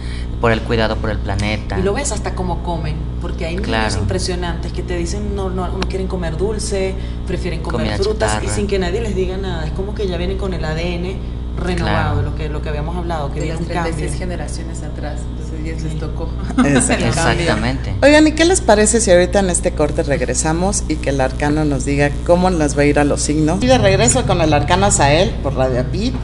por 0.40 0.52
el 0.52 0.60
cuidado 0.62 0.96
por 0.96 1.10
el 1.10 1.18
planeta. 1.18 1.76
Y 1.78 1.82
lo 1.82 1.92
ves 1.94 2.12
hasta 2.12 2.34
cómo 2.36 2.62
comen, 2.62 2.94
porque 3.20 3.46
hay 3.46 3.54
niños 3.56 3.66
Claro. 3.68 3.98
impresionantes 3.98 4.72
que 4.72 4.82
te 4.84 4.96
dicen 4.96 5.34
no, 5.34 5.50
no, 5.50 5.66
no 5.66 5.80
quieren 5.80 6.06
comer 6.06 6.36
dulce, 6.36 6.94
prefieren 7.26 7.60
comer 7.60 7.88
Comida 7.88 7.96
frutas 8.02 8.38
y 8.44 8.48
sin 8.48 8.68
que 8.68 8.78
nadie 8.78 9.00
les 9.00 9.16
diga 9.16 9.36
nada. 9.36 9.66
Es 9.66 9.72
como 9.72 9.94
que 9.96 10.06
ya 10.06 10.16
vienen 10.16 10.38
con 10.38 10.54
el 10.54 10.64
ADN 10.64 11.16
renovado, 11.58 12.14
Claro. 12.14 12.22
lo 12.30 12.36
que 12.36 12.48
lo 12.48 12.62
que 12.62 12.68
habíamos 12.68 12.96
hablado, 12.96 13.28
que 13.28 13.40
de 13.40 13.46
viene 13.46 13.60
las 13.60 13.68
un 13.68 13.74
cambio. 13.74 13.92
36 13.94 14.18
generaciones 14.18 14.82
atrás. 14.82 15.20
Entonces 15.20 15.64
ya 15.64 15.78
Sí. 15.78 15.84
les 15.88 15.98
tocó. 16.00 16.28
Exactamente. 16.64 17.94
Oigan, 18.02 18.26
¿y 18.26 18.32
qué 18.32 18.44
les 18.44 18.60
parece 18.60 19.00
si 19.00 19.10
ahorita 19.10 19.40
en 19.40 19.50
este 19.50 19.72
corte 19.72 20.02
regresamos 20.02 20.84
y 20.88 20.96
que 20.96 21.10
el 21.10 21.20
arcano 21.20 21.64
nos 21.64 21.84
diga 21.84 22.10
cómo 22.26 22.50
nos 22.50 22.76
va 22.76 22.82
a 22.82 22.86
ir 22.86 22.98
a 22.98 23.04
los 23.04 23.22
signos? 23.22 23.62
Y 23.62 23.66
de 23.66 23.78
regreso 23.78 24.24
con 24.26 24.40
el 24.40 24.52
arcano 24.52 24.86
Azael 24.86 25.30
por 25.42 25.54
Radio 25.56 25.84
Pit. 25.90 26.14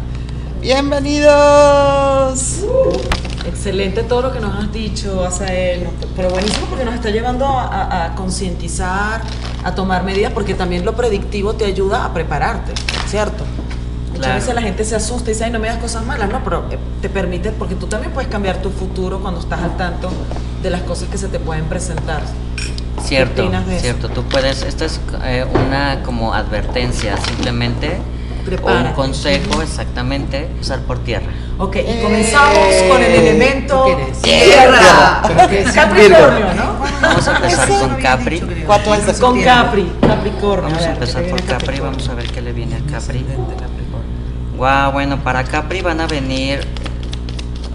¡Bienvenidos! 0.61 2.61
Excelente 3.47 4.03
todo 4.05 4.23
lo 4.23 4.33
que 4.33 4.41
nos 4.41 4.55
has 4.57 4.73
dicho, 4.73 5.25
Azael, 5.25 5.87
pero 6.17 6.31
buenísimo 6.31 6.67
porque 6.69 6.85
nos 6.85 6.95
está 6.95 7.11
llevando 7.11 7.47
a, 7.47 7.65
a- 7.67 8.05
a 8.07 8.15
concientizar, 8.15 9.21
a 9.63 9.75
tomar 9.75 10.03
medidas, 10.05 10.33
porque 10.33 10.55
también 10.55 10.85
lo 10.85 10.97
predictivo 10.97 11.55
te 11.55 11.67
ayuda 11.67 12.07
a 12.07 12.15
prepararte, 12.15 12.73
¿cierto? 13.07 13.45
Muchas 14.15 14.27
Claro. 14.27 14.41
veces 14.41 14.55
la 14.55 14.63
gente 14.63 14.85
se 14.85 14.95
asusta 14.97 15.31
y 15.31 15.35
dice, 15.35 15.45
ay, 15.45 15.51
no 15.51 15.59
me 15.59 15.67
das 15.69 15.79
cosas 15.79 16.05
malas, 16.07 16.29
no, 16.31 16.43
pero 16.45 16.65
eh, 16.71 16.79
te 17.03 17.09
permite, 17.09 17.51
porque 17.51 17.75
tú 17.75 17.87
también 17.89 18.13
puedes 18.13 18.31
cambiar 18.31 18.59
tu 18.59 18.71
futuro 18.71 19.19
cuando 19.21 19.41
estás 19.41 19.61
al 19.61 19.77
tanto 19.77 20.11
de 20.63 20.71
las 20.71 20.83
cosas 20.83 21.09
que 21.09 21.19
se 21.19 21.29
te 21.29 21.39
pueden 21.41 21.65
presentar. 21.65 22.23
Cierto, 23.03 23.43
eso? 23.43 23.81
cierto. 23.81 24.09
Tú 24.09 24.23
puedes, 24.25 24.63
esta 24.63 24.85
es 24.85 25.01
eh, 25.25 25.45
una 25.67 26.03
como 26.05 26.33
advertencia, 26.33 27.17
simplemente, 27.19 27.89
o 27.99 28.41
un 28.41 28.45
Prepárate. 28.47 28.95
consejo, 28.95 29.61
exactamente, 29.63 30.49
usar 30.61 30.79
por 30.81 31.01
tierra. 31.01 31.27
Ok, 31.59 31.77
y 31.77 32.03
comenzamos 32.03 32.75
con 32.89 33.03
el 33.03 33.13
elemento 33.13 33.87
¡Tierra! 34.23 35.23
Capricornio, 35.75 36.55
¿no? 36.55 36.75
Vamos 37.03 37.29
a 37.29 37.37
empezar 37.37 37.69
con 37.69 37.95
Capri. 37.97 38.41
De 38.41 38.65
Con 39.21 39.43
Capri, 39.43 39.93
Capricornio. 40.01 40.71
Vamos 40.71 40.83
a 40.83 40.91
empezar 40.91 41.25
¿qué 41.25 41.31
por 41.31 41.43
Capri, 41.43 41.81
vamos 41.81 42.09
a 42.09 42.15
ver 42.15 42.31
qué 42.31 42.41
le 42.43 42.53
viene 42.53 42.77
a 42.77 42.91
Capri. 42.91 43.25
Wow, 44.57 44.93
bueno, 44.93 45.23
para 45.23 45.45
Capri 45.45 45.83
van 45.83 46.01
a 46.01 46.07
venir 46.07 46.61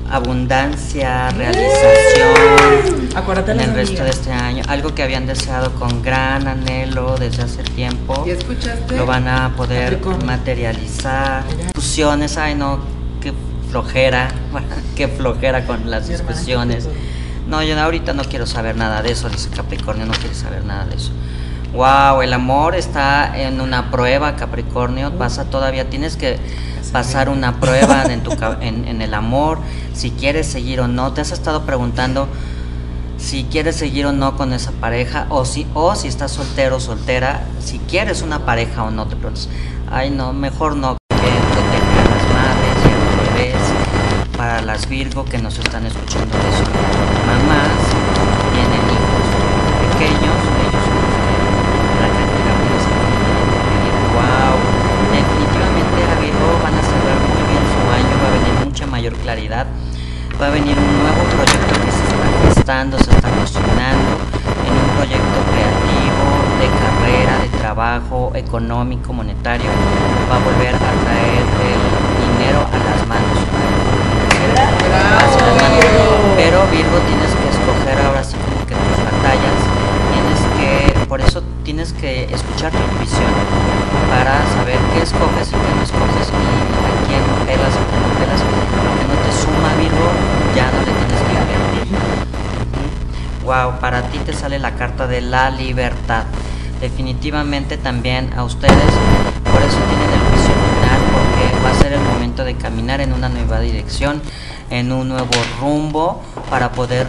abundancia, 0.09 1.29
realización 1.31 2.99
Acuérdate 3.15 3.51
en 3.51 3.59
el 3.59 3.73
resto 3.73 4.03
de 4.03 4.11
este 4.11 4.31
año. 4.31 4.63
Algo 4.67 4.95
que 4.95 5.03
habían 5.03 5.25
deseado 5.25 5.73
con 5.75 6.01
gran 6.01 6.47
anhelo 6.47 7.17
desde 7.17 7.43
hace 7.43 7.63
tiempo. 7.63 8.23
¿Ya 8.25 8.33
escuchaste? 8.33 8.95
Lo 8.95 9.05
van 9.05 9.27
a 9.27 9.55
poder 9.55 9.99
materializar. 10.25 11.43
Discusiones, 11.57 12.37
ay 12.37 12.55
no, 12.55 12.79
qué 13.19 13.33
flojera, 13.69 14.29
qué 14.95 15.07
flojera 15.07 15.65
con 15.65 15.89
las 15.89 16.07
Mi 16.07 16.13
discusiones. 16.13 16.87
No, 17.47 17.63
yo 17.63 17.79
ahorita 17.79 18.13
no 18.13 18.23
quiero 18.23 18.45
saber 18.45 18.75
nada 18.75 19.01
de 19.01 19.11
eso, 19.11 19.27
dice 19.27 19.49
Capricornio, 19.49 20.05
no 20.05 20.13
quiere 20.13 20.35
saber 20.35 20.63
nada 20.63 20.85
de 20.85 20.95
eso. 20.95 21.11
Wow, 21.73 22.21
el 22.23 22.33
amor 22.33 22.75
está 22.75 23.37
en 23.39 23.61
una 23.61 23.91
prueba, 23.91 24.35
Capricornio. 24.35 25.11
Pasa 25.17 25.45
todavía, 25.45 25.89
tienes 25.89 26.17
que 26.17 26.39
pasar 26.91 27.29
una 27.29 27.59
prueba 27.59 28.03
en, 28.09 28.23
tu, 28.23 28.31
en, 28.61 28.87
en 28.87 29.01
el 29.01 29.13
amor, 29.13 29.59
si 29.93 30.11
quieres 30.11 30.47
seguir 30.47 30.81
o 30.81 30.87
no. 30.87 31.13
Te 31.13 31.21
has 31.21 31.31
estado 31.31 31.65
preguntando 31.65 32.27
si 33.19 33.43
quieres 33.43 33.75
seguir 33.75 34.05
o 34.05 34.11
no 34.13 34.35
con 34.35 34.53
esa 34.53 34.71
pareja, 34.71 35.27
o 35.29 35.45
si, 35.45 35.67
o 35.73 35.93
si 35.95 36.07
estás 36.07 36.31
soltero 36.31 36.77
o 36.77 36.79
soltera, 36.79 37.43
si 37.59 37.77
quieres 37.79 38.21
una 38.21 38.45
pareja 38.45 38.83
o 38.83 38.91
no. 38.91 39.05
Te 39.07 39.15
preguntas, 39.15 39.49
ay 39.91 40.09
no, 40.09 40.33
mejor 40.33 40.75
no, 40.75 40.97
que 41.09 41.15
a 41.15 42.05
las 42.05 42.23
madres 42.33 42.77
y 42.85 42.87
a 42.87 42.97
los 42.97 43.33
bebés. 43.33 43.55
Para 44.37 44.61
las 44.61 44.87
Virgo 44.87 45.25
que 45.25 45.37
nos 45.37 45.59
están 45.59 45.85
escuchando, 45.85 46.31
que 46.31 46.51
son 46.57 46.71
mamás, 47.27 47.88
va 59.47 60.47
a 60.47 60.49
venir 60.49 60.75
un 60.77 60.99
nuevo 60.99 61.23
proyecto 61.31 61.73
que 61.79 61.91
se 61.91 62.03
está 62.03 62.27
gestando, 62.43 62.97
se 62.99 63.09
está 63.09 63.29
cocinando 63.39 64.19
en 64.67 64.73
un 64.75 64.89
proyecto 64.97 65.37
creativo, 65.47 66.27
de 66.59 66.67
carrera, 66.67 67.39
de 67.39 67.49
trabajo, 67.57 68.31
económico, 68.35 69.13
monetario, 69.13 69.71
va 70.29 70.35
a 70.35 70.39
volver 70.39 70.75
a 70.75 70.79
traer 70.79 71.43
el 71.71 71.81
dinero 72.19 72.67
a 72.67 72.77
las 72.83 73.07
manos. 73.07 73.39
Hacia 75.23 75.45
las 75.47 75.55
manos. 75.55 75.85
Pero 76.35 76.67
Virgo 76.67 76.99
tienes 77.07 77.31
que 77.31 77.47
escoger 77.47 77.97
ahora 78.05 78.23
sí 78.23 78.35
como 78.43 78.67
que 78.67 78.75
tus 78.75 78.97
batallas, 78.99 79.55
tienes 80.11 80.39
que, 80.59 81.05
por 81.07 81.21
eso 81.21 81.41
tienes 81.63 81.93
que 81.93 82.25
escuchar 82.25 82.71
tu 82.71 82.77
intuición 82.91 83.31
para 84.09 84.43
saber 84.51 84.79
qué 84.93 85.01
escoges 85.01 85.47
y 85.47 85.51
qué 85.51 85.75
no 85.75 85.83
escoges 85.83 86.27
y 86.27 86.78
pelas 87.45 87.73
pelas, 88.19 88.41
que 88.41 89.05
no 89.07 89.15
te 89.23 89.31
suma 89.31 89.73
Virgo, 89.75 90.09
ya 90.55 90.71
no 90.71 90.79
le 90.79 90.91
tienes 90.91 91.21
que 91.21 91.33
invertir. 91.33 91.97
Wow, 93.43 93.79
para 93.79 94.03
ti 94.03 94.19
te 94.19 94.33
sale 94.33 94.59
la 94.59 94.75
carta 94.75 95.07
de 95.07 95.21
la 95.21 95.49
libertad. 95.49 96.25
Definitivamente 96.79 97.77
también 97.77 98.31
a 98.37 98.43
ustedes, 98.43 98.93
por 99.51 99.61
eso 99.61 99.77
tienen 99.89 100.09
el 100.11 100.19
juicio 100.29 100.53
final, 100.53 101.01
porque 101.13 101.63
va 101.65 101.71
a 101.71 101.73
ser 101.73 101.93
el 101.93 102.01
momento 102.01 102.45
de 102.45 102.55
caminar 102.55 103.01
en 103.01 103.13
una 103.13 103.27
nueva 103.27 103.59
dirección, 103.59 104.21
en 104.69 104.91
un 104.91 105.09
nuevo 105.09 105.31
rumbo 105.59 106.21
para 106.49 106.71
poder 106.71 107.07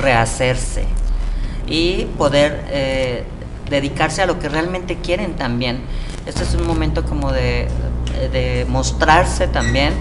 rehacerse 0.00 0.86
y 1.66 2.06
poder 2.18 2.64
eh, 2.70 3.24
dedicarse 3.70 4.22
a 4.22 4.26
lo 4.26 4.38
que 4.38 4.48
realmente 4.48 4.96
quieren 4.96 5.34
también. 5.34 5.82
Este 6.26 6.42
es 6.42 6.54
un 6.54 6.66
momento 6.66 7.04
como 7.04 7.32
de, 7.32 7.68
de 8.32 8.66
mostrarse 8.68 9.48
también 9.48 9.92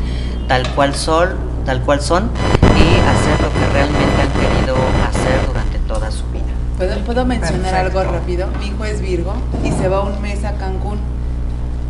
tal 0.47 0.68
cual 0.74 0.93
son, 0.95 1.30
tal 1.66 1.82
cual 1.82 2.01
son 2.01 2.30
y 2.62 2.99
hacer 2.99 3.41
lo 3.41 3.51
que 3.53 3.74
realmente 3.74 4.22
han 4.22 4.30
querido 4.39 4.76
hacer 5.07 5.45
durante 5.47 5.80
toda 5.80 6.12
su 6.12 6.24
vida. 6.32 6.43
¿Puedo, 6.78 6.97
puedo 7.05 7.26
mencionar 7.26 7.72
Perfecto. 7.74 7.99
algo 7.99 8.12
rápido? 8.14 8.47
Mi 8.59 8.68
hijo 8.68 8.86
es 8.86 9.01
Virgo 9.01 9.34
y 9.64 9.72
se 9.72 9.88
va 9.88 10.01
un 10.01 10.22
mes 10.22 10.43
a 10.43 10.53
Cancún. 10.53 10.99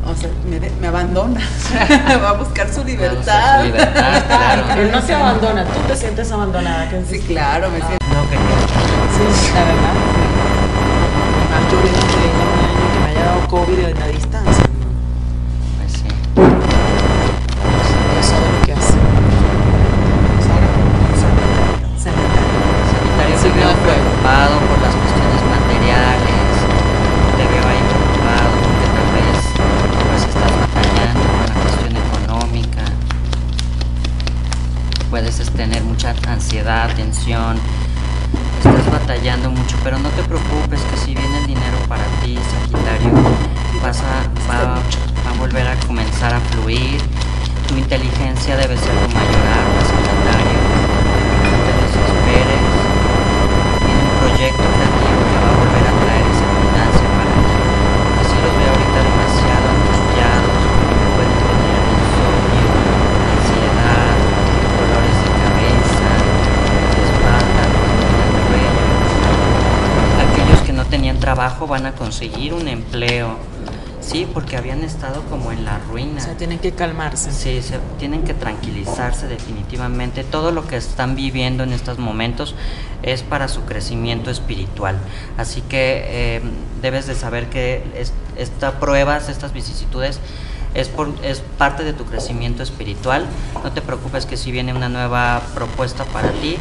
O 0.05 0.15
sea, 0.15 0.29
me, 0.49 0.59
de- 0.59 0.71
me 0.81 0.87
abandona. 0.87 1.39
va 2.23 2.29
a 2.29 2.33
buscar 2.33 2.67
su 2.73 2.83
libertad. 2.83 3.15
buscar 3.23 3.59
su 3.59 3.65
libertad, 3.67 4.23
claro. 4.27 4.81
Él 4.81 4.91
no 4.91 5.01
se 5.01 5.13
abandona, 5.13 5.63
tú 5.65 5.79
te 5.87 5.95
sientes 5.95 6.31
abandonada. 6.31 6.89
¿qué 6.89 7.03
Sí, 7.09 7.19
claro, 7.19 7.69
me 7.69 7.77
siento. 7.77 8.05
No 8.11 8.23
quería. 8.29 8.41
Sí, 9.15 9.51
la 9.53 9.63
verdad. 9.63 9.93
Yo 11.71 11.77
le 11.77 11.89
dije 11.89 12.01
que 12.93 12.99
me 12.99 13.11
haya 13.11 13.25
dado 13.25 13.47
COVID 13.47 13.77
de 13.77 13.93
la 13.93 14.07
distancia. 14.07 14.50
Estás 37.11 38.91
batallando 38.91 39.49
mucho, 39.49 39.75
pero 39.83 39.99
no 39.99 40.09
te 40.09 40.23
preocupes 40.23 40.81
que 40.81 40.97
si 40.97 41.13
viene 41.13 41.39
el 41.39 41.47
dinero 41.47 41.77
para 41.87 42.03
ti, 42.21 42.37
Sagitario, 42.51 43.11
vas 43.83 44.01
a, 44.01 44.23
va, 44.49 44.75
va 44.75 45.29
a 45.29 45.37
volver 45.37 45.67
a 45.67 45.75
comenzar 45.87 46.33
a 46.33 46.39
fluir, 46.39 47.01
tu 47.67 47.75
inteligencia 47.75 48.55
debe 48.55 48.77
ser 48.77 49.00
trabajo 71.41 71.65
van 71.65 71.87
a 71.87 71.93
conseguir 71.93 72.53
un 72.53 72.67
empleo, 72.67 73.35
sí, 73.99 74.27
porque 74.31 74.57
habían 74.57 74.83
estado 74.83 75.23
como 75.23 75.51
en 75.51 75.65
la 75.65 75.79
ruina. 75.79 76.21
O 76.21 76.23
sea, 76.23 76.37
tienen 76.37 76.59
que 76.59 76.71
calmarse. 76.73 77.31
Sí, 77.31 77.63
se, 77.63 77.79
tienen 77.97 78.21
que 78.23 78.35
tranquilizarse 78.35 79.27
definitivamente. 79.27 80.23
Todo 80.23 80.51
lo 80.51 80.67
que 80.67 80.77
están 80.77 81.15
viviendo 81.15 81.63
en 81.63 81.73
estos 81.73 81.97
momentos 81.97 82.53
es 83.01 83.23
para 83.23 83.47
su 83.47 83.61
crecimiento 83.61 84.29
espiritual. 84.29 84.99
Así 85.35 85.61
que 85.61 86.03
eh, 86.05 86.41
debes 86.83 87.07
de 87.07 87.15
saber 87.15 87.47
que 87.49 87.83
es- 87.97 88.13
estas 88.37 88.75
pruebas, 88.75 89.27
estas 89.27 89.51
vicisitudes, 89.51 90.19
es, 90.75 90.89
por, 90.89 91.09
es 91.23 91.39
parte 91.57 91.83
de 91.83 91.93
tu 91.93 92.05
crecimiento 92.05 92.61
espiritual. 92.61 93.25
No 93.63 93.71
te 93.71 93.81
preocupes 93.81 94.27
que 94.27 94.37
si 94.37 94.51
viene 94.51 94.75
una 94.75 94.89
nueva 94.89 95.41
propuesta 95.55 96.05
para 96.05 96.29
ti. 96.33 96.57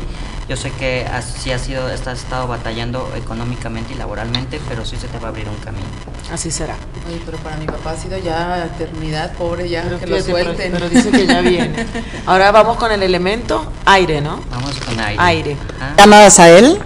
Yo 0.51 0.57
sé 0.57 0.73
que 0.73 1.07
así 1.07 1.53
ha 1.53 1.61
sido, 1.61 1.87
has 1.87 2.05
estado 2.09 2.49
batallando 2.49 3.09
económicamente 3.17 3.95
y 3.95 3.97
laboralmente, 3.97 4.61
pero 4.69 4.85
sí 4.85 4.97
se 4.97 5.07
te 5.07 5.17
va 5.21 5.27
a 5.27 5.29
abrir 5.29 5.49
un 5.49 5.55
camino. 5.59 5.87
Así 6.33 6.51
será. 6.51 6.75
Oye, 7.09 7.21
pero 7.25 7.39
para 7.39 7.57
mi 7.57 7.67
papá 7.67 7.93
ha 7.93 7.97
sido 7.97 8.19
ya 8.19 8.65
eternidad, 8.65 9.33
pobre, 9.35 9.69
ya 9.69 9.85
Pero 9.85 10.01
que 10.01 10.07
lo 10.09 10.17
fíjate, 10.17 10.33
pero- 10.33 10.45
suelten. 10.47 10.73
Pero, 10.73 10.89
dice 10.89 11.11
que 11.13 11.25
ya 11.29 11.41
viene. 11.41 11.87
Ahora 12.27 12.51
vamos 12.51 12.79
con 12.79 12.91
el 12.91 13.01
elemento 13.05 13.65
aire, 13.85 14.21
¿no? 14.21 14.41
Vamos 14.51 14.75
con 14.81 14.99
aire. 14.99 15.23
Aire. 15.23 15.57
Llamadas 15.97 16.41
a 16.41 16.49
él. 16.51 16.81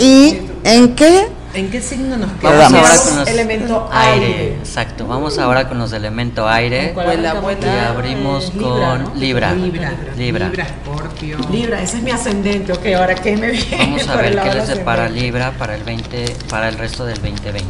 ¿Y 0.00 0.40
en 0.64 0.96
qué? 0.96 1.28
¿En 1.56 1.70
qué 1.70 1.80
signo 1.80 2.18
nos 2.18 2.30
Vamos 2.42 2.42
Vamos. 2.42 2.68
quedamos? 2.68 2.90
ahora 2.90 2.98
con 3.08 3.18
los 3.20 3.28
elemento 3.28 3.88
aire. 3.90 4.26
aire. 4.26 4.54
Exacto. 4.58 5.06
Vamos 5.06 5.38
ahora 5.38 5.68
con 5.68 5.78
los 5.78 5.92
elementos 5.94 6.46
aire. 6.46 6.92
Vuela. 6.92 7.34
Y 7.62 7.66
abrimos 7.78 8.48
Eh, 8.54 8.58
con 8.60 9.04
¿no? 9.04 9.14
Libra. 9.14 9.54
Libra. 9.54 9.92
Libra. 10.18 10.48
Libra, 10.48 10.64
Escorpio. 10.64 11.38
Libra, 11.50 11.80
ese 11.82 11.96
es 11.96 12.02
mi 12.02 12.10
ascendente. 12.10 12.72
Ok, 12.74 12.86
ahora 12.94 13.14
qué 13.14 13.36
me 13.38 13.52
viene. 13.52 13.76
Vamos 13.78 14.06
a 14.08 14.16
ver 14.16 14.38
qué 14.38 14.52
les 14.54 14.68
depara? 14.68 15.08
Libra 15.08 15.52
para 15.52 15.76
el 15.76 15.82
20, 15.82 16.36
para 16.50 16.68
el 16.68 16.76
resto 16.76 17.06
del 17.06 17.16
2020. 17.22 17.64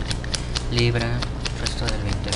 Libra, 0.73 1.07
resto 1.61 1.85
del 1.85 1.95
2020. 1.95 2.31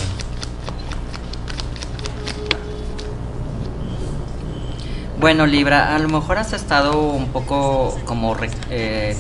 Bueno, 5.19 5.47
Libra, 5.47 5.95
a 5.95 5.99
lo 5.99 6.09
mejor 6.09 6.39
has 6.39 6.53
estado 6.53 6.99
un 7.03 7.27
poco 7.27 7.99
como 8.07 8.35
eh, 8.71 9.15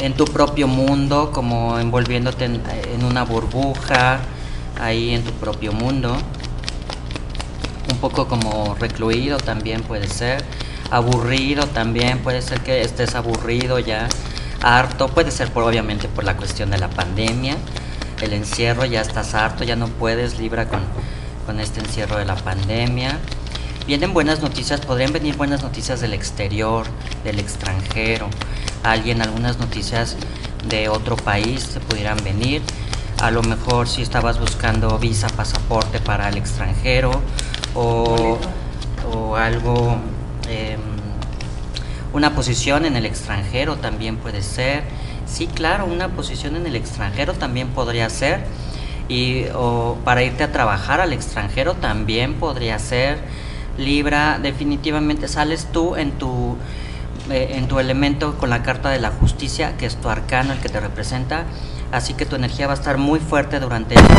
en 0.00 0.14
tu 0.14 0.24
propio 0.24 0.66
mundo, 0.66 1.30
como 1.32 1.78
envolviéndote 1.78 2.46
en, 2.46 3.04
una 3.04 3.24
burbuja, 3.24 4.20
ahí 4.80 5.14
en 5.14 5.22
tu 5.22 5.32
propio 5.32 5.72
mundo. 5.72 6.16
Un 7.90 7.98
poco 7.98 8.26
como 8.26 8.74
recluido 8.74 9.38
también 9.38 9.82
puede 9.82 10.08
ser. 10.08 10.44
Aburrido 10.90 11.66
también, 11.66 12.18
puede 12.18 12.42
ser 12.42 12.60
que 12.60 12.82
estés 12.82 13.14
aburrido 13.14 13.78
ya, 13.78 14.08
harto, 14.62 15.08
puede 15.08 15.30
ser 15.30 15.52
por, 15.52 15.62
obviamente 15.62 16.08
por 16.08 16.24
la 16.24 16.36
cuestión 16.36 16.70
de 16.70 16.78
la 16.78 16.88
pandemia, 16.88 17.56
el 18.20 18.32
encierro, 18.32 18.84
ya 18.84 19.00
estás 19.00 19.34
harto, 19.34 19.62
ya 19.62 19.76
no 19.76 19.86
puedes, 19.86 20.38
Libra, 20.38 20.68
con, 20.68 20.80
con 21.46 21.60
este 21.60 21.80
encierro 21.80 22.18
de 22.18 22.24
la 22.24 22.34
pandemia. 22.34 23.18
Vienen 23.86 24.12
buenas 24.12 24.40
noticias, 24.40 24.80
podrían 24.80 25.12
venir 25.12 25.36
buenas 25.36 25.62
noticias 25.62 26.00
del 26.00 26.12
exterior, 26.12 26.86
del 27.24 27.38
extranjero, 27.38 28.28
alguien, 28.82 29.22
algunas 29.22 29.58
noticias 29.58 30.16
de 30.68 30.88
otro 30.88 31.16
país 31.16 31.62
se 31.62 31.80
pudieran 31.80 32.22
venir. 32.24 32.62
A 33.20 33.30
lo 33.30 33.42
mejor 33.42 33.88
si 33.88 34.02
estabas 34.02 34.40
buscando 34.40 34.98
visa, 34.98 35.28
pasaporte 35.28 36.00
para 36.00 36.28
el 36.28 36.38
extranjero 36.38 37.10
o, 37.74 38.38
o 39.12 39.36
algo, 39.36 39.96
em, 40.48 40.80
una 42.12 42.34
posición 42.34 42.86
en 42.86 42.96
el 42.96 43.06
extranjero 43.06 43.76
también 43.76 44.16
puede 44.16 44.42
ser. 44.42 44.84
Sí, 45.26 45.46
claro, 45.46 45.84
una 45.84 46.08
posición 46.08 46.56
en 46.56 46.66
el 46.66 46.76
extranjero 46.76 47.34
también 47.34 47.68
podría 47.68 48.08
ser. 48.10 48.44
Y 49.08 49.44
o 49.54 49.98
para 50.04 50.22
irte 50.22 50.44
a 50.44 50.52
trabajar 50.52 51.00
al 51.00 51.12
extranjero 51.12 51.74
también 51.74 52.34
podría 52.34 52.78
ser. 52.78 53.18
Libra, 53.76 54.38
definitivamente 54.42 55.28
sales 55.28 55.66
tú 55.72 55.96
en 55.96 56.12
tu 56.12 56.56
eh, 57.30 57.56
en 57.56 57.68
tu 57.68 57.78
elemento 57.78 58.36
con 58.38 58.50
la 58.50 58.62
carta 58.62 58.90
de 58.90 58.98
la 58.98 59.10
justicia, 59.10 59.76
que 59.76 59.86
es 59.86 59.96
tu 59.96 60.08
arcano 60.08 60.52
el 60.52 60.58
que 60.58 60.68
te 60.68 60.80
representa. 60.80 61.44
Así 61.92 62.14
que 62.14 62.26
tu 62.26 62.36
energía 62.36 62.66
va 62.66 62.74
a 62.74 62.76
estar 62.76 62.98
muy 62.98 63.20
fuerte 63.20 63.60
durante 63.60 63.94
estas 63.94 64.16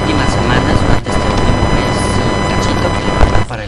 últimas 0.00 0.30
semanas, 0.30 0.80
durante 0.80 1.10
este 1.10 1.26
último 1.28 1.62
mes 1.74 1.96
cachito 2.50 2.88
que 2.92 3.04
le 3.04 3.12
va 3.18 3.26
a 3.26 3.38
dar 3.38 3.46
para 3.46 3.64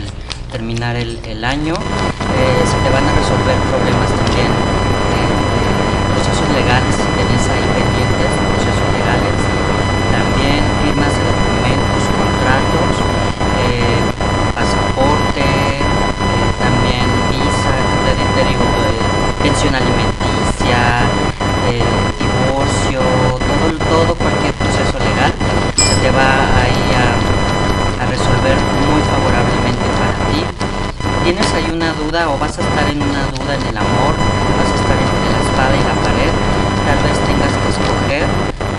terminar 0.52 0.96
el, 0.96 1.44
año. 1.44 1.74
Eh, 1.74 2.64
se 2.66 2.76
te 2.84 2.90
van 2.90 3.06
a 3.06 3.12
resolver 3.12 3.56
problemas 3.70 4.08
también, 4.10 4.48
eh, 4.48 5.34
procesos 6.14 6.48
legales, 6.54 7.05
pensión 19.66 19.74
alimenticia, 19.74 20.78
eh, 21.70 21.82
divorcio, 22.22 23.00
todo, 23.02 23.66
todo 23.90 24.14
cualquier 24.14 24.52
proceso 24.54 24.94
legal 24.98 25.32
se 25.74 25.94
te 26.02 26.10
va 26.10 26.30
ahí 26.62 26.86
a, 26.94 28.02
a 28.02 28.06
resolver 28.06 28.54
muy 28.86 29.00
favorablemente 29.10 29.86
para 29.98 30.14
ti. 30.30 30.40
¿Tienes 31.24 31.52
ahí 31.54 31.70
una 31.72 31.92
duda 31.94 32.28
o 32.30 32.38
vas 32.38 32.56
a 32.58 32.62
estar 32.62 32.86
en 32.88 33.02
una 33.02 33.26
duda 33.34 33.54
en 33.58 33.62
el 33.66 33.76
amor? 33.76 34.14
¿Vas 34.54 34.70
a 34.70 34.76
estar 34.78 34.96
entre 35.02 35.26
la 35.34 35.40
espada 35.42 35.74
y 35.74 35.82
la 35.82 35.96
pared? 36.06 36.32
Tal 36.86 36.98
vez 37.02 37.16
tengas 37.26 37.52
que 37.58 37.68
escoger 37.74 38.26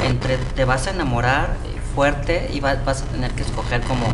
entre 0.07 0.38
te 0.55 0.63
vas 0.65 0.88
a 0.88 0.91
enamorar 0.91 1.49
fuerte 1.95 2.49
y 2.53 2.59
va- 2.61 2.77
vas 2.85 3.01
a 3.01 3.05
tener 3.11 3.31
que 3.31 3.41
escoger 3.41 3.81
como 3.81 4.05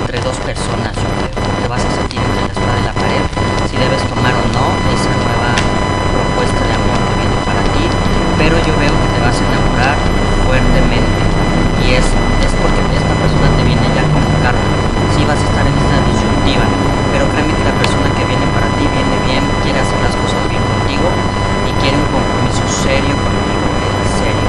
entre 0.00 0.18
dos 0.20 0.36
personas. 0.38 0.94
Te 1.62 1.68
vas 1.68 1.84
a 1.84 1.90
sentir 1.94 2.18
entre 2.18 2.40
la 2.42 2.48
espada 2.52 2.78
y 2.80 2.84
la 2.90 2.92
pared 2.92 3.22
si 3.70 3.76
debes 3.76 4.02
tomar 4.08 4.32
o 4.34 4.44
no 4.52 4.64
esa 4.92 5.12
nueva 5.22 5.52
propuesta 6.42 6.66
de 6.66 6.74
amor 6.74 6.98
que 7.06 7.14
viene 7.22 7.38
para 7.46 7.62
ti, 7.70 7.86
pero 8.34 8.58
yo 8.66 8.74
veo 8.74 8.90
que 8.90 9.08
te 9.14 9.20
vas 9.22 9.38
a 9.38 9.46
enamorar 9.46 9.94
fuertemente 10.42 11.22
y 11.86 11.94
es, 11.94 12.02
es 12.02 12.52
porque 12.58 12.82
esta 12.98 13.14
persona 13.14 13.46
te 13.54 13.62
viene 13.62 13.86
ya 13.94 14.02
como 14.10 14.26
carta. 14.42 14.66
Sí 15.14 15.22
vas 15.22 15.38
a 15.38 15.46
estar 15.46 15.62
en 15.62 15.70
esta 15.70 16.02
disyuntiva, 16.02 16.66
pero 17.14 17.30
créeme 17.30 17.54
que 17.54 17.62
la 17.62 17.76
persona 17.78 18.10
que 18.18 18.26
viene 18.26 18.42
para 18.50 18.66
ti 18.74 18.90
viene 18.90 19.14
bien, 19.22 19.46
quiere 19.62 19.78
hacer 19.86 19.94
las 20.02 20.18
cosas 20.18 20.42
bien 20.50 20.66
contigo 20.66 21.06
y 21.62 21.70
quiere 21.78 21.94
un 21.94 22.10
compromiso 22.10 22.66
serio 22.66 23.14
contigo, 23.22 23.66
en 24.02 24.10
serio, 24.18 24.48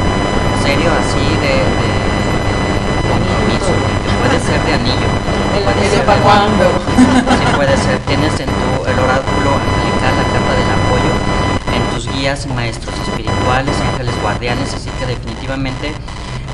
serio 0.65 0.89
así 0.97 1.25
de, 1.45 1.61
de, 1.61 1.89
de 1.93 2.73
compromiso, 3.05 3.69
que 4.01 4.09
puede 4.17 4.37
ser 4.41 4.57
de 4.65 4.71
anillo, 4.81 5.09
puede 5.61 5.77
anillo 5.77 5.93
ser 5.93 6.09
de-. 6.09 6.73
Sí, 7.37 7.45
puede 7.53 7.77
ser. 7.77 8.01
Tienes 8.09 8.33
en 8.41 8.49
tu 8.49 8.73
el 8.89 8.97
oráculo 8.99 9.49
angelical 9.61 10.13
la 10.17 10.25
carta 10.33 10.53
del 10.57 10.69
apoyo, 10.73 11.12
guías 12.15 12.45
y 12.45 12.49
maestros 12.49 12.95
espirituales, 13.07 13.75
ángeles 13.91 14.13
guardianes, 14.21 14.73
así 14.73 14.89
que 14.99 15.05
definitivamente 15.05 15.91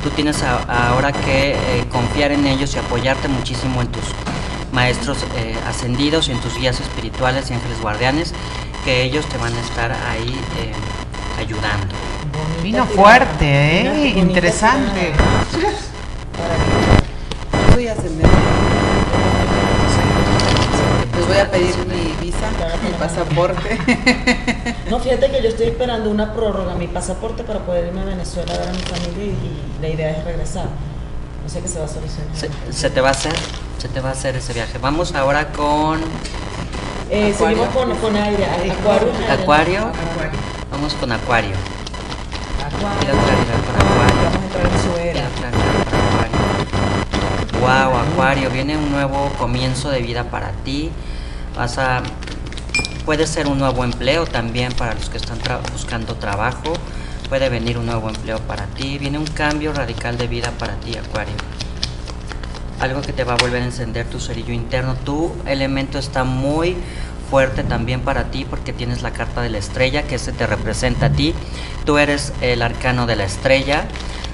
tú 0.04 0.10
tienes 0.12 0.42
a- 0.44 0.90
ahora 0.90 1.12
que 1.12 1.52
eh, 1.54 1.86
confiar 1.92 2.32
en 2.32 2.46
ellos 2.48 2.74
y 2.76 2.80
apoyarte 2.80 3.28
muchísimo 3.28 3.82
en 3.82 3.88
tus 3.88 4.04
maestros 4.72 5.26
eh, 5.38 5.56
ascendidos 5.68 6.28
y 6.30 6.32
en 6.32 6.40
tus 6.40 6.56
guías 6.58 6.80
espirituales 6.80 7.50
y 7.50 7.54
ángeles 7.54 7.82
guardianes, 7.82 8.34
que 8.86 9.04
ellos 9.04 9.26
te 9.26 9.38
van 9.38 9.54
a 9.56 9.60
estar 9.62 9.92
ahí 9.92 10.40
eh, 10.60 10.72
ayudando. 11.40 11.94
Vino 12.64 12.86
fuerte, 12.86 13.82
¿eh? 13.82 14.14
Interesante. 14.18 15.12
Soy 17.74 17.88
ascendente. 17.88 18.28
Les 21.18 21.28
voy 21.28 21.38
a 21.38 21.50
pedir 21.52 21.76
mi 21.88 22.26
visa, 22.26 22.48
mi 22.84 22.92
pasaporte. 22.98 23.78
No, 24.90 25.00
fíjate 25.00 25.30
que 25.30 25.42
yo 25.42 25.50
estoy 25.50 25.68
esperando 25.68 26.10
una 26.10 26.34
prórroga, 26.34 26.74
mi 26.76 26.88
pasaporte 26.88 27.44
para 27.44 27.60
poder 27.60 27.88
irme 27.88 28.02
a 28.02 28.06
Venezuela 28.06 28.54
a 28.54 28.58
ver 28.58 28.70
a 28.70 28.72
mi 28.72 28.80
familia 28.82 29.26
y, 29.26 29.28
y 29.30 29.82
la 29.82 29.88
idea 29.90 30.12
es 30.12 30.24
regresar. 30.26 30.66
No 31.44 31.50
sé 31.50 31.62
qué 31.62 31.68
se 31.68 31.80
va 31.80 31.86
a 31.86 31.88
solucionar. 31.88 32.36
Se, 32.36 32.50
se 32.74 32.90
te 32.90 33.02
va 33.02 33.10
a 33.10 33.12
hacer, 33.12 33.34
se 33.78 33.88
te 33.88 34.02
va 34.02 34.10
a 34.10 34.12
hacer 34.14 34.36
ese 34.36 34.54
viaje. 34.54 34.78
Vamos 34.80 35.14
ahora 35.16 35.52
con 35.52 36.00
Eh, 37.12 37.34
seguimos 37.38 37.68
con, 37.70 37.96
con 37.98 38.16
aire. 38.16 38.46
Acuario. 38.46 39.10
Acuario, 39.32 39.80
Acuario. 39.80 40.40
vamos 40.72 40.94
con 40.96 41.12
Acuario. 41.12 41.56
Acuario. 42.66 43.14
Wow, 47.62 47.98
Acuario, 47.98 48.50
viene 48.50 48.78
un 48.78 48.92
nuevo 48.92 49.30
comienzo 49.38 49.90
de 49.90 50.02
vida 50.02 50.24
para 50.26 50.52
ti. 50.64 50.92
Vas 51.56 51.78
a 51.78 52.02
puede 53.10 53.26
ser 53.26 53.48
un 53.48 53.58
nuevo 53.58 53.84
empleo 53.84 54.28
también 54.28 54.72
para 54.72 54.94
los 54.94 55.10
que 55.10 55.18
están 55.18 55.40
buscando 55.74 56.14
trabajo. 56.14 56.74
Puede 57.28 57.50
venir 57.50 57.80
un 57.80 57.88
nuevo 57.88 58.08
empleo 58.08 58.38
para 58.38 58.68
ti. 58.68 59.00
Viene 59.00 59.18
un 59.18 59.26
cambio 59.26 59.74
radical 59.74 60.16
de 60.16 60.28
vida 60.28 60.52
para 60.60 60.76
ti, 60.76 60.96
Acuario. 60.96 61.34
Algo 62.80 63.02
que 63.02 63.12
te 63.12 63.24
va 63.24 63.34
a 63.34 63.38
volver 63.38 63.64
a 63.64 63.66
encender 63.66 64.06
tu 64.06 64.20
cerillo 64.20 64.54
interno. 64.54 64.94
Tu 64.94 65.34
elemento 65.48 65.98
está 65.98 66.24
muy 66.24 66.78
fuerte 67.32 67.64
también 67.64 68.02
para 68.02 68.26
ti 68.26 68.46
porque 68.48 68.74
tienes 68.74 69.02
la 69.02 69.10
carta 69.10 69.42
de 69.42 69.50
la 69.50 69.58
estrella 69.58 70.04
que 70.04 70.20
se 70.20 70.32
te 70.32 70.46
representa 70.46 71.08
a 71.08 71.12
ti. 71.12 71.34
Tú 71.88 71.98
eres 71.98 72.32
el 72.42 72.62
arcano 72.62 73.08
de 73.08 73.16
la 73.16 73.24
estrella. 73.24 73.88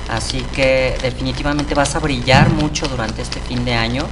Así 0.10 0.42
que 0.54 0.98
definitivamente 1.02 1.76
vas 1.76 1.96
a 1.96 2.00
brillar 2.00 2.50
mucho 2.50 2.90
durante 2.90 3.22
este 3.22 3.40
fin 3.40 3.64
de 3.64 3.74
año. 3.74 4.06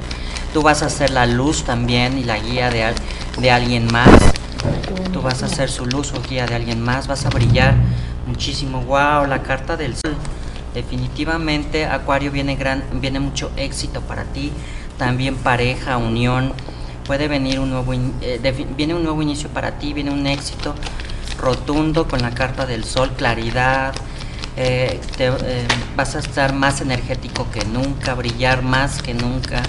Tú 0.53 0.61
vas 0.61 0.83
a 0.83 0.89
ser 0.89 1.09
la 1.09 1.25
luz 1.25 1.65
también 1.65 2.17
y 2.17 2.23
la 2.23 2.39
guía 2.39 2.69
de 2.69 3.51
alguien 3.51 3.91
más. 3.91 4.32
Tú 5.11 5.21
vas 5.21 5.43
a 5.43 5.47
ser 5.47 5.69
su 5.69 5.85
luz 5.85 6.13
o 6.13 6.21
guía 6.21 6.45
de 6.45 6.55
alguien 6.55 6.81
más. 6.81 7.07
Vas 7.07 7.25
a 7.25 7.29
brillar 7.29 7.75
muchísimo. 8.27 8.81
Wow, 8.81 9.27
la 9.27 9.41
carta 9.43 9.77
del 9.77 9.95
sol. 9.95 10.15
Definitivamente 10.73 11.85
Acuario 11.85 12.31
viene 12.31 12.55
gran, 12.55 12.83
viene 12.93 13.19
mucho 13.19 13.51
éxito 13.57 14.01
para 14.01 14.23
ti. 14.23 14.51
También 14.97 15.35
pareja, 15.35 15.97
unión. 15.97 16.53
Puede 17.05 17.27
venir 17.27 17.59
un 17.59 17.69
nuevo, 17.69 17.93
eh, 17.93 18.65
viene 18.75 18.93
un 18.93 19.03
nuevo 19.03 19.21
inicio 19.21 19.49
para 19.49 19.77
ti. 19.77 19.93
Viene 19.93 20.11
un 20.11 20.25
éxito 20.27 20.75
rotundo 21.39 22.07
con 22.07 22.21
la 22.21 22.31
carta 22.31 22.65
del 22.65 22.83
sol, 22.83 23.11
claridad. 23.17 23.93
eh, 24.55 24.99
eh, 25.19 25.67
vas 25.95 26.15
a 26.15 26.19
estar 26.19 26.53
más 26.53 26.79
energético 26.81 27.49
que 27.51 27.65
nunca, 27.65 28.13
brillar 28.13 28.61
más 28.61 29.01
que 29.01 29.13
nunca. 29.13 29.63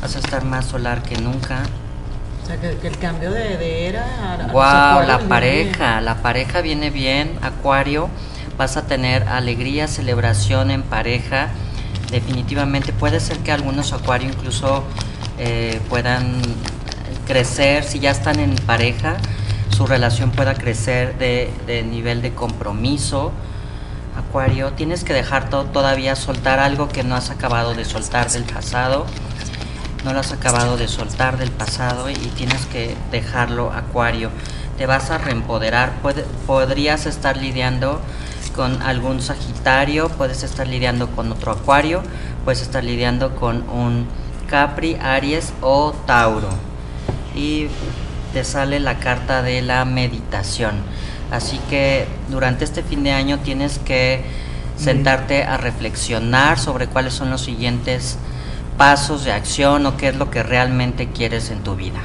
Vas 0.00 0.16
a 0.16 0.18
estar 0.18 0.44
más 0.44 0.66
solar 0.66 1.02
que 1.02 1.16
nunca. 1.18 1.62
Sea, 2.48 2.56
que, 2.60 2.76
que 2.78 2.88
el 2.88 2.98
cambio 2.98 3.30
de, 3.30 3.56
de 3.58 3.86
era. 3.88 4.04
a- 4.34 4.46
Wow, 4.52 5.06
la 5.06 5.18
pareja, 5.28 6.00
la 6.00 6.16
pareja 6.22 6.60
viene 6.62 6.90
bien, 6.90 7.38
Acuario, 7.42 8.08
vas 8.56 8.76
a 8.76 8.86
tener 8.86 9.28
alegría, 9.28 9.86
celebración 9.86 10.70
en 10.70 10.82
pareja, 10.82 11.48
definitivamente 12.10 12.92
puede 12.92 13.20
ser 13.20 13.38
que 13.38 13.52
algunos 13.52 13.92
Acuario 13.92 14.28
incluso 14.30 14.82
eh, 15.38 15.80
puedan 15.90 16.40
crecer, 17.26 17.84
si 17.84 17.98
ya 18.00 18.10
están 18.10 18.40
en 18.40 18.54
pareja, 18.56 19.16
su 19.76 19.86
relación 19.86 20.30
pueda 20.30 20.54
crecer 20.54 21.18
de, 21.18 21.52
de 21.66 21.82
nivel 21.82 22.22
de 22.22 22.32
compromiso. 22.34 23.30
Acuario, 24.16 24.72
tienes 24.72 25.04
que 25.04 25.12
dejar 25.12 25.48
to- 25.50 25.66
todavía 25.66 26.16
soltar 26.16 26.58
algo 26.58 26.88
que 26.88 27.04
no 27.04 27.14
has 27.14 27.30
acabado 27.30 27.74
de 27.74 27.84
soltar 27.84 28.30
del 28.30 28.44
pasado 28.44 29.06
no 30.04 30.12
lo 30.12 30.20
has 30.20 30.32
acabado 30.32 30.76
de 30.76 30.88
soltar 30.88 31.38
del 31.38 31.50
pasado 31.50 32.10
y 32.10 32.14
tienes 32.14 32.66
que 32.66 32.96
dejarlo 33.10 33.72
acuario. 33.72 34.30
Te 34.76 34.86
vas 34.86 35.10
a 35.10 35.18
reempoderar, 35.18 35.92
podrías 36.46 37.06
estar 37.06 37.36
lidiando 37.36 38.00
con 38.54 38.80
algún 38.82 39.20
Sagitario, 39.20 40.08
puedes 40.08 40.42
estar 40.42 40.66
lidiando 40.66 41.08
con 41.10 41.32
otro 41.32 41.52
acuario, 41.52 42.02
puedes 42.44 42.62
estar 42.62 42.84
lidiando 42.84 43.34
con 43.34 43.68
un 43.70 44.06
Capri, 44.48 44.96
Aries 45.00 45.52
o 45.60 45.92
Tauro. 46.06 46.48
Y 47.34 47.66
te 48.32 48.44
sale 48.44 48.80
la 48.80 48.98
carta 48.98 49.42
de 49.42 49.62
la 49.62 49.84
meditación. 49.84 50.76
Así 51.30 51.60
que 51.68 52.06
durante 52.28 52.64
este 52.64 52.82
fin 52.82 53.04
de 53.04 53.12
año 53.12 53.38
tienes 53.38 53.78
que 53.78 54.22
sentarte 54.76 55.42
a 55.42 55.56
reflexionar 55.56 56.58
sobre 56.58 56.86
cuáles 56.86 57.14
son 57.14 57.30
los 57.30 57.42
siguientes 57.42 58.18
pasos 58.78 59.24
de 59.24 59.32
acción 59.32 59.84
o 59.86 59.96
qué 59.98 60.08
es 60.08 60.16
lo 60.16 60.30
que 60.30 60.42
realmente 60.42 61.08
quieres 61.08 61.50
en 61.50 61.58
tu 61.60 61.74
vida. 61.76 62.00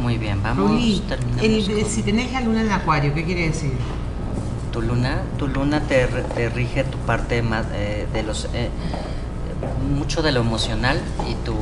Muy 0.00 0.16
bien, 0.18 0.42
vamos. 0.42 0.80
Terminamos 1.08 1.42
el- 1.68 1.82
con- 1.82 1.90
si 1.90 2.02
tenés 2.02 2.32
la 2.32 2.40
luna 2.40 2.62
en 2.62 2.70
acuario, 2.72 3.12
¿qué 3.14 3.24
quiere 3.24 3.48
decir? 3.48 3.72
tu 4.72 4.82
luna, 4.82 5.22
tu 5.38 5.46
luna 5.46 5.82
te, 5.82 6.04
re- 6.08 6.22
te 6.24 6.48
rige 6.48 6.82
tu 6.82 6.98
parte 6.98 7.42
más 7.42 7.64
eh, 7.74 8.08
de 8.12 8.22
los 8.24 8.48
eh, 8.54 8.70
mucho 9.88 10.20
de 10.20 10.32
lo 10.32 10.40
emocional 10.40 11.00
y 11.30 11.34
tu 11.44 11.52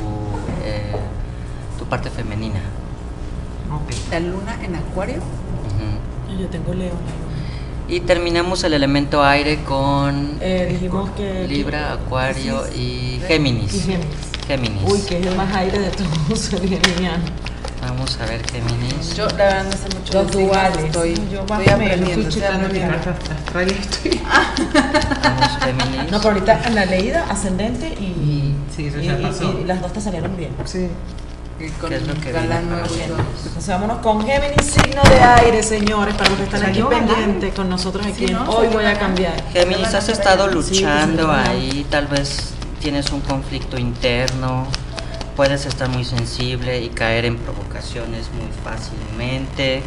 eh, 0.65 0.95
tu 1.77 1.85
parte 1.85 2.09
femenina. 2.09 2.59
Ok. 3.71 3.91
La 4.11 4.19
luna 4.19 4.57
en 4.63 4.75
acuario. 4.77 5.17
Ujú. 5.17 6.41
Yo 6.41 6.47
tengo 6.47 6.73
Leo. 6.73 6.93
Y 7.87 7.99
terminamos 8.01 8.63
el 8.63 8.73
elemento 8.73 9.23
aire 9.23 9.59
con 9.63 10.37
Eh, 10.41 10.67
dijimos 10.71 11.09
que. 11.11 11.47
Libra, 11.47 11.93
Acuario 11.93 12.63
y 12.75 12.79
Y 12.79 13.21
Géminis. 13.27 13.71
Géminis. 13.85 14.05
Géminis. 14.47 14.81
Uy, 14.85 14.99
que 15.01 15.19
es 15.19 15.25
el 15.27 15.35
más 15.35 15.53
aire 15.55 15.79
de 15.79 15.89
todos, 15.91 16.49
geminiano. 16.49 17.23
Vamos 17.81 18.17
a 18.21 18.25
ver 18.25 18.41
Géminis. 18.49 19.15
Yo 19.15 19.25
la 19.27 19.33
verdad 19.33 19.63
no 19.65 19.71
sé 19.73 19.97
mucho 19.99 20.13
Los 20.13 20.31
duales. 20.31 20.85
Estoy, 20.85 21.15
Yo 21.31 21.41
estoy 21.41 21.67
aprendiendo. 21.69 22.05
Estoy 22.05 22.23
estoy 22.23 22.31
checando 22.41 22.59
mi 22.69 22.79
aprendiendo. 22.79 23.03
carta 23.03 23.33
astral 23.35 23.67
y 23.67 23.71
estoy. 23.73 24.21
Vamos 25.23 25.57
Géminis. 25.63 26.11
No, 26.11 26.17
pero 26.19 26.29
ahorita 26.33 26.61
en 26.65 26.75
la 26.75 26.85
leída, 26.85 27.25
ascendente 27.29 27.87
y. 27.99 28.03
Y- 28.03 28.55
sí, 28.73 28.87
eso 28.87 28.99
ya 29.01 29.17
y- 29.17 29.21
y- 29.21 29.25
pasó. 29.25 29.59
y 29.61 29.65
las 29.65 29.81
dos 29.81 29.91
te 29.93 29.99
salieron 30.01 30.35
bien. 30.37 30.51
Sí. 30.65 30.87
Y 31.59 31.69
con 31.69 31.89
¿Qué 31.89 31.97
es 31.97 32.07
lo 32.07 32.13
que 32.15 32.31
galán 32.31 32.67
nuevo. 32.69 32.85
Entonces 32.87 33.67
vámonos 33.67 33.99
con 33.99 34.25
Géminis, 34.25 34.65
signo 34.65 35.01
de 35.03 35.19
aire, 35.21 35.61
señores, 35.63 36.15
para 36.15 36.29
los 36.31 36.39
que 36.39 36.43
están 36.45 36.63
aquí 36.63 36.79
Salió 36.81 36.89
galán. 36.89 37.07
pendientes 37.07 37.53
con 37.53 37.69
nosotros 37.69 38.05
aquí 38.05 38.27
Sí, 38.27 38.33
¿no? 38.33 38.49
Hoy 38.49 38.67
voy 38.67 38.85
a 38.85 38.97
cambiar. 38.97 39.33
Géminis, 39.51 39.93
has 39.93 40.09
estado 40.09 40.47
Sí, 40.49 40.55
luchando 40.75 41.27
pues, 41.27 41.47
ahí, 41.47 41.85
tal 41.89 42.07
vez 42.07 42.53
tienes 42.81 43.11
un 43.11 43.21
conflicto 43.21 43.77
interno, 43.77 44.67
puedes 45.35 45.65
estar 45.65 45.87
muy 45.89 46.03
sensible 46.03 46.81
y 46.81 46.89
caer 46.89 47.25
en 47.25 47.37
provocaciones 47.37 48.29
muy 48.33 48.49
fácilmente. 48.63 49.83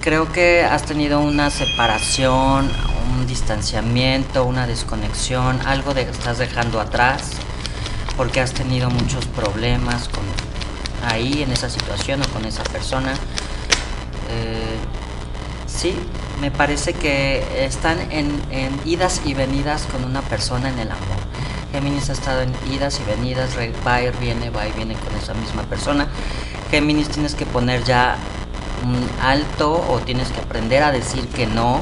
Creo 0.00 0.32
que 0.32 0.64
has 0.64 0.84
tenido 0.84 1.20
una 1.20 1.50
separación, 1.50 2.70
un 3.12 3.26
distanciamiento, 3.26 4.44
una 4.44 4.66
desconexión, 4.66 5.60
algo 5.66 5.92
de 5.92 6.02
estás 6.02 6.38
dejando 6.38 6.80
atrás 6.80 7.32
porque 8.20 8.42
has 8.42 8.52
tenido 8.52 8.90
muchos 8.90 9.24
problemas 9.24 10.10
con 10.10 10.22
ahí 11.10 11.42
en 11.42 11.52
esa 11.52 11.70
situación 11.70 12.20
o 12.20 12.28
con 12.28 12.44
esa 12.44 12.62
persona. 12.64 13.14
Eh, 14.28 14.76
Sí, 15.66 15.94
me 16.42 16.50
parece 16.50 16.92
que 16.92 17.64
están 17.64 17.98
en, 18.12 18.30
en 18.50 18.78
idas 18.84 19.22
y 19.24 19.32
venidas 19.32 19.86
con 19.90 20.04
una 20.04 20.20
persona 20.20 20.68
en 20.68 20.78
el 20.78 20.90
amor. 20.90 21.16
Géminis 21.72 22.10
ha 22.10 22.12
estado 22.12 22.42
en 22.42 22.52
idas 22.70 23.00
y 23.00 23.04
venidas, 23.04 23.52
va 23.56 24.02
y 24.02 24.10
viene, 24.20 24.50
va 24.50 24.68
y 24.68 24.72
viene 24.72 24.94
con 24.96 25.16
esa 25.16 25.32
misma 25.32 25.62
persona. 25.62 26.06
Géminis 26.70 27.08
tienes 27.08 27.34
que 27.34 27.46
poner 27.46 27.82
ya 27.84 28.18
un 28.84 29.08
alto 29.22 29.82
o 29.88 30.00
tienes 30.00 30.28
que 30.28 30.40
aprender 30.40 30.82
a 30.82 30.92
decir 30.92 31.26
que 31.28 31.46
no 31.46 31.80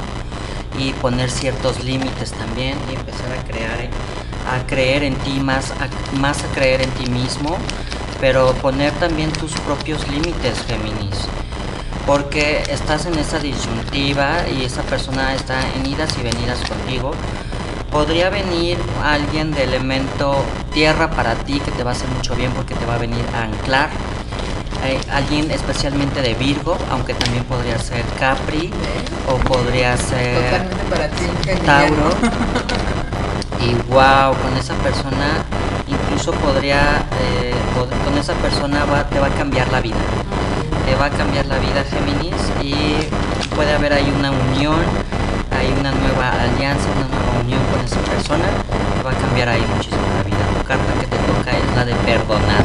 y 0.78 0.92
poner 0.92 1.30
ciertos 1.30 1.82
límites 1.82 2.30
también 2.30 2.78
y 2.92 2.94
empezar 2.94 3.32
a 3.32 3.42
crear 3.50 3.80
a 4.54 4.66
creer 4.66 5.02
en 5.02 5.14
ti 5.16 5.40
más 5.40 5.72
a, 5.72 6.16
más 6.18 6.44
a 6.44 6.48
creer 6.48 6.82
en 6.82 6.90
ti 6.90 7.10
mismo 7.10 7.56
pero 8.20 8.52
poner 8.54 8.92
también 8.94 9.30
tus 9.32 9.52
propios 9.52 10.06
límites 10.08 10.64
Géminis 10.66 11.28
porque 12.08 12.62
estás 12.70 13.04
en 13.04 13.18
esa 13.18 13.38
disyuntiva 13.38 14.48
y 14.48 14.64
esa 14.64 14.80
persona 14.80 15.34
está 15.34 15.60
en 15.76 15.84
idas 15.84 16.08
y 16.18 16.22
venidas 16.22 16.58
contigo. 16.66 17.12
Podría 17.92 18.30
venir 18.30 18.78
alguien 19.04 19.52
de 19.52 19.64
elemento 19.64 20.42
tierra 20.72 21.10
para 21.10 21.34
ti 21.34 21.60
que 21.60 21.70
te 21.70 21.84
va 21.84 21.90
a 21.90 21.92
hacer 21.92 22.08
mucho 22.08 22.34
bien 22.34 22.50
porque 22.52 22.74
te 22.74 22.86
va 22.86 22.94
a 22.94 22.98
venir 22.98 23.22
a 23.34 23.42
anclar. 23.42 23.90
Eh, 24.86 24.98
alguien 25.12 25.50
especialmente 25.50 26.22
de 26.22 26.32
Virgo, 26.32 26.78
aunque 26.90 27.12
también 27.12 27.44
podría 27.44 27.78
ser 27.78 28.02
Capri 28.18 28.70
o 29.30 29.36
podría 29.46 29.94
ser 29.98 30.44
Totalmente 30.44 30.84
para 30.88 31.08
ti. 31.08 31.24
geminiano. 31.44 32.08
Tauro. 32.08 32.78
Y 33.60 33.74
wow, 33.90 34.34
con 34.42 34.56
esa 34.56 34.74
persona 34.74 35.44
incluso 35.88 36.32
podría, 36.32 37.04
eh, 37.20 37.54
con 38.04 38.16
esa 38.18 38.34
persona 38.34 38.84
te 39.10 39.18
va 39.18 39.26
a 39.26 39.30
cambiar 39.30 39.70
la 39.72 39.80
vida. 39.80 39.96
Te 40.86 40.94
va 40.94 41.06
a 41.06 41.10
cambiar 41.10 41.46
la 41.46 41.58
vida 41.58 41.84
Géminis 41.84 42.34
y 42.62 42.96
puede 43.54 43.74
haber 43.74 43.92
ahí 43.92 44.12
una 44.16 44.30
unión, 44.30 44.78
hay 45.50 45.74
una 45.78 45.92
nueva 45.92 46.30
alianza, 46.30 46.86
una 46.96 47.08
nueva 47.08 47.40
unión 47.44 47.60
con 47.72 47.84
esa 47.84 48.00
persona. 48.00 48.44
Te 48.96 49.02
va 49.02 49.10
a 49.10 49.14
cambiar 49.14 49.48
ahí 49.48 49.64
muchísimo 49.74 50.02
la 50.16 50.22
vida. 50.22 50.38
Tu 50.58 50.64
carta 50.66 50.92
que 51.00 51.06
te 51.06 51.18
toca 51.28 51.50
es 51.50 51.76
la 51.76 51.84
de 51.84 51.94
perdonar. 52.06 52.64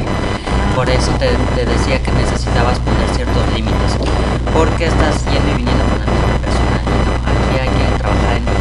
Por 0.76 0.90
eso 0.90 1.12
te, 1.20 1.30
te 1.56 1.66
decía 1.66 2.02
que 2.02 2.12
necesitabas 2.12 2.80
poner 2.80 3.08
ciertos 3.16 3.44
límites. 3.54 3.98
Porque 4.54 4.86
estás 4.88 5.26
yendo 5.26 5.50
y 5.52 5.56
viniendo 5.56 5.84
con 5.86 6.00
la 6.00 6.06
misma 6.06 6.38
persona. 6.42 6.78
Y 6.86 6.98
no, 7.06 7.14
aquí 7.26 7.54
hay 7.60 7.70
que 7.70 7.98
trabajar 7.98 8.38
en 8.38 8.53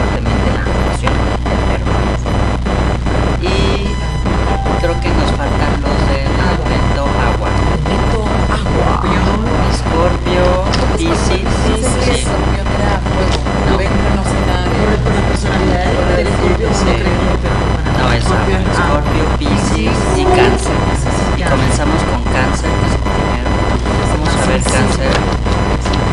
sí, 11.02 11.08
sí, 11.08 11.42
sí, 11.64 12.14
sí. 12.14 12.26
No, 13.66 13.74
no 13.74 14.22
sé 14.22 14.38
nada 14.46 14.62
de 14.70 14.96
Por 15.02 15.12
la 15.12 15.22
personalidad 15.26 15.84
del 16.14 16.26
no 16.26 16.38
creo 16.56 16.70
No, 17.98 18.12
es 18.12 18.22
escorpio, 18.22 19.24
piscis 19.38 19.98
y 20.16 20.24
cáncer. 20.24 20.78
Y 21.36 21.42
comenzamos 21.42 22.02
con 22.06 22.22
cáncer, 22.30 22.70
que 22.70 22.86
es 22.86 22.96
primero. 23.02 23.50
Vamos 24.14 24.30
a 24.30 24.46
ver 24.46 24.62
cáncer. 24.62 25.10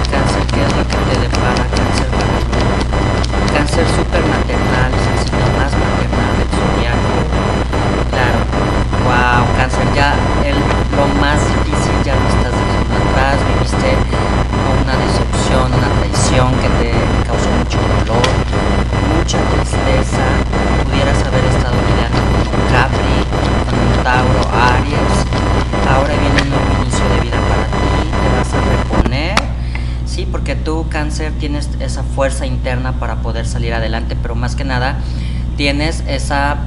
Cáncer, 0.09 0.43
¿qué 0.53 0.61
es 0.65 0.73
lo 0.73 0.83
que 0.89 0.97
te 1.05 1.15
depara 1.21 1.63
cáncer 1.69 2.09
para 2.09 2.33
ti? 2.33 2.49
Cáncer 3.53 3.85
súper 3.93 4.25
maternal, 4.25 4.89
es 4.89 5.05
el 5.05 5.17
signo 5.21 5.47
más 5.53 5.71
maternal 5.77 6.33
del 6.33 6.49
zodiaco. 6.49 7.17
Claro. 8.09 8.41
Wow, 9.05 9.41
cáncer, 9.53 9.85
ya 9.93 10.17
el, 10.49 10.57
lo 10.97 11.05
más 11.21 11.37
difícil 11.45 11.93
ya 12.01 12.17
lo 12.17 12.25
estás 12.25 12.57
dejando 12.57 12.93
atrás, 13.05 13.37
viviste 13.53 14.48
una 15.57 15.89
traición 15.99 16.53
que 16.59 16.69
te 16.79 16.91
causó 17.25 17.49
mucho 17.57 17.79
dolor, 18.05 18.21
mucha 19.17 19.39
tristeza, 19.49 20.23
pudieras 20.85 21.17
haber 21.25 21.43
estado 21.45 21.75
peleando 21.87 22.19
con 22.19 22.61
un 22.61 22.71
Capri, 22.71 23.17
con 23.65 23.79
un 23.79 24.03
Tauro, 24.03 24.47
Aries, 24.53 25.15
ahora 25.89 26.13
viene 26.19 26.41
un 26.43 26.49
nuevo 26.49 26.83
inicio 26.83 27.09
de 27.09 27.19
vida 27.21 27.39
para 27.49 27.65
ti, 27.65 28.09
te 28.21 28.37
vas 28.37 28.53
a 28.53 28.59
reponer, 28.77 29.35
sí, 30.05 30.27
porque 30.31 30.55
tú 30.55 30.85
cáncer 30.89 31.33
tienes 31.39 31.69
esa 31.79 32.03
fuerza 32.03 32.45
interna 32.45 32.93
para 32.93 33.15
poder 33.17 33.47
salir 33.47 33.73
adelante, 33.73 34.15
pero 34.21 34.35
más 34.35 34.55
que 34.55 34.65
nada 34.65 34.99
tienes 35.57 36.03
esa 36.07 36.57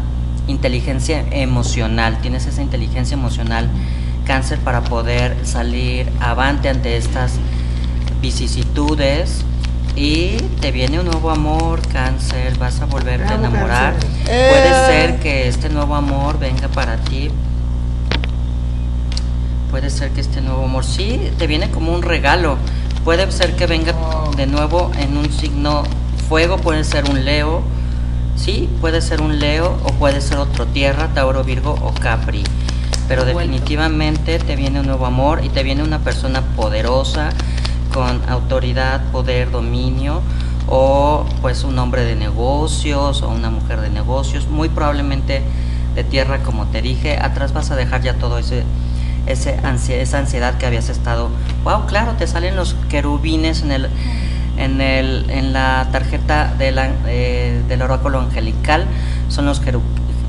inteligencia 0.48 1.24
emocional, 1.30 2.18
tienes 2.20 2.46
esa 2.46 2.62
inteligencia 2.62 3.14
emocional 3.14 3.68
cáncer 4.26 4.58
para 4.58 4.82
poder 4.82 5.36
salir 5.44 6.10
avante 6.20 6.68
ante 6.68 6.96
estas 6.96 7.38
vicisitudes 8.22 9.44
y 9.96 10.36
te 10.60 10.70
viene 10.72 11.00
un 11.00 11.06
nuevo 11.06 11.30
amor, 11.30 11.86
cáncer, 11.88 12.56
vas 12.56 12.80
a 12.80 12.86
volverte 12.86 13.30
a 13.30 13.34
enamorar. 13.34 13.92
Cáncer. 13.94 14.10
Puede 14.24 14.68
Eh. 14.70 14.86
ser 14.86 15.20
que 15.20 15.48
este 15.48 15.68
nuevo 15.68 15.94
amor 15.94 16.38
venga 16.38 16.68
para 16.68 16.96
ti. 16.96 17.30
Puede 19.70 19.90
ser 19.90 20.10
que 20.10 20.20
este 20.20 20.40
nuevo 20.40 20.64
amor, 20.64 20.84
sí, 20.84 21.20
te 21.38 21.46
viene 21.46 21.70
como 21.70 21.92
un 21.92 22.02
regalo. 22.02 22.56
Puede 23.04 23.30
ser 23.32 23.56
que 23.56 23.66
venga 23.66 23.94
de 24.36 24.46
nuevo 24.46 24.90
en 24.98 25.16
un 25.16 25.30
signo 25.32 25.82
fuego, 26.28 26.58
puede 26.58 26.84
ser 26.84 27.10
un 27.10 27.24
Leo. 27.24 27.62
Sí, 28.36 28.68
puede 28.80 29.00
ser 29.02 29.20
un 29.20 29.38
Leo 29.40 29.76
o 29.84 29.92
puede 29.92 30.20
ser 30.20 30.38
otro 30.38 30.66
Tierra, 30.66 31.08
Tauro, 31.14 31.42
Virgo 31.42 31.72
o 31.82 31.92
Capri. 31.92 32.44
Pero 33.08 33.24
definitivamente 33.24 34.38
te 34.38 34.56
viene 34.56 34.80
un 34.80 34.86
nuevo 34.86 35.04
amor 35.06 35.44
y 35.44 35.48
te 35.48 35.62
viene 35.62 35.82
una 35.82 35.98
persona 35.98 36.40
poderosa 36.56 37.30
con 37.92 38.22
autoridad, 38.28 39.02
poder, 39.12 39.50
dominio 39.50 40.22
o 40.68 41.26
pues 41.40 41.64
un 41.64 41.78
hombre 41.78 42.04
de 42.04 42.14
negocios 42.16 43.22
o 43.22 43.28
una 43.28 43.50
mujer 43.50 43.80
de 43.80 43.90
negocios, 43.90 44.48
muy 44.48 44.68
probablemente 44.68 45.42
de 45.94 46.04
tierra 46.04 46.38
como 46.38 46.66
te 46.66 46.80
dije, 46.82 47.18
atrás 47.20 47.52
vas 47.52 47.70
a 47.70 47.76
dejar 47.76 48.02
ya 48.02 48.14
todo 48.14 48.38
ese, 48.38 48.64
ese 49.26 49.58
esa 50.00 50.18
ansiedad 50.18 50.56
que 50.58 50.66
habías 50.66 50.88
estado, 50.88 51.30
wow, 51.64 51.86
claro, 51.86 52.12
te 52.12 52.26
salen 52.26 52.56
los 52.56 52.74
querubines 52.88 53.62
en 53.62 53.72
el 53.72 53.88
en 54.56 54.80
el 54.80 55.28
en 55.30 55.52
la 55.52 55.88
tarjeta 55.92 56.54
de 56.58 56.72
la, 56.72 56.90
eh, 57.06 57.62
del 57.68 57.82
oráculo 57.82 58.20
angelical, 58.20 58.86
son 59.28 59.46
los 59.46 59.62
queru- 59.62 59.80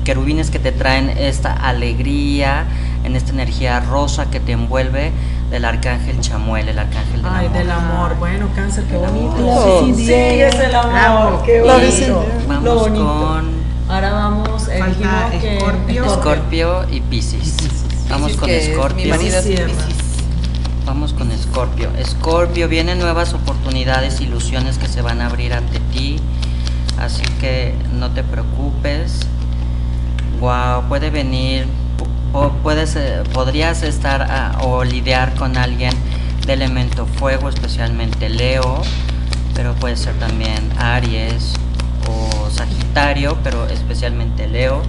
querubines 0.04 0.50
que 0.50 0.58
te 0.58 0.72
traen 0.72 1.08
esta 1.10 1.52
alegría, 1.52 2.64
en 3.04 3.16
esta 3.16 3.30
energía 3.32 3.80
rosa 3.80 4.30
que 4.30 4.40
te 4.40 4.52
envuelve 4.52 5.12
del 5.50 5.64
arcángel 5.64 6.20
Chamuel, 6.20 6.68
el 6.68 6.78
arcángel 6.78 7.22
del 7.22 7.30
Ay, 7.32 7.46
amor. 7.46 7.58
del 7.58 7.70
amor. 7.70 8.16
Bueno, 8.18 8.48
cáncer, 8.54 8.84
qué 8.84 8.96
bonito. 8.96 9.82
Is 9.82 9.88
in 9.88 9.96
Sí, 9.96 10.06
the 10.06 10.48
es 10.48 10.54
el 10.56 10.74
amor. 10.74 10.92
Bravo. 10.92 11.42
Qué 11.44 11.60
bonito. 11.60 12.26
Vamos 12.48 12.64
Lo 12.64 12.74
bonito. 12.80 13.04
con 13.26 13.64
Ahora 13.88 14.12
vamos, 14.12 14.68
eh, 14.68 14.78
Falta 14.78 15.28
que 15.40 15.56
Escorpio. 15.58 16.04
Escorpio 16.06 16.86
y 16.90 17.00
Piscis. 17.02 17.54
Vamos 18.08 18.36
con 18.36 18.48
mi 18.48 18.54
Escorpio. 18.56 19.08
marido 19.10 19.38
es 19.38 19.44
Cierra. 19.44 19.66
Piscis. 19.66 19.96
Vamos 20.86 21.12
con 21.12 21.30
Escorpio. 21.30 21.90
Escorpio, 21.98 22.68
vienen 22.68 22.98
nuevas 22.98 23.34
oportunidades, 23.34 24.20
ilusiones 24.20 24.78
que 24.78 24.86
se 24.86 25.02
van 25.02 25.20
a 25.20 25.26
abrir 25.26 25.52
ante 25.52 25.80
ti. 25.92 26.16
Así 26.98 27.22
que 27.40 27.74
no 27.92 28.10
te 28.10 28.22
preocupes. 28.22 29.20
Wow, 30.40 30.84
puede 30.88 31.10
venir, 31.10 31.66
po- 32.34 32.50
puedes, 32.62 32.96
eh, 32.96 33.22
podrías 33.32 33.82
estar 33.84 34.22
ah, 34.28 34.58
o 34.62 34.82
lidiar 34.84 35.34
con 35.36 35.56
alguien 35.56 35.92
de 36.46 36.52
elemento 36.52 37.06
fuego, 37.06 37.48
especialmente 37.48 38.28
Leo, 38.28 38.82
pero 39.54 39.72
puede 39.74 39.96
ser 39.96 40.14
también 40.18 40.68
Aries 40.78 41.54
o 42.10 42.50
Sagitario, 42.50 43.38
pero 43.44 43.66
especialmente 43.68 44.48
Leo. 44.48 44.82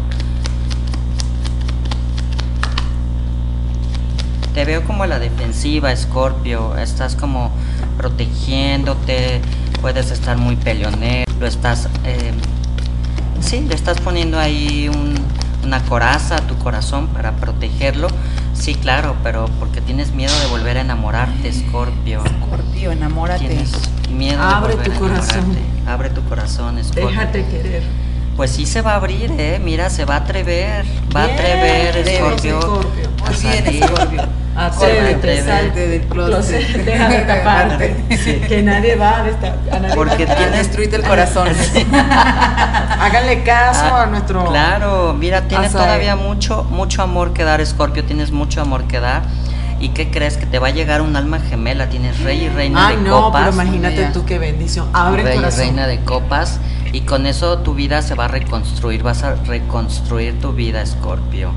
Te 4.53 4.63
veo 4.65 4.83
como 4.85 5.03
a 5.03 5.07
la 5.07 5.19
defensiva, 5.19 5.91
Escorpio. 5.91 6.77
Estás 6.77 7.15
como 7.15 7.51
protegiéndote. 7.97 9.41
Puedes 9.81 10.11
estar 10.11 10.37
muy 10.37 10.55
peleonero. 10.55 11.25
Lo 11.39 11.45
estás. 11.47 11.89
eh, 12.05 12.31
sí, 13.41 13.61
le 13.67 13.75
estás 13.75 13.99
poniendo 13.99 14.39
ahí 14.39 14.87
un- 14.89 15.15
una 15.66 15.84
coraza 15.84 16.36
a 16.38 16.41
tu 16.41 16.57
corazón 16.57 17.07
para 17.07 17.34
protegerlo. 17.34 18.07
Sí, 18.53 18.76
claro, 18.76 19.16
pero 19.24 19.45
porque 19.59 19.82
tienes 19.82 20.13
miedo 20.13 20.34
de 20.41 20.47
volver 20.47 20.78
a 20.78 20.82
enamorarte, 20.82 21.49
Escorpio. 21.49 22.24
Escorpio, 22.24 22.91
enamórate. 22.91 23.45
Tienes 23.47 23.72
miedo 24.11 24.41
Abre 24.41 24.70
de 24.70 24.76
volver 24.76 24.91
tu 24.91 25.05
a 25.05 25.07
corazón. 25.09 25.38
enamorarte. 25.38 25.89
Abre 25.91 26.09
tu 26.11 26.24
corazón, 26.24 26.78
Escorpio. 26.78 27.07
déjate 27.07 27.45
querer. 27.47 27.84
Pues 28.36 28.51
sí 28.51 28.66
se 28.66 28.82
va 28.82 28.93
a 28.93 28.95
abrir, 28.95 29.32
eh. 29.38 29.59
Mira, 29.63 29.89
se 29.89 30.05
va 30.05 30.16
a 30.16 30.18
atrever. 30.20 30.86
Va 31.16 31.22
a 31.22 31.26
atrever. 31.26 31.97
Escorpio. 31.97 32.59
a 32.59 33.32
Muy 33.32 33.41
bien, 33.41 33.63
salir. 33.66 34.22
Salte 34.55 35.87
del 35.87 36.01
closet. 36.07 36.61
closet, 36.65 36.85
deja 36.85 37.09
de 37.09 37.19
taparte. 37.25 37.95
Que 38.47 38.61
nadie 38.63 38.95
va 38.95 39.17
a 39.19 39.79
nadie 39.79 39.95
Porque 39.95 40.25
tienes- 40.25 40.51
Destruirte 40.53 40.95
el 40.95 41.03
corazón. 41.03 41.47
Háganle 42.99 43.43
caso 43.43 43.83
Ah, 43.91 44.03
a 44.03 44.05
nuestro. 44.07 44.45
Claro, 44.45 45.13
mira, 45.13 45.41
tienes 45.47 45.71
todavía 45.71 46.15
mucho, 46.15 46.63
mucho 46.63 47.01
amor 47.01 47.33
que 47.33 47.43
dar, 47.43 47.59
Escorpio, 47.61 48.03
tienes 48.05 48.31
mucho 48.31 48.61
amor 48.61 48.85
que 48.85 48.99
dar. 48.99 49.23
¿Y 49.79 49.89
qué 49.89 50.09
crees? 50.09 50.37
Que 50.37 50.45
te 50.45 50.57
va 50.57 50.67
a 50.67 50.71
llegar 50.71 51.01
un 51.01 51.15
alma 51.17 51.39
gemela, 51.39 51.89
tienes 51.89 52.21
rey 52.21 52.45
y 52.45 52.49
reina 52.49 52.87
Ay, 52.87 52.95
de 52.95 53.01
no, 53.03 53.23
copas. 53.23 53.41
pero 53.43 53.53
imagínate 53.53 53.97
Mira. 53.97 54.11
tú 54.13 54.25
qué 54.25 54.39
bendición. 54.39 54.87
Abre 54.93 55.21
el 55.21 55.27
rey 55.27 55.35
y 55.35 55.39
corazón. 55.39 55.59
reina 55.59 55.87
de 55.87 55.99
copas. 55.99 56.59
Y 56.93 57.01
con 57.01 57.25
eso 57.25 57.57
tu 57.59 57.73
vida 57.75 58.01
se 58.01 58.15
va 58.15 58.25
a 58.25 58.27
reconstruir, 58.29 59.03
vas 59.03 59.23
a 59.23 59.35
reconstruir 59.35 60.39
tu 60.39 60.53
vida, 60.53 60.81
Escorpio. 60.81 61.51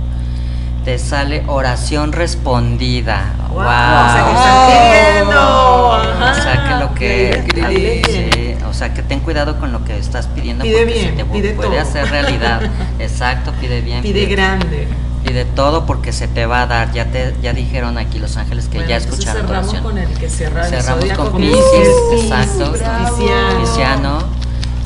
Te 0.88 0.98
sale 0.98 1.42
oración 1.48 2.12
respondida. 2.12 3.34
Wow. 3.50 3.56
Wow, 3.58 3.64
o 3.64 4.08
sea 4.08 4.64
que. 4.68 5.20
Ajá. 5.20 6.30
O 6.30 6.34
sea 6.42 6.64
que 6.66 6.74
lo 6.82 6.94
que 6.94 7.42
Pide, 7.52 7.68
pide 7.68 8.02
bien. 8.08 8.32
sí, 8.58 8.64
o 8.66 8.72
sea 8.72 8.94
que 8.94 9.02
ten 9.02 9.20
cuidado 9.20 9.58
con 9.60 9.70
lo 9.70 9.84
que 9.84 9.98
estás 9.98 10.28
pidiendo 10.28 10.64
Pide 10.64 10.78
porque 10.78 10.94
bien, 10.94 11.10
se 11.10 11.12
te 11.12 11.24
pide 11.26 11.50
puede 11.52 11.68
todo. 11.72 11.80
hacer 11.80 12.08
realidad. 12.10 12.62
Exacto, 12.98 13.52
pide 13.60 13.82
bien. 13.82 14.00
Pide 14.00 14.24
grande. 14.24 14.88
Pide 15.26 15.44
todo 15.44 15.84
porque 15.84 16.10
se 16.14 16.26
te 16.26 16.46
va 16.46 16.62
a 16.62 16.66
dar. 16.66 16.90
Ya 16.92 17.04
te 17.04 17.34
ya 17.42 17.52
dijeron 17.52 17.98
aquí 17.98 18.18
los 18.18 18.38
ángeles 18.38 18.68
que 18.68 18.78
Bueno, 18.78 18.88
ya 18.88 18.96
escucharon 18.96 19.42
cerramos 19.42 19.66
oración. 19.68 19.82
con 19.82 19.98
el 19.98 20.08
que 20.14 20.30
cierra 20.30 20.64
el 20.66 20.70
Cerramos 20.70 21.00
zodiaco, 21.04 21.30
con 21.32 21.42
que 21.42 21.50
es 21.50 21.56
Piscis, 21.58 21.96
Piscis, 22.12 22.30
exacto. 22.30 22.72
Pisciano. 22.72 23.60
Pisciano, 23.60 24.18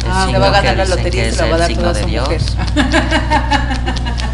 el 0.05 0.11
Ah, 0.11 0.25
signo 0.25 0.33
le 0.33 0.39
va 0.41 0.47
a 0.49 0.51
ganar 0.63 0.73
que 0.73 0.77
la 0.79 0.85
lotería 0.97 1.23
que 1.23 1.29
y 1.29 1.31
es 1.31 1.37
se 1.37 1.43
la 1.43 1.49
va 1.49 1.53
a 1.53 1.55
el 1.55 1.61
dar 1.61 1.69
signo 1.69 1.83
toda 1.83 1.93
de 1.95 2.01
su 2.03 2.09
Dios. 2.09 2.29
mujer. 2.29 2.43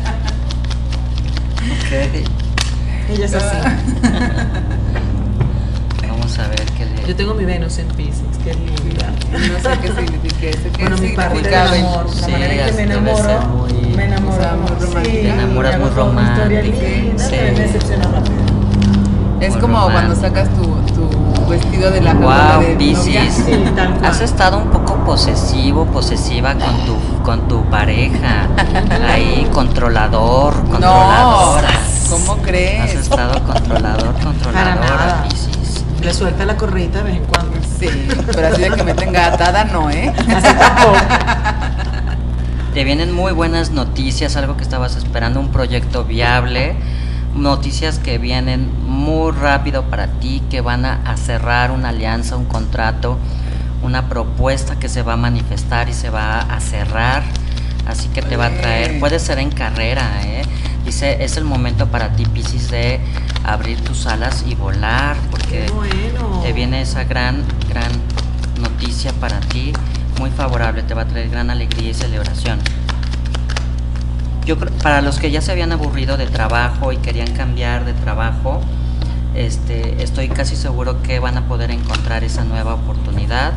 Ella 1.90 3.24
es 3.24 3.34
así. 3.34 3.56
Vamos 6.08 6.38
a 6.38 6.48
ver 6.48 6.60
qué 6.76 6.84
le. 6.84 7.06
Yo 7.08 7.16
tengo 7.16 7.32
mi 7.34 7.44
Venus 7.46 7.78
en 7.78 7.88
Pisces, 7.88 8.22
qué 8.44 8.52
linda. 8.54 9.10
No 9.32 9.38
sé 9.60 9.70
qué 9.80 9.88
significa 9.88 10.46
eso. 10.48 10.68
¿Qué 10.76 10.82
Bueno, 10.82 10.98
mi 10.98 11.08
parte 11.12 11.34
del 11.36 11.44
significa 11.44 11.70
Venus? 11.70 11.88
amor, 11.90 12.06
la 12.06 12.12
Sí, 12.26 12.30
manera 12.32 12.68
en 12.68 12.76
que 12.76 12.76
me 12.76 12.82
enamoro, 12.82 13.40
muy- 13.48 13.72
me 13.96 14.04
enamoro 14.04 14.36
o 14.36 14.40
sea, 14.40 14.52
muy 14.52 14.66
como- 14.68 14.80
romántica. 14.80 15.04
sí, 15.04 15.10
Te 15.22 15.28
enamoras 15.30 15.78
muy 15.78 15.88
historia 15.88 16.04
romántica, 16.04 16.48
linda, 16.48 17.24
sí. 17.24 17.30
pero 17.30 17.52
me 17.56 17.60
decepciona 17.60 18.04
rápido. 18.04 18.36
Es 19.40 19.50
Muy 19.52 19.60
como 19.60 19.82
cuando 19.90 20.14
sacas 20.16 20.48
tu, 20.54 20.62
tu 20.94 20.97
vestido 21.48 21.90
de 21.90 22.00
la 22.00 22.14
Wow, 22.14 22.60
de. 22.60 22.94
Sí. 22.96 23.16
Has 24.04 24.20
estado 24.20 24.58
un 24.58 24.70
poco 24.70 24.94
posesivo, 25.04 25.86
posesiva 25.86 26.54
con 26.54 26.84
tu 26.86 26.96
con 27.22 27.48
tu 27.48 27.64
pareja. 27.70 28.46
Ahí 29.08 29.48
controlador, 29.52 30.56
No, 30.64 30.70
controladora. 30.70 31.68
¿cómo 32.10 32.32
Has 32.34 32.38
crees? 32.40 32.94
estado 32.94 33.42
controlador, 33.44 34.12
Para 34.14 34.24
controladora, 34.24 34.74
nada. 34.76 35.24
Piscis. 35.28 35.84
Le 36.02 36.14
suelta 36.14 36.44
la 36.46 36.56
correita 36.56 36.98
de 36.98 37.04
vez 37.04 37.16
en 37.16 37.24
cuando. 37.24 37.52
Sí, 37.78 37.88
pero 38.34 38.48
así 38.48 38.62
de 38.62 38.70
que 38.70 38.82
me 38.82 38.94
tenga 38.94 39.26
atada, 39.26 39.64
no, 39.64 39.90
¿eh? 39.90 40.12
Así 40.16 40.54
tampoco. 40.54 40.96
Te 42.74 42.84
vienen 42.84 43.12
muy 43.12 43.32
buenas 43.32 43.70
noticias, 43.70 44.36
algo 44.36 44.56
que 44.56 44.62
estabas 44.62 44.94
esperando, 44.96 45.40
un 45.40 45.48
proyecto 45.50 46.04
viable, 46.04 46.76
noticias 47.38 47.98
que 47.98 48.18
vienen 48.18 48.70
muy 48.84 49.32
rápido 49.32 49.84
para 49.84 50.08
ti, 50.18 50.42
que 50.50 50.60
van 50.60 50.84
a, 50.84 51.16
cerrar 51.16 51.70
una 51.70 51.90
alianza, 51.90 52.36
un 52.36 52.44
contrato, 52.44 53.18
una 53.82 54.08
propuesta 54.08 54.78
que 54.78 54.88
se 54.88 55.02
va 55.02 55.14
a 55.14 55.16
manifestar 55.16 55.88
y 55.88 55.92
se 55.94 56.10
va 56.10 56.40
a 56.40 56.60
cerrar, 56.60 57.22
así 57.86 58.08
que 58.08 58.22
te 58.22 58.36
va 58.36 58.46
a 58.46 58.50
traer, 58.50 58.98
puede 59.00 59.18
ser 59.18 59.38
en 59.38 59.50
carrera, 59.50 60.22
¿eh? 60.24 60.42
dice, 60.84 61.22
es 61.22 61.36
el 61.36 61.44
momento 61.44 61.86
para 61.88 62.12
ti, 62.12 62.24
Piscis, 62.26 62.70
de 62.70 63.00
abrir 63.44 63.82
tus 63.82 64.06
alas 64.06 64.44
y 64.46 64.54
volar, 64.54 65.16
porque 65.30 65.66
bueno. 65.74 66.40
te 66.42 66.52
viene 66.52 66.82
esa 66.82 67.04
gran, 67.04 67.44
gran 67.68 67.90
noticia 68.60 69.12
para 69.14 69.40
ti, 69.40 69.72
muy 70.18 70.30
favorable, 70.30 70.82
te 70.82 70.94
va 70.94 71.02
a 71.02 71.06
traer 71.06 71.28
gran 71.30 71.50
alegría 71.50 71.90
y 71.90 71.94
celebración. 71.94 72.58
Yo 74.48 74.58
creo, 74.58 74.72
para 74.78 75.02
los 75.02 75.18
que 75.18 75.30
ya 75.30 75.42
se 75.42 75.52
habían 75.52 75.72
aburrido 75.72 76.16
de 76.16 76.26
trabajo 76.26 76.90
y 76.90 76.96
querían 76.96 77.30
cambiar 77.32 77.84
de 77.84 77.92
trabajo, 77.92 78.62
este, 79.34 80.02
estoy 80.02 80.30
casi 80.30 80.56
seguro 80.56 81.02
que 81.02 81.18
van 81.18 81.36
a 81.36 81.46
poder 81.46 81.70
encontrar 81.70 82.24
esa 82.24 82.44
nueva 82.44 82.72
oportunidad 82.72 83.52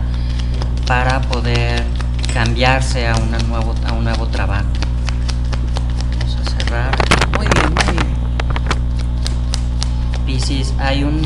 para 0.87 1.21
poder 1.21 1.85
cambiarse 2.33 3.07
a, 3.07 3.15
una 3.15 3.39
nuevo, 3.39 3.73
a 3.85 3.93
un 3.93 4.03
nuevo 4.03 4.27
trabajo. 4.27 4.65
Vamos 6.19 6.37
a 6.45 6.49
cerrar. 6.59 6.93
Muy 7.37 7.47
bien, 7.47 7.73
muy 7.73 7.93
bien. 7.93 8.13
Piscis, 10.25 10.73
hay 10.77 11.05
un 11.05 11.21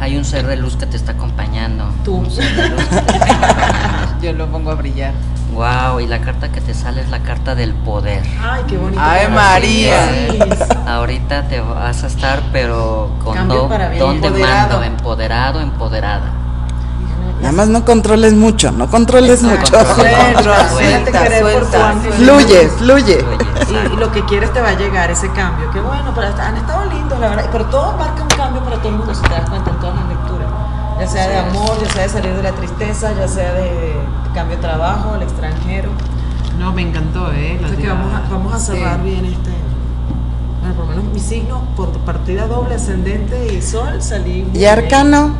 hay 0.00 0.16
un 0.16 0.24
ser 0.24 0.48
de 0.48 0.56
luz 0.56 0.74
que 0.74 0.86
te 0.86 0.96
está 0.96 1.12
acompañando. 1.12 1.94
Tú. 2.04 2.16
Un 2.16 2.28
ser 2.28 2.56
de 2.56 2.70
luz 2.70 2.82
que 2.86 3.02
te 3.02 3.12
está 3.12 3.36
acompañando. 3.36 4.20
Yo 4.20 4.32
lo 4.32 4.50
pongo 4.50 4.72
a 4.72 4.74
brillar. 4.74 5.14
Wow, 5.56 6.00
y 6.00 6.06
la 6.06 6.20
carta 6.20 6.52
que 6.52 6.60
te 6.60 6.74
sale 6.74 7.00
es 7.00 7.08
la 7.08 7.20
carta 7.20 7.54
del 7.54 7.72
poder. 7.72 8.22
Ay, 8.42 8.62
qué 8.68 8.76
bonito. 8.76 9.00
Ave 9.00 9.28
María. 9.28 10.06
Ahorita 10.86 11.48
te 11.48 11.60
vas 11.62 12.04
a 12.04 12.06
estar, 12.08 12.42
pero 12.52 13.10
con 13.24 13.34
Cambio 13.34 13.62
do- 13.62 13.68
para 13.68 13.88
bien. 13.88 14.00
don 14.00 14.20
de 14.20 14.30
mando, 14.30 14.82
empoderado, 14.82 15.60
empoderada. 15.60 16.30
Nada 17.40 17.52
más 17.52 17.68
no 17.68 17.86
controles 17.86 18.34
mucho, 18.34 18.70
no 18.70 18.88
controles 18.90 19.42
mucho. 19.42 19.72
Suelta. 19.94 21.24
Fluye, 22.16 22.68
fluye. 22.68 23.24
Y, 23.70 23.96
lo 23.96 24.12
que 24.12 24.24
quieres 24.26 24.52
te 24.52 24.60
va 24.60 24.68
a 24.68 24.74
llegar, 24.74 25.10
ese 25.10 25.30
cambio. 25.32 25.70
Qué 25.70 25.80
bueno, 25.80 26.12
pero 26.14 26.26
han 26.28 26.56
estado 26.58 26.84
lindos, 26.90 27.18
la 27.18 27.28
verdad. 27.30 27.48
Pero 27.50 27.64
todo 27.66 27.96
marca 27.96 28.22
un 28.22 28.28
cambio 28.28 28.62
para 28.62 28.76
todo 28.76 28.90
el 28.90 28.96
mundo, 28.96 29.14
si 29.14 29.22
te 29.22 29.30
das 29.30 29.48
cuenta 29.48 29.70
en 29.70 29.76
todas 29.78 29.96
las 29.96 30.08
lecturas. 30.08 30.48
Ya 31.00 31.06
sea 31.06 31.28
de 31.28 31.38
amor, 31.38 31.78
ya 31.82 31.90
sea 31.92 32.02
de 32.02 32.08
salir 32.10 32.34
de 32.34 32.42
la 32.42 32.52
tristeza, 32.52 33.10
ya 33.18 33.28
sea 33.28 33.52
de 33.52 33.94
cambio 34.36 34.56
de 34.56 34.62
trabajo, 34.62 35.14
al 35.14 35.22
extranjero. 35.22 35.90
No, 36.58 36.72
me 36.72 36.82
encantó, 36.82 37.32
¿eh? 37.32 37.58
Así 37.64 37.76
que 37.76 37.88
vamos 37.88 38.12
a, 38.14 38.20
vamos 38.30 38.54
a 38.54 38.58
cerrar 38.58 39.00
Sí. 39.02 39.10
bien 39.10 39.24
este. 39.24 39.50
Bueno, 40.60 40.74
por 40.76 40.84
lo 40.86 40.90
menos 40.96 41.04
mi 41.12 41.20
signo, 41.20 41.62
por 41.76 41.90
partida 42.00 42.46
doble, 42.46 42.74
ascendente 42.76 43.52
y 43.54 43.62
sol, 43.62 44.00
salí. 44.02 44.46
Y. 44.54 44.64
Arcano, 44.66 45.30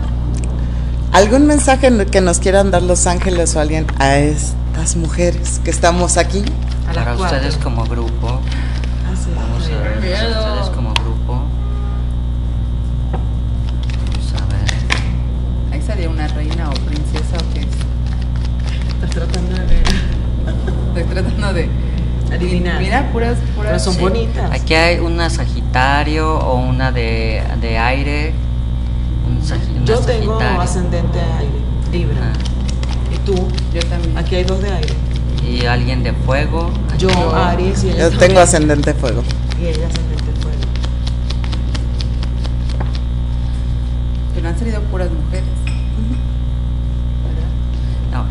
¿algún 1.13 1.47
mensaje 1.47 1.91
que 2.11 2.21
nos 2.21 2.39
quieran 2.39 2.71
dar 2.71 2.83
los 2.83 3.07
ángeles 3.07 3.55
o 3.57 3.61
alguien 3.61 3.87
a 3.99 4.17
estas 4.17 4.97
mujeres 4.97 5.61
que 5.65 5.71
estamos 5.71 6.17
aquí? 6.17 6.43
A 6.89 6.93
Para 6.93 7.15
cuatro. 7.15 7.37
ustedes 7.37 7.57
como 7.59 7.85
grupo, 7.85 8.29
Ah, 8.29 9.15
sí, 9.17 9.31
vamos 9.35 9.67
a 9.67 9.83
ver, 9.83 9.99
ustedes 9.99 10.71
como 10.75 10.93
grupo. 10.95 11.43
Vamos 13.13 14.33
a 14.35 14.47
ver. 14.47 15.73
Ahí 15.73 15.83
salía 15.83 16.09
una 16.11 16.29
reina 16.29 16.71
o 16.71 16.86
tratando 19.17 19.55
de 19.57 19.67
ver. 19.67 19.83
Estoy 20.97 21.15
tratando 21.15 21.53
de 21.53 21.69
Adivinar. 22.33 22.81
Mira, 22.81 23.09
puras, 23.13 23.39
puras. 23.55 23.71
Pero 23.73 23.79
son 23.79 23.95
Sí. 23.95 24.01
bonitas. 24.01 24.51
Aquí 24.51 24.75
hay 24.75 24.99
una 24.99 25.31
Sagitario 25.31 26.39
o 26.39 26.57
una 26.57 26.91
de, 26.91 27.43
de 27.61 27.79
aire. 27.79 28.35
Un 29.29 29.41
sagi- 29.43 29.77
una 29.77 29.85
Yo 29.85 29.99
tengo 30.01 30.33
Sagitario. 30.39 30.61
ascendente 30.61 31.19
aire, 31.21 31.51
Libra. 31.93 32.33
Ah, 32.33 33.15
¿Y 33.15 33.19
tú? 33.19 33.35
Yo 33.73 33.81
también. 33.89 34.19
Aquí 34.19 34.35
hay 34.35 34.45
dos 34.45 34.61
de 34.61 34.71
aire. 34.73 34.95
Y 35.49 35.67
alguien 35.67 36.03
de 36.03 36.13
fuego. 36.13 36.71
Yo, 36.99 37.09
Yo- 37.09 37.35
Aries 37.37 37.85
y 37.85 37.91
ella. 37.91 37.97
Yo 37.99 38.09
tengo 38.11 38.19
también. 38.21 38.39
ascendente 38.39 38.95
fuego. 38.95 39.23
Y 39.61 39.67
ella 39.67 39.87
ascendente 39.87 40.33
fuego. 40.43 40.59
Pero 44.35 44.49
han 44.49 44.59
salido 44.59 44.81
puras 44.83 45.09
mujeres. 45.11 45.45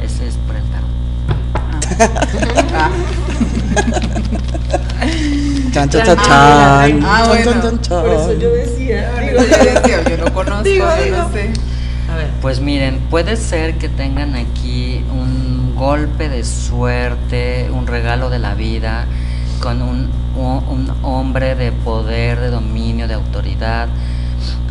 No, 0.06 0.12
ese 0.12 0.28
es 0.28 0.36
por 0.46 0.56
el 0.56 0.64
tarot. 0.70 0.90
Ah. 2.74 2.92
Chan, 5.74 5.90
chan, 5.90 6.06
chan. 6.06 6.18
Ah, 6.30 7.24
bueno. 7.28 7.52
chan, 7.52 7.62
chan, 7.62 7.82
chan. 7.82 8.02
Por 8.04 8.10
eso 8.14 8.34
yo 8.40 8.52
decía. 8.54 9.12
Digo, 9.20 9.42
yo 9.42 9.74
decía, 9.74 10.04
yo 10.10 10.18
lo 10.26 10.34
conozco, 10.34 10.64
Digo, 10.64 10.86
yo 10.98 11.04
digo. 11.04 11.18
no 11.18 11.32
sé. 11.32 11.52
A 12.12 12.16
ver. 12.18 12.28
Pues 12.42 12.60
miren, 12.62 13.00
puede 13.10 13.36
ser 13.38 13.76
que 13.78 13.90
tengan 13.90 14.36
aquí 14.36 15.04
un 15.12 15.74
golpe 15.76 16.30
de 16.30 16.44
suerte, 16.44 17.70
un 17.72 17.88
regalo 17.88 18.30
de 18.30 18.40
la 18.40 18.54
vida, 18.56 19.06
con 19.62 19.82
un- 19.82 20.10
un 20.38 20.92
hombre 21.04 21.56
de 21.56 21.72
poder, 21.72 22.40
de 22.40 22.50
dominio, 22.50 23.08
de 23.08 23.14
autoridad, 23.16 23.88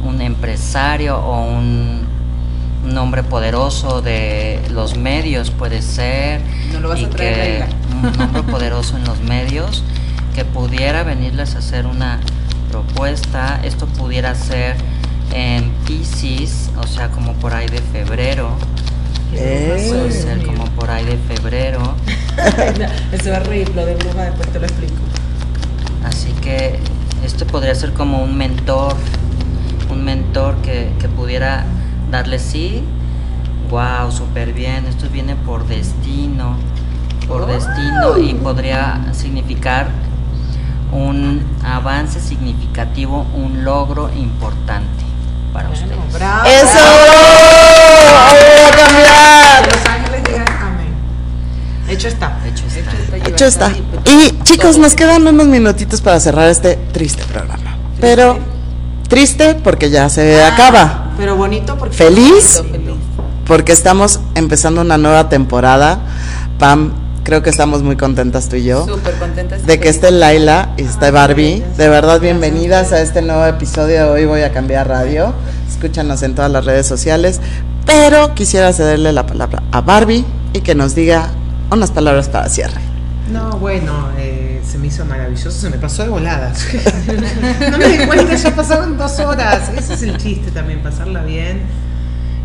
un 0.07 0.21
empresario 0.21 1.19
o 1.19 1.43
un, 1.47 2.07
un 2.85 2.97
hombre 2.99 3.23
poderoso 3.23 4.03
de 4.03 4.61
los 4.71 4.97
medios 4.97 5.51
puede 5.51 5.83
ser. 5.83 6.41
No 6.73 6.81
lo 6.81 6.89
vas 6.91 7.01
y 7.01 7.05
a 7.05 7.11
traer, 7.11 7.67
que 7.67 8.07
un 8.07 8.21
hombre 8.21 8.43
poderoso 8.43 8.97
en 8.97 9.05
los 9.05 9.21
medios 9.21 9.83
que 10.35 10.45
pudiera 10.45 11.03
venirles 11.03 11.55
a 11.55 11.59
hacer 11.59 11.87
una 11.87 12.21
propuesta. 12.71 13.61
Esto 13.65 13.87
pudiera 13.87 14.35
ser 14.35 14.77
en 15.33 15.71
Pisces, 15.87 16.71
o 16.77 16.87
sea, 16.87 17.11
como 17.11 17.33
por 17.35 17.55
ahí 17.55 17.67
de 17.69 17.81
febrero. 17.81 18.51
Eh. 19.33 19.87
Puede 19.89 20.13
ser 20.13 20.45
como 20.45 20.65
por 20.73 20.91
ahí 20.91 21.05
de 21.05 21.17
febrero. 21.17 21.95
Él 23.13 23.21
se 23.21 23.31
va 23.31 23.39
a 23.39 23.41
reír, 23.41 23.69
lo 23.75 23.87
de 23.87 23.95
bruja, 23.95 24.23
después 24.25 24.49
te 24.49 24.61
lo 24.61 24.67
explico. 24.67 24.95
Así 26.05 26.33
que 26.43 26.79
este 27.25 27.47
podría 27.47 27.75
ser 27.75 27.95
como 27.95 28.23
un 28.23 28.37
mentor, 28.37 28.95
un 29.91 30.05
mentor 30.05 30.57
que, 30.57 30.91
que 31.01 31.09
pudiera 31.09 31.65
darle 32.15 32.39
sí. 32.39 32.83
Wow, 33.71 34.13
súper 34.13 34.53
bien. 34.53 34.87
Esto 34.87 35.09
viene 35.11 35.35
por 35.35 35.67
destino, 35.67 36.57
por 37.27 37.47
destino 37.47 38.19
y 38.19 38.35
podría 38.35 39.01
significar 39.13 39.89
un 40.93 41.43
avance 41.65 42.21
significativo, 42.21 43.27
un 43.35 43.65
logro 43.65 44.11
importante 44.15 45.05
para 45.53 45.69
Bueno, 45.69 45.85
ustedes. 45.87 46.13
bravo. 46.13 46.47
¡Eso! 46.47 46.79
¡Voy 48.31 48.73
a 48.73 48.77
cambiar! 48.77 49.67
Los 49.67 49.87
ángeles 49.87 50.25
digan 50.25 50.45
amén. 50.63 50.95
Hecho 51.89 52.07
está. 52.09 52.39
Hecho 52.47 52.65
está. 52.67 53.29
Hecho 53.29 53.47
está. 53.47 53.73
Y 54.05 54.39
chicos, 54.45 54.79
nos 54.79 54.95
quedan 54.95 55.27
unos 55.27 55.49
minutitos 55.49 56.01
para 56.01 56.21
cerrar 56.21 56.49
este 56.49 56.77
triste 56.93 57.25
programa. 57.25 57.77
Pero 58.01 58.39
triste 59.15 59.55
porque 59.63 59.91
ya 59.91 60.09
se 60.09 60.43
acaba. 60.43 61.13
Pero 61.17 61.37
bonito 61.37 61.77
porque. 61.79 61.97
Feliz 61.97 62.65
Feliz. 62.69 62.91
porque 63.47 63.71
estamos 63.71 64.19
empezando 64.35 64.81
una 64.81 64.99
nueva 64.99 65.29
temporada. 65.29 66.01
Pam, 66.59 66.93
creo 67.23 67.41
que 67.41 67.49
estamos 67.51 67.85
muy 67.85 67.95
contentas 67.95 68.49
tú 68.49 68.57
y 68.57 68.65
yo. 68.65 68.85
Súper 68.85 69.15
contentas. 69.15 69.65
De 69.65 69.79
que 69.79 69.89
esté 69.89 70.11
Laila 70.11 70.75
y 70.77 70.83
esté 70.83 71.13
Barbie. 71.13 71.63
De 71.77 71.89
verdad, 71.89 72.21
bienvenidas 72.21 72.93
a 72.93 73.01
este 73.03 73.23
nuevo 73.23 73.47
episodio 73.47 74.03
de 74.03 74.11
Hoy 74.11 74.25
Voy 74.27 74.43
a 74.43 74.53
Cambiar 74.53 74.89
Radio. 74.89 75.33
Escúchanos 75.71 76.25
en 76.25 76.35
todas 76.35 76.51
las 76.51 76.65
redes 76.65 76.89
sociales. 76.89 77.41
Pero 77.87 78.35
quisiera 78.35 78.73
cederle 78.73 79.13
la 79.13 79.27
palabra 79.27 79.63
a 79.71 79.81
Barbie 79.81 80.25
y 80.53 80.61
que 80.63 80.75
nos 80.75 80.97
diga 80.97 81.29
unas 81.71 81.93
palabras 81.93 82.29
para 82.29 82.49
cierre. 82.49 82.81
No, 83.33 83.59
bueno, 83.59 84.09
eh, 84.19 84.44
se 84.75 84.81
me 84.81 84.89
hizo 84.89 85.05
maravilloso, 85.05 85.53
se 85.53 85.71
me 85.71 85.79
pasó 85.79 86.03
de 86.03 86.09
voladas. 86.09 86.67
no 87.71 87.79
me 87.79 87.89
di 87.97 88.07
cuenta, 88.07 88.35
ya 88.35 88.57
pasaron 88.57 88.99
dos 88.99 89.21
horas. 89.21 89.69
Ese 89.69 89.95
es 89.95 90.03
el 90.03 90.17
chiste 90.17 90.51
también, 90.51 90.83
pasarla 90.83 91.23
bien. 91.23 91.61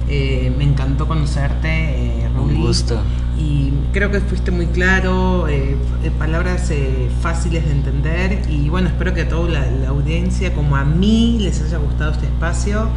Eh, 0.08 0.54
me 0.56 0.64
encantó 0.64 1.08
conocerte, 1.08 1.68
eh, 1.68 2.30
Un 2.40 2.62
gusto. 2.62 3.02
Y 3.36 3.74
creo 3.94 4.12
que 4.12 4.20
fuiste 4.20 4.52
muy 4.52 4.68
claro, 4.68 5.48
eh, 5.48 5.76
eh, 6.04 6.12
palabras 6.20 6.70
eh, 6.70 7.10
fáciles 7.20 7.66
de 7.66 7.72
entender. 7.72 8.44
Y 8.48 8.70
bueno, 8.70 8.90
espero 8.90 9.16
que 9.16 9.22
a 9.22 9.28
toda 9.28 9.50
la, 9.50 9.66
la 9.66 9.88
audiencia, 9.88 10.54
como 10.54 10.76
a 10.76 10.86
mí, 10.86 11.40
les 11.42 11.64
haya 11.64 11.80
gustado 11.80 12.12
este 12.12 12.28
espacio. 12.28 12.90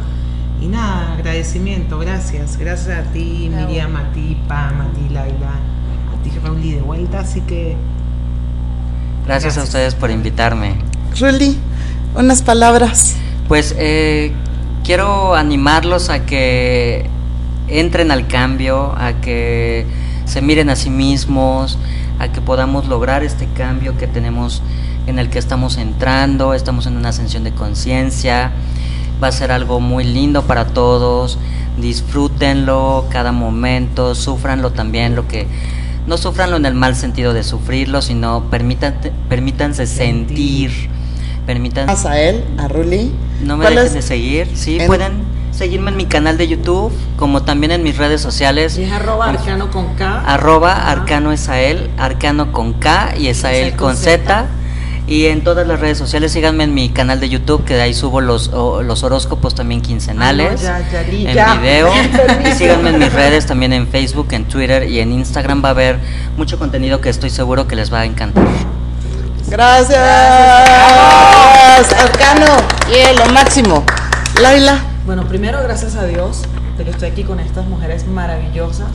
Y 0.61 0.67
nada, 0.67 1.13
agradecimiento, 1.13 1.97
gracias. 1.97 2.57
Gracias 2.57 2.99
a 2.99 3.11
ti. 3.11 3.49
Miriam, 3.51 3.95
a 3.95 4.11
ti, 4.11 4.37
Pam, 4.47 4.79
a 4.79 4.91
ti, 4.91 5.11
Laila, 5.11 5.53
a 6.13 6.23
ti, 6.23 6.29
Rauli, 6.43 6.73
de 6.73 6.81
vuelta. 6.81 7.21
Así 7.21 7.41
que 7.41 7.75
Gracias 9.25 9.57
a 9.57 9.63
ustedes 9.63 9.95
por 9.95 10.11
invitarme. 10.11 10.75
Ruli, 11.19 11.57
unas 12.15 12.41
palabras. 12.41 13.15
Pues 13.47 13.73
eh, 13.77 14.33
quiero 14.83 15.35
animarlos 15.35 16.09
a 16.09 16.25
que 16.25 17.09
entren 17.67 18.11
al 18.11 18.27
cambio, 18.27 18.93
a 18.97 19.21
que 19.21 19.85
se 20.25 20.41
miren 20.41 20.69
a 20.69 20.75
sí 20.75 20.89
mismos, 20.89 21.77
a 22.19 22.31
que 22.31 22.41
podamos 22.41 22.87
lograr 22.87 23.23
este 23.23 23.47
cambio 23.47 23.97
que 23.97 24.07
tenemos 24.07 24.61
en 25.07 25.19
el 25.19 25.29
que 25.29 25.39
estamos 25.39 25.77
entrando, 25.77 26.53
estamos 26.53 26.85
en 26.85 26.97
una 26.97 27.09
ascensión 27.09 27.43
de 27.43 27.51
conciencia, 27.51 28.51
va 29.21 29.27
a 29.27 29.31
ser 29.31 29.51
algo 29.51 29.79
muy 29.79 30.03
lindo 30.03 30.43
para 30.43 30.67
todos, 30.67 31.37
disfrútenlo 31.77 33.05
cada 33.09 33.31
momento, 33.31 34.15
sufranlo 34.15 34.71
también, 34.71 35.15
lo 35.15 35.27
que 35.27 35.47
no 36.07 36.17
sufranlo 36.17 36.57
en 36.57 36.65
el 36.65 36.73
mal 36.73 36.95
sentido 36.95 37.33
de 37.33 37.43
sufrirlo, 37.43 38.01
sino 38.01 38.43
permítanse, 38.49 39.11
permítanse 39.29 39.87
sentir, 39.87 40.71
permítanse 41.45 41.91
Más 41.93 42.05
a 42.05 42.19
él, 42.19 42.43
a 42.57 42.67
Ruli. 42.67 43.11
no 43.43 43.57
me 43.57 43.63
¿Cuál 43.63 43.75
dejen 43.75 43.93
de 43.93 44.01
seguir. 44.01 44.47
Sí, 44.53 44.79
En- 44.79 44.87
pueden 44.87 45.13
seguirme 45.51 45.91
en 45.91 45.97
mi 45.97 46.05
canal 46.05 46.37
de 46.37 46.47
YouTube, 46.47 46.91
como 47.17 47.43
también 47.43 47.71
en 47.71 47.83
mis 47.83 47.97
redes 47.97 48.21
sociales. 48.21 48.77
Y 48.77 48.83
es 48.83 48.91
arroba 48.91 49.29
arcano 49.29 49.69
con 49.71 49.93
K. 49.95 50.21
Arroba 50.25 50.71
Ajá. 50.73 50.91
Arcano 50.91 51.31
Esael, 51.31 51.89
Arcano 51.97 52.51
con 52.51 52.73
K 52.73 53.13
y 53.17 53.27
Esael 53.27 53.55
Esael 53.67 53.75
con 53.75 53.87
con 53.89 53.97
Z. 53.97 54.17
Z. 54.25 54.45
Y 55.05 55.25
en 55.25 55.43
todas 55.43 55.67
las 55.67 55.79
redes 55.81 55.97
sociales 55.97 56.31
síganme 56.31 56.63
en 56.63 56.73
mi 56.73 56.89
canal 56.89 57.19
de 57.19 57.27
YouTube, 57.27 57.65
que 57.65 57.73
de 57.75 57.81
ahí 57.81 57.93
subo 57.93 58.21
los, 58.21 58.47
o- 58.53 58.81
los 58.83 59.03
horóscopos 59.03 59.53
también 59.53 59.81
quincenales 59.81 60.63
Ah, 60.65 60.79
no, 60.79 60.85
ya, 60.91 60.91
ya, 60.91 61.03
di, 61.09 61.27
en 61.27 61.33
ya. 61.33 61.55
video. 61.55 61.89
y 62.49 62.51
síganme 62.53 62.91
en 62.91 62.99
mis 62.99 63.11
redes, 63.11 63.45
también 63.45 63.73
en 63.73 63.87
Facebook, 63.87 64.27
en 64.31 64.45
Twitter 64.45 64.87
y 64.89 64.99
en 65.01 65.11
Instagram. 65.11 65.61
Va 65.63 65.67
a 65.69 65.71
haber 65.71 65.99
mucho 66.37 66.57
contenido 66.57 67.01
que 67.01 67.09
estoy 67.09 67.29
seguro 67.29 67.67
que 67.67 67.75
les 67.75 67.91
va 67.93 67.99
a 68.01 68.05
encantar. 68.05 68.45
Gracias. 69.49 69.99
Arcano. 71.99 72.45
Y 72.89 73.17
lo 73.17 73.25
máximo. 73.33 73.83
Laila. 74.41 74.79
Bueno, 75.05 75.25
primero 75.27 75.61
gracias 75.63 75.95
a 75.95 76.05
Dios 76.05 76.43
de 76.77 76.85
que 76.85 76.91
estoy 76.91 77.09
aquí 77.09 77.23
con 77.23 77.39
estas 77.39 77.65
mujeres 77.67 78.07
maravillosas, 78.07 78.87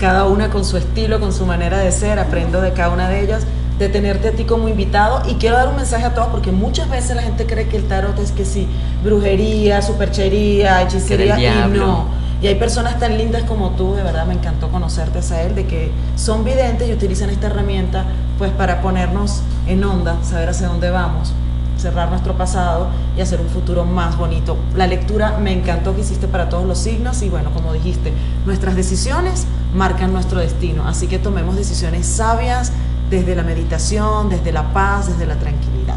cada 0.00 0.26
una 0.26 0.48
con 0.48 0.64
su 0.64 0.78
estilo, 0.78 1.20
con 1.20 1.32
su 1.32 1.44
manera 1.44 1.78
de 1.78 1.92
ser, 1.92 2.18
aprendo 2.18 2.60
de 2.62 2.72
cada 2.72 2.88
una 2.88 3.08
de 3.08 3.20
ellas, 3.20 3.42
de 3.78 3.88
tenerte 3.88 4.28
a 4.28 4.32
ti 4.32 4.44
como 4.44 4.68
invitado. 4.68 5.22
Y 5.28 5.34
quiero 5.34 5.56
dar 5.56 5.68
un 5.68 5.76
mensaje 5.76 6.04
a 6.04 6.14
todos 6.14 6.28
porque 6.28 6.50
muchas 6.50 6.88
veces 6.88 7.14
la 7.14 7.22
gente 7.22 7.46
cree 7.46 7.68
que 7.68 7.76
el 7.76 7.86
tarot 7.86 8.18
es 8.18 8.32
que 8.32 8.44
sí, 8.44 8.66
brujería, 9.04 9.82
superchería, 9.82 10.82
hechicería 10.82 11.38
y 11.66 11.70
no. 11.70 12.06
Y 12.42 12.46
hay 12.46 12.54
personas 12.54 12.98
tan 12.98 13.18
lindas 13.18 13.42
como 13.42 13.72
tú, 13.72 13.94
de 13.94 14.02
verdad 14.02 14.24
me 14.24 14.32
encantó 14.32 14.70
conocerte, 14.70 15.20
Sael, 15.20 15.54
de 15.54 15.66
que 15.66 15.92
son 16.16 16.42
videntes 16.42 16.88
y 16.88 16.92
utilizan 16.92 17.28
esta 17.28 17.48
herramienta 17.48 18.06
pues 18.38 18.50
para 18.52 18.80
ponernos 18.80 19.42
en 19.66 19.84
onda, 19.84 20.16
saber 20.22 20.48
hacia 20.48 20.68
dónde 20.68 20.88
vamos, 20.88 21.34
cerrar 21.80 22.10
nuestro 22.10 22.34
pasado 22.36 22.88
y 23.16 23.20
hacer 23.20 23.40
un 23.40 23.48
futuro 23.48 23.84
más 23.84 24.16
bonito. 24.16 24.56
La 24.76 24.86
lectura 24.86 25.38
me 25.38 25.52
encantó 25.52 25.94
que 25.94 26.02
hiciste 26.02 26.28
para 26.28 26.48
todos 26.48 26.66
los 26.66 26.78
signos 26.78 27.22
y 27.22 27.28
bueno, 27.28 27.50
como 27.50 27.72
dijiste, 27.72 28.12
nuestras 28.46 28.76
decisiones 28.76 29.46
marcan 29.74 30.12
nuestro 30.12 30.40
destino, 30.40 30.86
así 30.86 31.06
que 31.06 31.18
tomemos 31.18 31.56
decisiones 31.56 32.06
sabias 32.06 32.72
desde 33.08 33.34
la 33.34 33.42
meditación, 33.42 34.28
desde 34.28 34.52
la 34.52 34.72
paz, 34.72 35.08
desde 35.08 35.26
la 35.26 35.34
tranquilidad. 35.36 35.96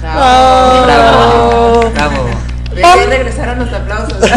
Bravo. 0.00 1.90
Bravo. 1.94 2.24
Ve, 2.74 2.82
ya 2.82 3.06
regresaron 3.06 3.58
los 3.58 3.72
aplausos. 3.72 4.18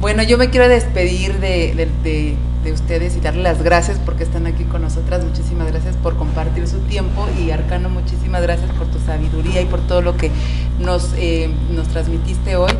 Bueno, 0.00 0.22
yo 0.24 0.36
me 0.36 0.50
quiero 0.50 0.68
despedir 0.68 1.38
de, 1.38 1.74
de- 1.76 1.88
de- 2.02 2.36
de 2.64 2.72
ustedes 2.72 3.16
y 3.16 3.20
darles 3.20 3.42
las 3.42 3.62
gracias 3.62 3.98
porque 4.04 4.22
están 4.24 4.46
aquí 4.46 4.64
con 4.64 4.82
nosotras. 4.82 5.24
Muchísimas 5.24 5.70
gracias 5.70 5.96
por 5.96 6.16
compartir 6.16 6.66
su 6.68 6.78
tiempo 6.80 7.26
y 7.38 7.50
Arcano, 7.50 7.88
muchísimas 7.88 8.42
gracias 8.42 8.70
por 8.72 8.86
tu 8.86 8.98
sabiduría 9.00 9.60
y 9.60 9.66
por 9.66 9.80
todo 9.80 10.02
lo 10.02 10.16
que 10.16 10.30
nos, 10.78 11.10
eh, 11.16 11.50
nos 11.74 11.88
transmitiste 11.88 12.56
hoy. 12.56 12.72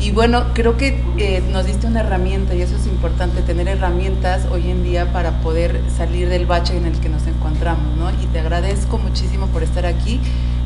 Y 0.00 0.12
bueno, 0.12 0.44
creo 0.54 0.78
que 0.78 1.02
eh, 1.18 1.42
nos 1.52 1.66
diste 1.66 1.86
una 1.86 2.00
herramienta 2.00 2.54
y 2.54 2.62
eso 2.62 2.74
es 2.74 2.86
importante, 2.86 3.42
tener 3.42 3.68
herramientas 3.68 4.46
hoy 4.50 4.70
en 4.70 4.82
día 4.82 5.12
para 5.12 5.40
poder 5.42 5.78
salir 5.94 6.30
del 6.30 6.46
bache 6.46 6.74
en 6.74 6.86
el 6.86 6.98
que 7.00 7.10
nos 7.10 7.26
encontramos, 7.26 7.96
¿no? 7.98 8.10
Y 8.22 8.26
te 8.32 8.40
agradezco 8.40 8.96
muchísimo 8.96 9.46
por 9.48 9.62
estar 9.62 9.84
aquí 9.84 10.18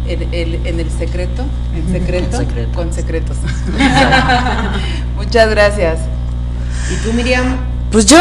en 0.07 0.33
el, 0.33 0.65
en 0.67 0.79
el 0.79 0.89
secreto, 0.89 1.45
en 1.75 1.93
secreto, 1.93 2.41
En 2.41 2.47
secreto. 2.47 2.73
con 2.75 2.93
secretos. 2.93 3.37
Muchas 5.17 5.51
gracias. 5.51 5.99
¿Y 6.93 7.05
tú, 7.05 7.13
Miriam? 7.13 7.74
Pues 7.95 8.07
yo 8.07 8.19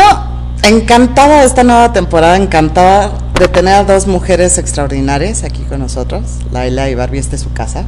encantada 0.61 1.39
de 1.39 1.47
esta 1.47 1.63
nueva 1.63 1.93
temporada, 1.93 2.37
encantada 2.37 3.09
de 3.39 3.47
tener 3.47 3.73
a 3.73 3.83
dos 3.83 4.05
mujeres 4.05 4.59
extraordinarias 4.59 5.43
aquí 5.43 5.63
con 5.63 5.79
nosotros, 5.79 6.21
Laila 6.51 6.91
y 6.91 6.95
Barbie, 6.95 7.17
este 7.17 7.37
es 7.37 7.41
su 7.41 7.51
casa, 7.53 7.85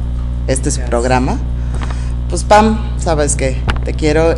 este 0.48 0.68
es 0.70 0.74
su 0.74 0.80
Gracias. 0.80 0.90
programa. 0.90 1.38
Pues 2.28 2.42
Pam, 2.42 2.80
sabes 2.98 3.36
que 3.36 3.56
te 3.84 3.94
quiero 3.94 4.34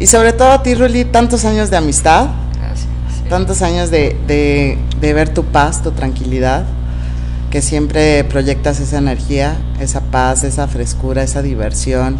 y 0.00 0.08
sobre 0.08 0.32
todo 0.32 0.50
a 0.50 0.64
ti, 0.64 0.74
Ruli, 0.74 1.04
tantos 1.04 1.44
años 1.44 1.70
de 1.70 1.76
amistad, 1.76 2.26
Gracias. 2.58 2.88
tantos 3.28 3.62
años 3.62 3.92
de, 3.92 4.18
de- 4.26 4.76
de 5.00 5.12
ver 5.14 5.28
tu 5.32 5.44
paz, 5.44 5.84
tu 5.84 5.92
tranquilidad, 5.92 6.64
que 7.50 7.62
siempre 7.62 8.24
proyectas 8.24 8.80
esa 8.80 8.98
energía, 8.98 9.54
esa 9.78 10.00
paz, 10.00 10.42
esa 10.42 10.66
frescura, 10.66 11.22
esa 11.22 11.40
diversión. 11.40 12.16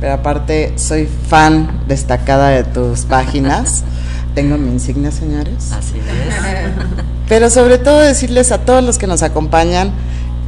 Pero 0.00 0.12
aparte, 0.12 0.74
soy 0.76 1.08
fan 1.28 1.82
destacada 1.88 2.50
de 2.50 2.64
tus 2.64 3.00
páginas. 3.00 3.84
Tengo 4.34 4.56
mi 4.56 4.70
insignia, 4.70 5.10
señores. 5.10 5.72
Así 5.72 5.98
es. 5.98 6.04
Pero 7.28 7.50
sobre 7.50 7.78
todo 7.78 8.00
decirles 8.00 8.52
a 8.52 8.58
todos 8.58 8.82
los 8.84 8.98
que 8.98 9.06
nos 9.06 9.22
acompañan 9.22 9.92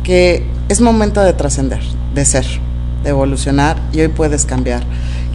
que 0.04 0.46
es 0.68 0.80
momento 0.80 1.20
de 1.20 1.32
trascender, 1.32 1.80
de 2.14 2.24
ser, 2.24 2.46
de 3.02 3.10
evolucionar 3.10 3.76
y 3.92 4.00
hoy 4.00 4.08
puedes 4.08 4.46
cambiar. 4.46 4.82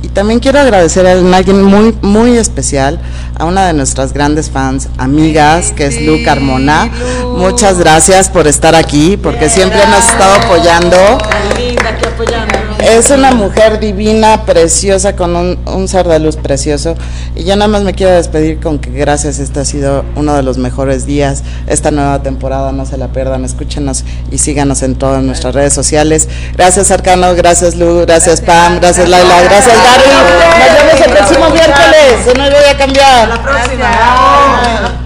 Y 0.02 0.08
también 0.10 0.40
quiero 0.40 0.60
agradecer 0.60 1.08
a 1.08 1.14
alguien 1.14 1.64
muy, 1.64 1.98
muy 2.02 2.38
especial, 2.38 3.00
a 3.38 3.46
una 3.46 3.66
de 3.68 3.74
nuestras 3.74 4.14
grandes 4.14 4.52
fans, 4.52 4.88
amigas, 4.98 5.72
que 5.72 5.88
es 5.88 6.02
Lu 6.02 6.24
Carmona. 6.24 6.92
Muchas 7.36 7.80
gracias 7.80 8.30
por 8.30 8.48
estar 8.48 8.76
aquí, 8.76 9.18
porque 9.18 9.50
siempre 9.50 9.80
nos 9.88 10.06
ha 10.06 10.12
estado 10.12 10.34
apoyando. 10.36 10.98
Tan 11.18 11.58
linda 11.58 11.90
aquí 11.90 12.06
apoyándonos. 12.06 12.65
Es 12.80 13.10
una 13.10 13.32
mujer 13.32 13.80
divina, 13.80 14.46
preciosa, 14.46 15.16
con 15.16 15.36
un, 15.36 15.60
un 15.66 15.88
ser 15.88 16.08
de 16.08 16.20
luz 16.20 16.36
precioso. 16.36 16.96
Y 17.36 17.44
yo 17.44 17.56
nada 17.56 17.68
más 17.68 17.84
me 17.84 17.94
quiero 17.94 18.14
despedir 18.14 18.60
con 18.60 18.80
que 18.80 18.92
gracias, 18.92 19.40
este 19.40 19.60
ha 19.60 19.66
sido 19.66 20.06
uno 20.16 20.36
de 20.36 20.44
los 20.44 20.58
mejores 20.58 21.06
días. 21.06 21.44
Esta 21.68 21.92
nueva 21.92 22.22
temporada, 22.22 22.72
no 22.72 22.86
se 22.86 22.98
la 22.98 23.08
pierdan, 23.08 23.44
escúchenos 23.44 24.04
y 24.32 24.38
síganos 24.38 24.84
en 24.84 24.96
todas 24.96 25.24
nuestras 25.24 25.56
redes 25.56 25.74
sociales. 25.74 26.30
Gracias 26.56 26.92
Arcano, 26.92 27.34
gracias 27.36 27.76
Lu, 27.76 28.02
gracias, 28.02 28.42
Pam, 28.42 28.80
gracias 28.80 29.10
Laila, 29.10 29.42
gracias 29.44 29.76
Gary. 29.76 30.10
Nos 30.60 30.86
vemos 30.86 31.06
el 31.06 31.12
próximo 31.12 31.50
miércoles, 31.50 32.38
no 32.38 32.44
voy 32.44 32.70
a 32.70 32.78
cambiar. 32.78 33.28
La 33.30 33.44
próxima. 33.44 35.05